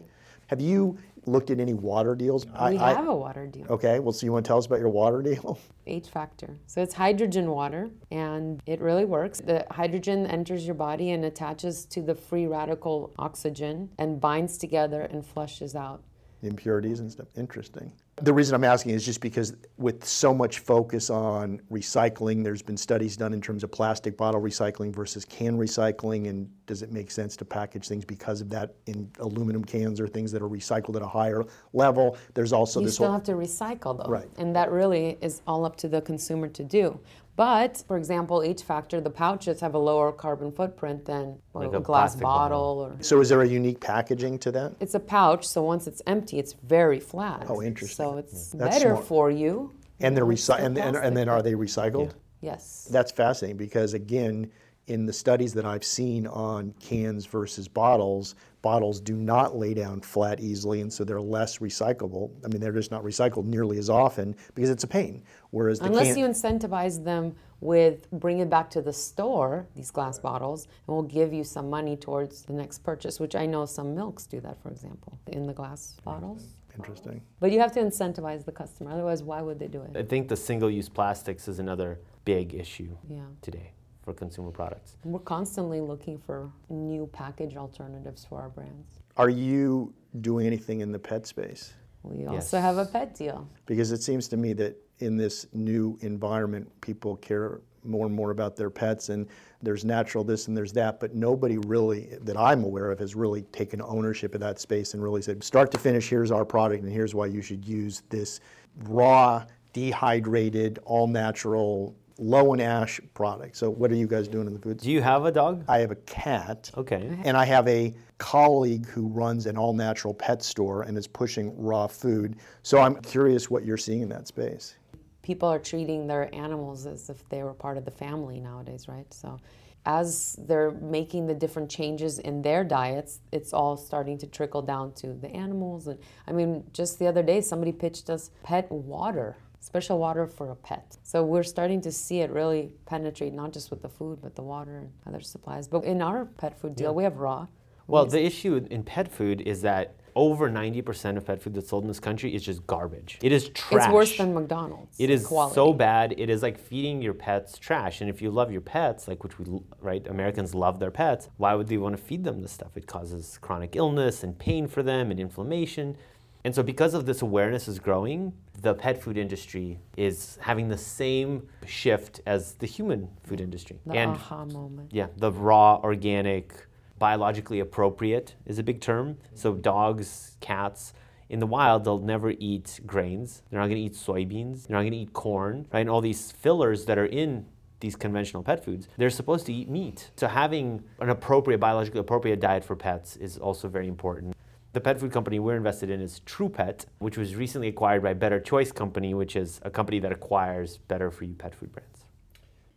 Have 0.47 0.59
you 0.59 0.97
looked 1.27 1.49
at 1.49 1.59
any 1.59 1.73
water 1.73 2.15
deals? 2.15 2.45
we 2.45 2.77
have 2.77 3.07
a 3.07 3.15
water 3.15 3.47
deal. 3.47 3.65
Okay, 3.69 3.99
well, 3.99 4.11
so 4.13 4.25
you 4.25 4.31
want 4.31 4.45
to 4.45 4.47
tell 4.49 4.57
us 4.57 4.65
about 4.65 4.79
your 4.79 4.89
water 4.89 5.21
deal? 5.21 5.59
H 5.87 6.09
factor. 6.09 6.57
So 6.67 6.81
it's 6.81 6.93
hydrogen 6.93 7.49
water 7.51 7.89
and 8.11 8.61
it 8.65 8.79
really 8.81 9.05
works. 9.05 9.39
The 9.39 9.65
hydrogen 9.71 10.25
enters 10.27 10.65
your 10.65 10.75
body 10.75 11.11
and 11.11 11.25
attaches 11.25 11.85
to 11.87 12.01
the 12.01 12.15
free 12.15 12.47
radical 12.47 13.13
oxygen 13.19 13.89
and 13.97 14.19
binds 14.19 14.57
together 14.57 15.01
and 15.01 15.25
flushes 15.25 15.75
out. 15.75 16.03
impurities 16.41 16.99
and 16.99 17.11
stuff. 17.11 17.27
Interesting. 17.35 17.91
The 18.21 18.31
reason 18.31 18.55
I'm 18.55 18.63
asking 18.63 18.93
is 18.93 19.05
just 19.05 19.19
because 19.19 19.53
with 19.77 20.05
so 20.05 20.33
much 20.33 20.59
focus 20.59 21.09
on 21.09 21.59
recycling, 21.69 22.45
there's 22.45 22.61
been 22.61 22.77
studies 22.77 23.17
done 23.17 23.33
in 23.33 23.41
terms 23.41 23.61
of 23.61 23.73
plastic 23.73 24.15
bottle 24.15 24.41
recycling 24.41 24.95
versus 24.95 25.25
can 25.25 25.57
recycling, 25.57 26.29
and 26.29 26.49
does 26.65 26.81
it 26.81 26.93
make 26.93 27.11
sense 27.11 27.35
to 27.35 27.43
package 27.43 27.89
things 27.89 28.05
because 28.05 28.39
of 28.39 28.49
that 28.51 28.75
in 28.85 29.11
aluminum 29.19 29.65
cans 29.65 29.99
or 29.99 30.07
things 30.07 30.31
that 30.31 30.41
are 30.41 30.47
recycled 30.47 30.95
at 30.95 31.01
a 31.01 31.07
higher 31.07 31.43
level? 31.73 32.17
There's 32.35 32.53
also 32.53 32.79
You 32.79 32.85
this 32.85 32.95
still 32.95 33.07
whole 33.07 33.15
have 33.15 33.23
to 33.23 33.33
recycle 33.33 34.01
though. 34.01 34.09
Right. 34.09 34.29
And 34.37 34.55
that 34.55 34.71
really 34.71 35.17
is 35.19 35.41
all 35.45 35.65
up 35.65 35.75
to 35.77 35.89
the 35.89 36.01
consumer 36.01 36.47
to 36.47 36.63
do. 36.63 36.97
But 37.35 37.83
for 37.87 37.97
example, 37.97 38.41
H 38.41 38.63
factor, 38.63 39.01
the 39.01 39.09
pouches 39.09 39.59
have 39.59 39.73
a 39.73 39.77
lower 39.77 40.11
carbon 40.11 40.51
footprint 40.51 41.05
than 41.05 41.37
Like 41.53 41.73
a, 41.73 41.77
a 41.77 41.81
glass 41.81 42.15
bottle 42.15 42.79
or 42.89 43.03
So 43.03 43.19
is 43.19 43.29
there 43.29 43.41
a 43.41 43.47
unique 43.47 43.79
packaging 43.81 44.39
to 44.39 44.51
that? 44.53 44.73
it's 44.79 44.95
a 44.95 44.99
pouch, 44.99 45.45
so 45.47 45.61
once 45.63 45.85
it's 45.87 46.01
empty, 46.07 46.39
it's 46.39 46.53
very 46.53 46.99
flat. 46.99 47.45
Oh, 47.49 47.61
interesting. 47.61 48.05
So 48.05 48.17
it's 48.17 48.51
That's 48.51 48.75
better 48.77 48.91
smart. 48.95 49.05
for 49.05 49.31
you. 49.31 49.73
And 49.99 50.15
they're 50.15 50.29
It's 50.31 50.47
recy- 50.49 50.59
and, 50.59 50.77
and, 50.77 50.95
and 50.95 51.15
then 51.15 51.27
are 51.29 51.41
they 51.41 51.53
recycled? 51.53 52.11
Yes. 52.41 52.87
That's 52.91 53.11
fascinating 53.11 53.57
because, 53.57 53.93
again, 53.93 54.49
in 54.87 55.05
the 55.05 55.13
studies 55.13 55.53
that 55.55 55.65
I've 55.65 55.83
seen 55.83 56.27
on 56.27 56.73
cans 56.79 57.25
versus 57.25 57.67
bottles, 57.67 58.35
bottles 58.65 58.99
do 58.99 59.15
not 59.15 59.55
lay 59.55 59.75
down 59.75 60.01
flat 60.01 60.39
easily, 60.39 60.81
and 60.81 60.91
so 60.91 61.03
they're 61.03 61.21
less 61.21 61.59
recyclable. 61.59 62.31
I 62.43 62.47
mean, 62.47 62.59
they're 62.59 62.71
just 62.71 62.89
not 62.89 63.03
recycled 63.03 63.45
nearly 63.45 63.77
as 63.77 63.91
often 63.91 64.35
because 64.55 64.71
it's 64.71 64.83
a 64.83 64.87
pain. 64.87 65.21
Whereas 65.51 65.77
the 65.77 65.85
Unless 65.85 66.15
can, 66.15 66.17
you 66.17 66.25
incentivize 66.25 67.03
them 67.03 67.35
with 67.61 68.09
bring 68.09 68.39
it 68.39 68.49
back 68.49 68.71
to 68.71 68.81
the 68.81 68.91
store, 68.91 69.67
these 69.75 69.91
glass 69.91 70.17
bottles, 70.17 70.63
and 70.87 70.95
we'll 70.95 71.03
give 71.03 71.31
you 71.31 71.43
some 71.43 71.69
money 71.69 71.95
towards 71.95 72.41
the 72.41 72.53
next 72.53 72.79
purchase, 72.79 73.19
which 73.19 73.35
I 73.35 73.45
know 73.45 73.67
some 73.67 73.93
milks 73.93 74.25
do 74.25 74.41
that, 74.41 74.59
for 74.63 74.69
example, 74.71 75.19
in 75.27 75.45
the 75.45 75.53
glass 75.53 75.95
bottles. 76.03 76.47
interesting. 76.75 77.21
But 77.39 77.51
you 77.51 77.59
have 77.59 77.71
to 77.73 77.79
incentivize 77.81 78.45
the 78.45 78.51
customer, 78.51 78.91
otherwise, 78.91 79.21
why 79.21 79.43
would 79.43 79.59
they 79.59 79.67
do 79.67 79.83
it? 79.83 79.95
I 79.95 80.01
think 80.01 80.27
the 80.27 80.35
single 80.35 80.71
use 80.71 80.89
plastics 80.89 81.47
is 81.47 81.59
another 81.59 81.99
big 82.25 82.55
issue 82.55 82.97
Yeah. 83.07 83.27
today 83.41 83.71
for 84.05 84.13
consumer 84.13 84.51
products. 84.51 84.95
We're 85.03 85.19
constantly 85.19 85.81
looking 85.81 86.19
for 86.19 86.51
new 86.69 87.09
package 87.11 87.57
alternatives 87.57 88.23
for 88.23 88.39
our 88.39 88.49
brands. 88.49 88.99
Are 89.17 89.29
you 89.29 89.93
doing 90.21 90.45
anything 90.45 90.81
in 90.81 90.91
the 90.91 90.99
pet 90.99 91.25
space? 91.25 91.73
We 92.03 92.27
also 92.27 92.59
have 92.59 92.77
a 92.77 92.85
pet 92.85 93.15
deal. 93.15 93.49
Because 93.65 93.91
it 93.91 94.03
seems 94.03 94.27
to 94.27 94.37
me 94.37 94.53
that 94.53 94.77
in 94.99 95.17
this 95.17 95.47
new 95.53 95.97
environment, 96.01 96.69
people 96.81 97.15
care 97.17 97.61
more 97.83 98.05
and 98.05 98.15
more 98.15 98.31
about 98.31 98.55
their 98.55 98.69
pets, 98.69 99.09
and 99.09 99.27
there's 99.61 99.83
natural 99.83 100.23
this 100.23 100.47
and 100.47 100.55
there's 100.55 100.73
that, 100.73 100.99
but 100.99 101.13
nobody 101.15 101.57
really, 101.57 102.09
that 102.21 102.37
I'm 102.37 102.63
aware 102.63 102.91
of, 102.91 102.99
has 102.99 103.15
really 103.15 103.41
taken 103.43 103.81
ownership 103.81 104.35
of 104.35 104.41
that 104.41 104.59
space 104.59 104.93
and 104.93 105.03
really 105.03 105.21
said, 105.21 105.43
start 105.43 105.71
to 105.71 105.77
finish, 105.77 106.09
here's 106.09 106.31
our 106.31 106.45
product, 106.45 106.83
and 106.83 106.91
here's 106.91 107.13
why 107.15 107.25
you 107.25 107.41
should 107.41 107.65
use 107.65 108.03
this 108.09 108.39
raw, 108.83 109.43
dehydrated, 109.73 110.79
all 110.85 111.07
natural, 111.07 111.95
low 112.17 112.53
in 112.53 112.61
ash 112.61 112.99
product. 113.13 113.57
So, 113.57 113.69
what 113.69 113.91
are 113.91 113.95
you 113.95 114.07
guys 114.07 114.27
doing 114.27 114.47
in 114.47 114.53
the 114.53 114.59
food? 114.59 114.77
Do 114.77 114.91
you 114.91 115.01
have 115.01 115.25
a 115.25 115.31
dog? 115.31 115.63
I 115.67 115.79
have 115.79 115.91
a 115.91 115.95
cat. 115.95 116.71
Okay. 116.77 117.17
And 117.23 117.35
I 117.35 117.45
have 117.45 117.67
a 117.67 117.93
colleague 118.17 118.85
who 118.87 119.07
runs 119.07 119.45
an 119.45 119.57
all 119.57 119.73
natural 119.73 120.13
pet 120.13 120.43
store 120.43 120.83
and 120.83 120.97
is 120.97 121.07
pushing 121.07 121.55
raw 121.61 121.87
food. 121.87 122.37
So 122.63 122.79
I'm 122.79 122.95
curious 123.01 123.49
what 123.49 123.65
you're 123.65 123.77
seeing 123.77 124.01
in 124.01 124.09
that 124.09 124.27
space. 124.27 124.75
People 125.21 125.49
are 125.49 125.59
treating 125.59 126.07
their 126.07 126.33
animals 126.33 126.85
as 126.85 127.09
if 127.09 127.27
they 127.29 127.43
were 127.43 127.53
part 127.53 127.77
of 127.77 127.85
the 127.85 127.91
family 127.91 128.39
nowadays, 128.39 128.87
right? 128.87 129.11
So 129.13 129.39
as 129.85 130.35
they're 130.39 130.71
making 130.71 131.27
the 131.27 131.33
different 131.33 131.69
changes 131.69 132.19
in 132.19 132.41
their 132.41 132.63
diets, 132.63 133.19
it's 133.31 133.53
all 133.53 133.77
starting 133.77 134.17
to 134.19 134.27
trickle 134.27 134.61
down 134.61 134.91
to 134.93 135.13
the 135.13 135.29
animals. 135.29 135.87
And 135.87 135.99
I 136.27 136.31
mean, 136.31 136.63
just 136.73 136.97
the 136.97 137.07
other 137.07 137.21
day, 137.21 137.41
somebody 137.41 137.71
pitched 137.71 138.09
us 138.09 138.31
pet 138.43 138.71
water, 138.71 139.35
special 139.65 139.97
water 139.97 140.27
for 140.27 140.51
a 140.51 140.55
pet. 140.55 140.97
So 141.01 141.23
we're 141.23 141.43
starting 141.43 141.81
to 141.81 141.91
see 141.91 142.21
it 142.21 142.29
really 142.29 142.71
penetrate, 142.85 143.33
not 143.33 143.51
just 143.51 143.71
with 143.71 143.81
the 143.81 143.89
food, 143.89 144.19
but 144.21 144.35
the 144.35 144.43
water 144.43 144.77
and 144.77 144.91
other 145.07 145.21
supplies. 145.21 145.67
But 145.67 145.85
in 145.85 146.01
our 146.03 146.25
pet 146.25 146.59
food 146.59 146.75
deal, 146.75 146.93
we 146.93 147.03
have 147.03 147.17
raw. 147.17 147.47
Well, 147.87 148.05
the 148.05 148.23
issue 148.23 148.65
in 148.69 148.83
pet 148.83 149.11
food 149.11 149.41
is 149.41 149.61
that 149.63 149.95
over 150.15 150.49
90% 150.49 151.17
of 151.17 151.25
pet 151.25 151.41
food 151.41 151.55
that's 151.55 151.69
sold 151.69 151.83
in 151.83 151.87
this 151.87 151.99
country 151.99 152.33
is 152.33 152.43
just 152.43 152.65
garbage. 152.67 153.17
It 153.21 153.31
is 153.31 153.49
trash. 153.49 153.85
It's 153.85 153.93
worse 153.93 154.17
than 154.17 154.33
McDonald's. 154.33 154.95
It 154.99 155.09
is 155.09 155.25
quality. 155.25 155.55
so 155.55 155.73
bad. 155.73 156.13
It 156.17 156.29
is 156.29 156.41
like 156.41 156.57
feeding 156.57 157.01
your 157.01 157.13
pets 157.13 157.57
trash. 157.57 158.01
And 158.01 158.09
if 158.09 158.21
you 158.21 158.31
love 158.31 158.51
your 158.51 158.61
pets, 158.61 159.07
like 159.07 159.23
which 159.23 159.37
we 159.37 159.45
right, 159.81 160.05
Americans 160.07 160.55
love 160.55 160.79
their 160.79 160.91
pets. 160.91 161.29
Why 161.37 161.53
would 161.55 161.67
they 161.67 161.77
want 161.77 161.97
to 161.97 162.01
feed 162.01 162.23
them 162.23 162.41
this 162.41 162.53
stuff? 162.53 162.77
It 162.77 162.87
causes 162.87 163.37
chronic 163.41 163.75
illness 163.75 164.23
and 164.23 164.37
pain 164.37 164.67
for 164.67 164.83
them 164.83 165.11
and 165.11 165.19
inflammation. 165.19 165.97
And 166.45 166.53
so 166.53 166.61
because 166.61 166.93
of 166.93 167.07
this 167.07 167.23
awareness 167.23 167.67
is 167.67 167.79
growing, 167.79 168.31
the 168.61 168.75
pet 168.75 169.01
food 169.01 169.17
industry 169.17 169.79
is 169.97 170.37
having 170.39 170.69
the 170.69 170.77
same 170.77 171.47
shift 171.65 172.21
as 172.27 172.53
the 172.53 172.67
human 172.67 173.09
food 173.23 173.41
industry. 173.41 173.79
The 173.87 173.95
and 173.95 174.11
aha 174.11 174.45
moment. 174.45 174.93
yeah, 174.93 175.07
the 175.17 175.31
raw, 175.31 175.77
organic, 175.83 176.67
biologically 176.99 177.61
appropriate 177.61 178.35
is 178.45 178.59
a 178.59 178.63
big 178.63 178.79
term. 178.79 179.17
So 179.33 179.55
dogs, 179.55 180.37
cats, 180.39 180.93
in 181.29 181.39
the 181.39 181.47
wild, 181.47 181.83
they'll 181.83 181.97
never 181.97 182.29
eat 182.37 182.79
grains. 182.85 183.41
They're 183.49 183.59
not 183.59 183.65
going 183.65 183.77
to 183.77 183.81
eat 183.81 183.93
soybeans. 183.93 184.67
They're 184.67 184.77
not 184.77 184.83
going 184.83 184.91
to 184.91 184.99
eat 184.99 185.13
corn, 185.13 185.65
right? 185.73 185.79
And 185.79 185.89
all 185.89 185.99
these 185.99 186.31
fillers 186.31 186.85
that 186.85 186.99
are 186.99 187.07
in 187.07 187.47
these 187.79 187.95
conventional 187.95 188.43
pet 188.43 188.63
foods, 188.63 188.87
they're 188.97 189.09
supposed 189.09 189.47
to 189.47 189.53
eat 189.53 189.67
meat. 189.67 190.11
So 190.15 190.27
having 190.27 190.83
an 190.99 191.09
appropriate, 191.09 191.57
biologically 191.57 192.01
appropriate 192.01 192.39
diet 192.39 192.63
for 192.63 192.75
pets 192.75 193.15
is 193.15 193.39
also 193.39 193.67
very 193.67 193.87
important. 193.87 194.34
The 194.75 194.81
pet 194.81 194.99
food 194.99 195.13
company 195.13 195.39
we're 195.39 195.55
invested 195.55 195.89
in 195.89 196.01
is 196.01 196.19
TruPet, 196.25 196.83
which 196.97 197.17
was 197.17 197.37
recently 197.37 197.69
acquired 197.69 198.03
by 198.03 198.13
Better 198.13 198.41
Choice 198.41 198.73
Company, 198.73 199.13
which 199.13 199.37
is 199.37 199.61
a 199.63 199.69
company 199.69 199.99
that 199.99 200.11
acquires 200.11 200.79
better 200.79 201.09
for 201.11 201.23
you 201.23 201.33
pet 201.33 201.55
food 201.55 201.71
brands. 201.71 202.03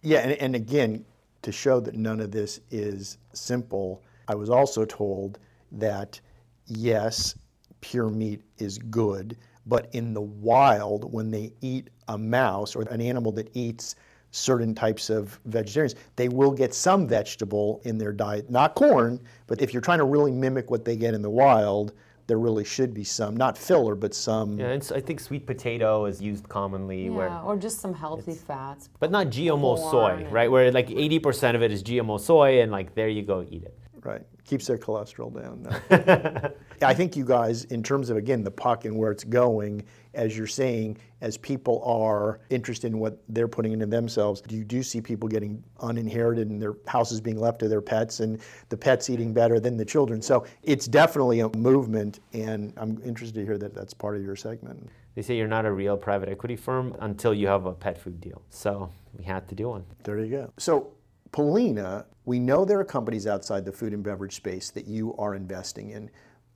Yeah, 0.02 0.20
and, 0.20 0.30
and 0.34 0.54
again, 0.54 1.04
to 1.42 1.50
show 1.50 1.80
that 1.80 1.96
none 1.96 2.20
of 2.20 2.30
this 2.30 2.60
is 2.70 3.18
simple, 3.32 4.04
I 4.28 4.36
was 4.36 4.48
also 4.48 4.84
told 4.84 5.40
that 5.72 6.20
yes, 6.66 7.34
pure 7.80 8.10
meat 8.10 8.42
is 8.58 8.78
good, 8.78 9.36
but 9.66 9.92
in 9.92 10.14
the 10.14 10.22
wild, 10.22 11.12
when 11.12 11.32
they 11.32 11.52
eat 11.62 11.90
a 12.06 12.16
mouse 12.16 12.76
or 12.76 12.82
an 12.82 13.00
animal 13.00 13.32
that 13.32 13.50
eats 13.54 13.96
certain 14.30 14.74
types 14.74 15.10
of 15.10 15.38
vegetarians, 15.46 15.94
they 16.16 16.28
will 16.28 16.52
get 16.52 16.74
some 16.74 17.06
vegetable 17.06 17.80
in 17.84 17.98
their 17.98 18.12
diet, 18.12 18.50
not 18.50 18.74
corn, 18.74 19.20
but 19.46 19.60
if 19.60 19.72
you're 19.72 19.82
trying 19.82 19.98
to 19.98 20.04
really 20.04 20.32
mimic 20.32 20.70
what 20.70 20.84
they 20.84 20.96
get 20.96 21.14
in 21.14 21.22
the 21.22 21.30
wild, 21.30 21.92
there 22.26 22.38
really 22.38 22.64
should 22.64 22.92
be 22.92 23.04
some, 23.04 23.34
not 23.34 23.56
filler, 23.56 23.94
but 23.94 24.14
some. 24.14 24.58
Yeah, 24.58 24.66
and 24.66 24.84
so 24.84 24.94
I 24.94 25.00
think 25.00 25.18
sweet 25.18 25.46
potato 25.46 26.04
is 26.04 26.20
used 26.20 26.46
commonly 26.48 27.08
where 27.08 27.28
Yeah, 27.28 27.40
or 27.40 27.56
just 27.56 27.80
some 27.80 27.94
healthy 27.94 28.34
fats. 28.34 28.90
but 29.00 29.10
not 29.10 29.28
GMO 29.28 29.90
soy, 29.90 30.26
right? 30.30 30.50
Where 30.50 30.70
like 30.70 30.88
80% 30.88 31.54
of 31.54 31.62
it 31.62 31.72
is 31.72 31.82
GMO 31.82 32.20
soy, 32.20 32.60
and 32.60 32.70
like 32.70 32.94
there 32.94 33.08
you 33.08 33.22
go, 33.22 33.46
eat 33.50 33.62
it. 33.64 33.74
Right. 34.04 34.22
Keeps 34.44 34.66
their 34.66 34.78
cholesterol 34.78 35.34
down. 35.34 35.62
No. 35.62 36.50
I 36.86 36.94
think 36.94 37.16
you 37.16 37.24
guys, 37.24 37.64
in 37.64 37.82
terms 37.82 38.10
of, 38.10 38.16
again, 38.16 38.44
the 38.44 38.50
puck 38.50 38.84
and 38.84 38.96
where 38.96 39.10
it's 39.10 39.24
going, 39.24 39.84
as 40.18 40.36
you're 40.36 40.48
saying, 40.48 40.98
as 41.20 41.38
people 41.38 41.80
are 41.84 42.40
interested 42.50 42.88
in 42.92 42.98
what 42.98 43.22
they're 43.28 43.48
putting 43.48 43.72
into 43.72 43.86
themselves, 43.86 44.42
you 44.50 44.64
do 44.64 44.82
see 44.82 45.00
people 45.00 45.28
getting 45.28 45.62
uninherited 45.80 46.50
and 46.50 46.60
their 46.60 46.74
houses 46.88 47.20
being 47.20 47.38
left 47.38 47.60
to 47.60 47.68
their 47.68 47.80
pets 47.80 48.18
and 48.18 48.40
the 48.68 48.76
pets 48.76 49.08
eating 49.08 49.32
better 49.32 49.60
than 49.60 49.76
the 49.76 49.84
children. 49.84 50.20
So 50.20 50.44
it's 50.64 50.88
definitely 50.88 51.40
a 51.40 51.56
movement, 51.56 52.18
and 52.32 52.72
I'm 52.76 53.00
interested 53.04 53.38
to 53.38 53.46
hear 53.46 53.58
that 53.58 53.74
that's 53.74 53.94
part 53.94 54.16
of 54.16 54.24
your 54.24 54.34
segment. 54.34 54.90
They 55.14 55.22
say 55.22 55.36
you're 55.36 55.46
not 55.46 55.64
a 55.64 55.72
real 55.72 55.96
private 55.96 56.28
equity 56.28 56.56
firm 56.56 56.96
until 56.98 57.32
you 57.32 57.46
have 57.46 57.66
a 57.66 57.72
pet 57.72 57.96
food 57.96 58.20
deal. 58.20 58.42
So 58.50 58.90
we 59.16 59.24
had 59.24 59.48
to 59.48 59.54
do 59.54 59.68
one. 59.68 59.84
There 60.02 60.18
you 60.18 60.30
go. 60.30 60.52
So, 60.58 60.92
Polina, 61.30 62.06
we 62.24 62.40
know 62.40 62.64
there 62.64 62.80
are 62.80 62.84
companies 62.84 63.28
outside 63.28 63.64
the 63.64 63.72
food 63.72 63.92
and 63.92 64.02
beverage 64.02 64.34
space 64.34 64.70
that 64.70 64.88
you 64.88 65.14
are 65.16 65.36
investing 65.36 65.90
in. 65.90 66.10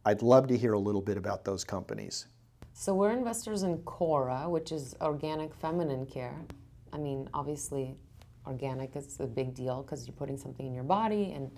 I'd 0.04 0.22
love 0.22 0.48
to 0.48 0.56
hear 0.58 0.72
a 0.72 0.78
little 0.78 1.00
bit 1.00 1.16
about 1.16 1.44
those 1.44 1.62
companies. 1.62 2.26
So 2.74 2.94
we're 2.94 3.12
investors 3.12 3.62
in 3.62 3.78
Cora, 3.78 4.48
which 4.48 4.72
is 4.72 4.96
organic 5.00 5.54
feminine 5.54 6.06
care. 6.06 6.34
I 6.92 6.98
mean, 6.98 7.28
obviously, 7.32 7.94
organic 8.46 8.96
is 8.96 9.20
a 9.20 9.26
big 9.26 9.54
deal 9.54 9.82
because 9.82 10.06
you're 10.06 10.16
putting 10.16 10.36
something 10.36 10.66
in 10.66 10.74
your 10.74 10.84
body, 10.84 11.32
and 11.32 11.50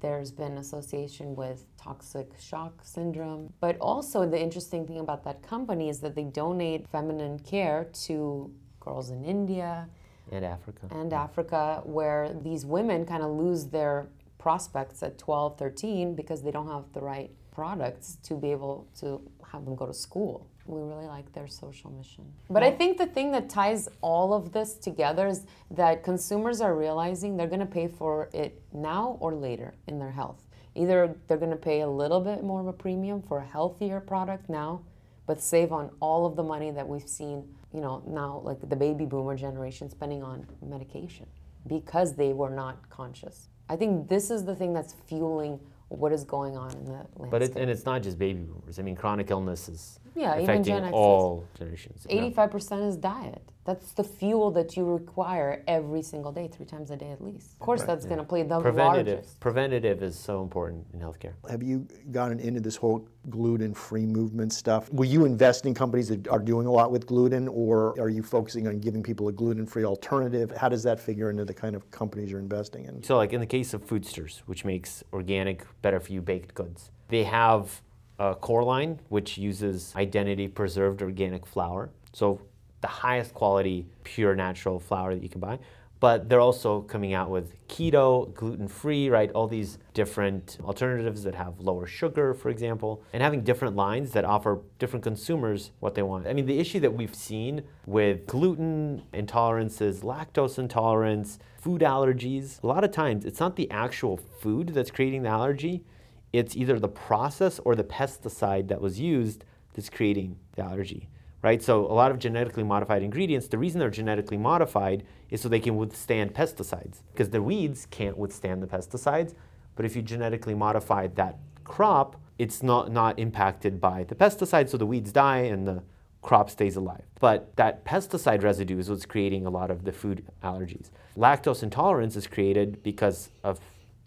there's 0.00 0.30
been 0.30 0.58
association 0.58 1.34
with 1.34 1.64
toxic 1.76 2.32
shock 2.38 2.80
syndrome. 2.84 3.52
But 3.60 3.78
also, 3.80 4.28
the 4.28 4.40
interesting 4.40 4.86
thing 4.86 4.98
about 4.98 5.24
that 5.24 5.42
company 5.42 5.88
is 5.88 6.00
that 6.00 6.14
they 6.14 6.24
donate 6.24 6.88
feminine 6.88 7.38
care 7.38 7.88
to 8.04 8.52
girls 8.80 9.10
in 9.10 9.24
India 9.24 9.88
And 10.32 10.44
Africa. 10.44 10.88
and 10.90 11.12
Africa, 11.12 11.82
where 11.84 12.32
these 12.32 12.66
women 12.66 13.04
kind 13.06 13.22
of 13.22 13.30
lose 13.30 13.66
their 13.66 14.08
prospects 14.38 15.02
at 15.02 15.18
12, 15.18 15.58
13 15.58 16.14
because 16.14 16.42
they 16.42 16.50
don't 16.50 16.68
have 16.68 16.92
the 16.92 17.00
right 17.00 17.30
products 17.60 18.16
to 18.22 18.32
be 18.34 18.50
able 18.50 18.88
to 18.98 19.20
have 19.52 19.66
them 19.66 19.76
go 19.76 19.84
to 19.84 19.92
school. 19.92 20.48
We 20.64 20.80
really 20.80 21.06
like 21.06 21.30
their 21.34 21.46
social 21.46 21.90
mission. 21.90 22.24
But 22.48 22.62
I 22.62 22.70
think 22.70 22.96
the 22.96 23.04
thing 23.04 23.32
that 23.32 23.50
ties 23.50 23.86
all 24.00 24.32
of 24.32 24.50
this 24.52 24.72
together 24.76 25.26
is 25.26 25.44
that 25.70 26.02
consumers 26.02 26.62
are 26.62 26.74
realizing 26.74 27.36
they're 27.36 27.54
going 27.56 27.60
to 27.70 27.74
pay 27.80 27.86
for 27.86 28.30
it 28.32 28.62
now 28.72 29.18
or 29.20 29.34
later 29.34 29.74
in 29.88 29.98
their 29.98 30.10
health. 30.10 30.40
Either 30.74 31.14
they're 31.26 31.36
going 31.36 31.50
to 31.50 31.64
pay 31.70 31.82
a 31.82 31.86
little 31.86 32.22
bit 32.22 32.42
more 32.42 32.62
of 32.62 32.66
a 32.66 32.72
premium 32.72 33.20
for 33.20 33.40
a 33.40 33.44
healthier 33.44 34.00
product 34.00 34.48
now, 34.48 34.80
but 35.26 35.38
save 35.38 35.70
on 35.70 35.90
all 36.00 36.24
of 36.24 36.36
the 36.36 36.42
money 36.42 36.70
that 36.70 36.88
we've 36.88 37.10
seen, 37.10 37.46
you 37.74 37.82
know, 37.82 38.02
now 38.06 38.40
like 38.42 38.58
the 38.70 38.76
baby 38.86 39.04
boomer 39.04 39.36
generation 39.36 39.90
spending 39.90 40.22
on 40.22 40.46
medication 40.66 41.26
because 41.66 42.14
they 42.14 42.32
were 42.32 42.48
not 42.48 42.88
conscious. 42.88 43.50
I 43.68 43.76
think 43.76 44.08
this 44.08 44.30
is 44.30 44.46
the 44.46 44.56
thing 44.56 44.72
that's 44.72 44.94
fueling 45.06 45.60
what 45.90 46.12
is 46.12 46.24
going 46.24 46.56
on 46.56 46.70
in 46.72 46.84
the 46.84 46.92
landscape. 46.92 47.30
But 47.30 47.42
it, 47.42 47.56
and 47.56 47.70
it's 47.70 47.84
not 47.84 48.02
just 48.02 48.18
baby 48.18 48.40
boomers. 48.40 48.78
I 48.78 48.82
mean, 48.82 48.96
chronic 48.96 49.30
illness 49.30 49.68
is 49.68 49.98
Yeah, 50.14 50.34
even 50.34 50.44
affecting 50.44 50.64
Gen 50.64 50.92
all 50.92 51.46
generations. 51.56 52.06
85% 52.08 52.88
is 52.88 52.96
diet. 52.96 53.50
That's 53.64 53.92
the 53.92 54.02
fuel 54.02 54.50
that 54.52 54.76
you 54.76 54.84
require 54.84 55.62
every 55.68 56.02
single 56.02 56.32
day, 56.32 56.48
three 56.48 56.64
times 56.66 56.90
a 56.90 56.96
day 56.96 57.10
at 57.10 57.22
least. 57.22 57.52
Of 57.52 57.58
course, 57.58 57.82
that's 57.82 58.06
going 58.06 58.18
to 58.18 58.24
play 58.24 58.42
the 58.42 58.58
Preventative. 58.58 59.14
largest. 59.14 59.38
Preventative 59.38 60.02
is 60.02 60.18
so 60.18 60.42
important 60.42 60.86
in 60.94 61.00
healthcare. 61.00 61.34
Have 61.48 61.62
you 61.62 61.86
gotten 62.10 62.40
into 62.40 62.60
this 62.60 62.74
whole 62.74 63.06
gluten-free 63.28 64.06
movement 64.06 64.52
stuff? 64.54 64.90
Will 64.92 65.04
you 65.08 65.24
invest 65.26 65.66
in 65.66 65.74
companies 65.74 66.08
that 66.08 66.26
are 66.28 66.38
doing 66.38 66.66
a 66.66 66.70
lot 66.72 66.90
with 66.90 67.06
gluten, 67.06 67.48
or 67.48 67.94
are 68.00 68.08
you 68.08 68.22
focusing 68.22 68.66
on 68.66 68.78
giving 68.80 69.02
people 69.02 69.28
a 69.28 69.32
gluten-free 69.32 69.84
alternative? 69.84 70.50
How 70.56 70.68
does 70.70 70.82
that 70.84 70.98
figure 70.98 71.30
into 71.30 71.44
the 71.44 71.54
kind 71.54 71.76
of 71.76 71.88
companies 71.90 72.30
you're 72.30 72.40
investing 72.40 72.86
in? 72.86 73.02
So, 73.02 73.16
like 73.16 73.32
in 73.34 73.40
the 73.40 73.46
case 73.46 73.74
of 73.74 73.86
Foodstirs, 73.86 74.38
which 74.46 74.64
makes 74.64 75.04
organic, 75.12 75.64
better 75.82 76.00
for 76.00 76.12
you 76.12 76.22
baked 76.22 76.54
goods, 76.54 76.90
they 77.08 77.24
have 77.24 77.82
a 78.20 78.34
core 78.34 78.62
line 78.62 79.00
which 79.08 79.38
uses 79.38 79.92
identity 79.96 80.46
preserved 80.46 81.02
organic 81.02 81.46
flour. 81.46 81.90
So, 82.12 82.40
the 82.82 82.88
highest 82.88 83.34
quality, 83.34 83.86
pure 84.04 84.34
natural 84.34 84.78
flour 84.78 85.14
that 85.14 85.22
you 85.22 85.28
can 85.28 85.40
buy. 85.40 85.58
But 86.00 86.30
they're 86.30 86.40
also 86.40 86.80
coming 86.80 87.12
out 87.12 87.28
with 87.28 87.54
keto, 87.68 88.32
gluten 88.32 88.68
free, 88.68 89.10
right? 89.10 89.30
All 89.32 89.46
these 89.46 89.76
different 89.92 90.56
alternatives 90.64 91.22
that 91.24 91.34
have 91.34 91.60
lower 91.60 91.86
sugar, 91.86 92.32
for 92.32 92.48
example, 92.48 93.02
and 93.12 93.22
having 93.22 93.42
different 93.42 93.76
lines 93.76 94.12
that 94.12 94.24
offer 94.24 94.60
different 94.78 95.02
consumers 95.02 95.72
what 95.80 95.94
they 95.94 96.02
want. 96.02 96.26
I 96.26 96.32
mean, 96.32 96.46
the 96.46 96.58
issue 96.58 96.80
that 96.80 96.94
we've 96.94 97.14
seen 97.14 97.62
with 97.84 98.26
gluten 98.26 99.02
intolerances, 99.12 100.00
lactose 100.00 100.58
intolerance, 100.58 101.38
food 101.60 101.82
allergies, 101.82 102.62
a 102.62 102.66
lot 102.66 102.82
of 102.82 102.92
times 102.92 103.26
it's 103.26 103.40
not 103.40 103.56
the 103.56 103.70
actual 103.70 104.16
food 104.16 104.70
that's 104.70 104.90
creating 104.90 105.24
the 105.24 105.28
allergy, 105.28 105.84
it's 106.32 106.56
either 106.56 106.78
the 106.78 106.88
process 106.88 107.58
or 107.64 107.74
the 107.74 107.84
pesticide 107.84 108.68
that 108.68 108.80
was 108.80 109.00
used 109.00 109.44
that's 109.74 109.90
creating 109.90 110.36
the 110.56 110.62
allergy 110.62 111.08
right? 111.42 111.62
So 111.62 111.86
a 111.86 111.92
lot 111.92 112.10
of 112.10 112.18
genetically 112.18 112.62
modified 112.62 113.02
ingredients, 113.02 113.48
the 113.48 113.58
reason 113.58 113.80
they're 113.80 113.90
genetically 113.90 114.36
modified 114.36 115.04
is 115.30 115.40
so 115.40 115.48
they 115.48 115.60
can 115.60 115.76
withstand 115.76 116.34
pesticides 116.34 116.98
because 117.12 117.30
the 117.30 117.42
weeds 117.42 117.86
can't 117.90 118.18
withstand 118.18 118.62
the 118.62 118.66
pesticides. 118.66 119.34
But 119.76 119.84
if 119.84 119.96
you 119.96 120.02
genetically 120.02 120.54
modify 120.54 121.06
that 121.08 121.38
crop, 121.64 122.20
it's 122.38 122.62
not, 122.62 122.90
not 122.90 123.18
impacted 123.18 123.80
by 123.80 124.04
the 124.04 124.14
pesticide, 124.14 124.68
so 124.68 124.76
the 124.76 124.86
weeds 124.86 125.12
die 125.12 125.40
and 125.40 125.66
the 125.66 125.82
crop 126.22 126.50
stays 126.50 126.76
alive. 126.76 127.04
But 127.18 127.54
that 127.56 127.84
pesticide 127.84 128.42
residue 128.42 128.78
is 128.78 128.90
what's 128.90 129.06
creating 129.06 129.46
a 129.46 129.50
lot 129.50 129.70
of 129.70 129.84
the 129.84 129.92
food 129.92 130.26
allergies. 130.42 130.90
Lactose 131.16 131.62
intolerance 131.62 132.16
is 132.16 132.26
created 132.26 132.82
because 132.82 133.30
of 133.42 133.60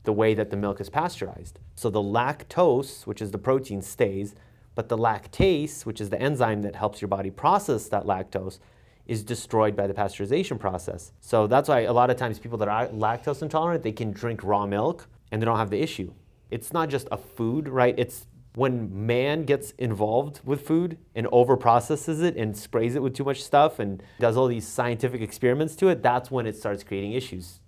the 0.04 0.14
way 0.14 0.34
that 0.34 0.49
the 0.49 0.58
milk 0.58 0.82
is 0.82 0.89
pasteurized. 0.89 1.60
So 1.76 1.89
the 1.89 2.01
lactose, 2.01 3.06
which 3.06 3.22
is 3.22 3.32
the 3.32 3.38
protein, 3.38 3.82
stays, 3.82 4.36
but 4.76 4.89
the 4.89 4.97
lactase, 4.97 5.86
which 5.86 6.01
is 6.01 6.10
the 6.10 6.22
enzyme 6.22 6.62
that 6.64 6.76
helps 6.76 7.01
your 7.01 7.08
body 7.08 7.30
process 7.30 7.88
that 7.89 8.06
lactose, 8.06 8.60
is 9.06 9.24
destroyed 9.24 9.76
by 9.76 9.88
the 9.88 9.93
pasteurization 9.93 10.60
process. 10.60 11.12
So 11.20 11.47
that's 11.47 11.70
why 11.70 11.82
a 11.82 11.93
lot 11.93 12.10
of 12.10 12.18
times 12.18 12.39
people 12.39 12.58
that 12.60 12.68
are 12.68 12.88
lactose 12.88 13.41
intolerant, 13.41 13.84
they 13.84 13.91
can 13.91 14.12
drink 14.12 14.43
raw 14.43 14.66
milk 14.66 15.08
and 15.32 15.41
they 15.41 15.45
don't 15.45 15.58
have 15.58 15.70
the 15.70 15.82
issue. 15.82 16.14
It's 16.49 16.72
not 16.72 16.89
just 16.89 17.08
a 17.12 17.18
food, 17.18 17.68
right? 17.68 17.95
It's 17.97 18.28
when 18.56 19.06
man 19.06 19.45
gets 19.45 19.72
involved 19.72 20.39
with 20.43 20.66
food 20.66 20.97
and 21.16 21.28
over 21.32 21.58
processes 21.58 22.22
it 22.22 22.38
and 22.38 22.56
sprays 22.56 22.95
it 22.95 23.01
with 23.01 23.16
too 23.16 23.24
much 23.24 23.43
stuff 23.43 23.80
and 23.80 24.04
does 24.20 24.38
all 24.38 24.47
these 24.47 24.68
scientific 24.68 25.22
experiments 25.22 25.76
to 25.78 25.88
it, 25.88 26.04
that's 26.04 26.30
when 26.30 26.45
it 26.45 26.56
starts 26.56 26.84
creating 26.84 27.14
issues. 27.14 27.60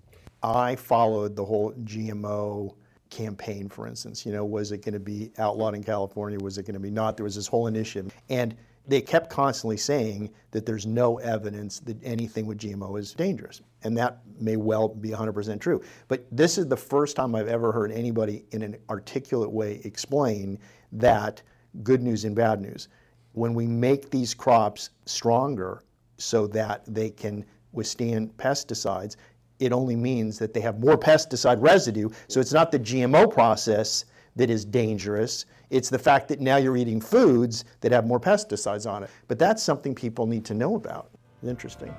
I 0.46 0.76
followed 0.76 1.36
the 1.36 1.44
whole 1.44 1.74
GMO 1.84 2.76
campaign, 3.10 3.68
for 3.68 3.88
instance. 3.88 4.26
You 4.26 4.32
know, 4.32 4.46
was 4.46 4.72
it 4.72 4.84
going 4.84 4.94
to 4.94 5.00
be 5.00 5.32
outlawed 5.40 5.74
in 5.74 5.84
California? 5.84 6.38
Was 6.40 6.58
it 6.58 6.64
going 6.64 6.76
to 6.76 6.80
be 6.80 6.92
not? 6.92 7.18
There 7.18 7.24
was 7.24 7.36
this 7.36 7.48
whole 7.48 7.68
initiative. 7.68 8.14
And 8.30 8.56
they 8.88 9.02
kept 9.02 9.32
constantly 9.32 9.78
saying 9.78 10.30
that 10.52 10.66
there's 10.66 10.86
no 10.86 11.18
evidence 11.18 11.80
that 11.82 11.98
anything 12.04 12.46
with 12.46 12.60
GMO 12.60 13.00
is 13.00 13.14
dangerous. 13.14 13.62
And 13.84 13.98
that 13.98 14.20
may 14.40 14.58
well 14.58 14.90
be 14.90 15.10
100% 15.10 15.60
true. 15.60 15.82
But 16.08 16.26
this 16.32 16.60
is 16.60 16.68
the 16.68 16.78
first 16.78 17.16
time 17.16 17.34
I've 17.34 17.48
ever 17.48 17.72
heard 17.72 17.92
anybody 17.92 18.46
in 18.52 18.62
an 18.62 18.78
articulate 18.90 19.52
way 19.52 19.82
explain 19.84 20.60
that 20.92 21.42
good 21.82 22.04
news 22.04 22.26
and 22.26 22.36
bad 22.36 22.62
news. 22.62 22.88
When 23.32 23.56
we 23.56 23.66
make 23.66 24.12
these 24.12 24.36
crops 24.36 24.92
stronger 25.06 25.82
so 26.18 26.46
that 26.48 26.84
they 26.88 27.10
can 27.10 27.44
withstand 27.72 28.38
pesticides, 28.38 29.16
it 29.60 29.72
only 29.72 29.96
means 29.96 30.38
that 30.40 30.54
they 30.54 30.62
have 30.62 30.80
more 30.80 30.98
pesticide 30.98 31.62
residue. 31.62 32.10
So 32.28 32.40
it's 32.40 32.54
not 32.54 32.72
the 32.72 32.80
GMO 32.80 33.32
process 33.32 34.06
that 34.36 34.50
is 34.50 34.66
dangerous. 34.66 35.46
It's 35.70 35.90
the 35.90 36.00
fact 36.00 36.28
that 36.28 36.42
now 36.42 36.58
you're 36.58 36.78
eating 36.78 37.02
foods 37.02 37.66
that 37.82 37.92
have 37.92 38.06
more 38.06 38.20
pesticides 38.20 38.90
on 38.90 39.04
it. 39.04 39.10
But 39.28 39.40
that's 39.40 39.64
something 39.64 39.96
people 39.96 40.26
need 40.26 40.46
to 40.46 40.54
know 40.54 40.76
about. 40.76 41.10
Interesting. 41.46 41.94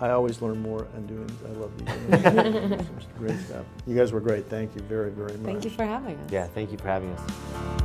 I 0.00 0.10
always 0.10 0.42
learn 0.42 0.60
more 0.60 0.86
and 0.94 1.06
doing. 1.06 1.30
I 1.46 1.52
love 1.52 1.78
these. 1.78 2.86
great 3.18 3.40
stuff. 3.40 3.64
You 3.86 3.96
guys 3.96 4.12
were 4.12 4.20
great. 4.20 4.48
Thank 4.50 4.74
you 4.74 4.82
very, 4.82 5.10
very 5.10 5.36
much. 5.38 5.52
Thank 5.52 5.64
you 5.64 5.70
for 5.70 5.84
having 5.84 6.16
us. 6.16 6.32
Yeah, 6.32 6.46
thank 6.48 6.72
you 6.72 6.78
for 6.78 6.88
having 6.88 7.12
us. 7.12 7.83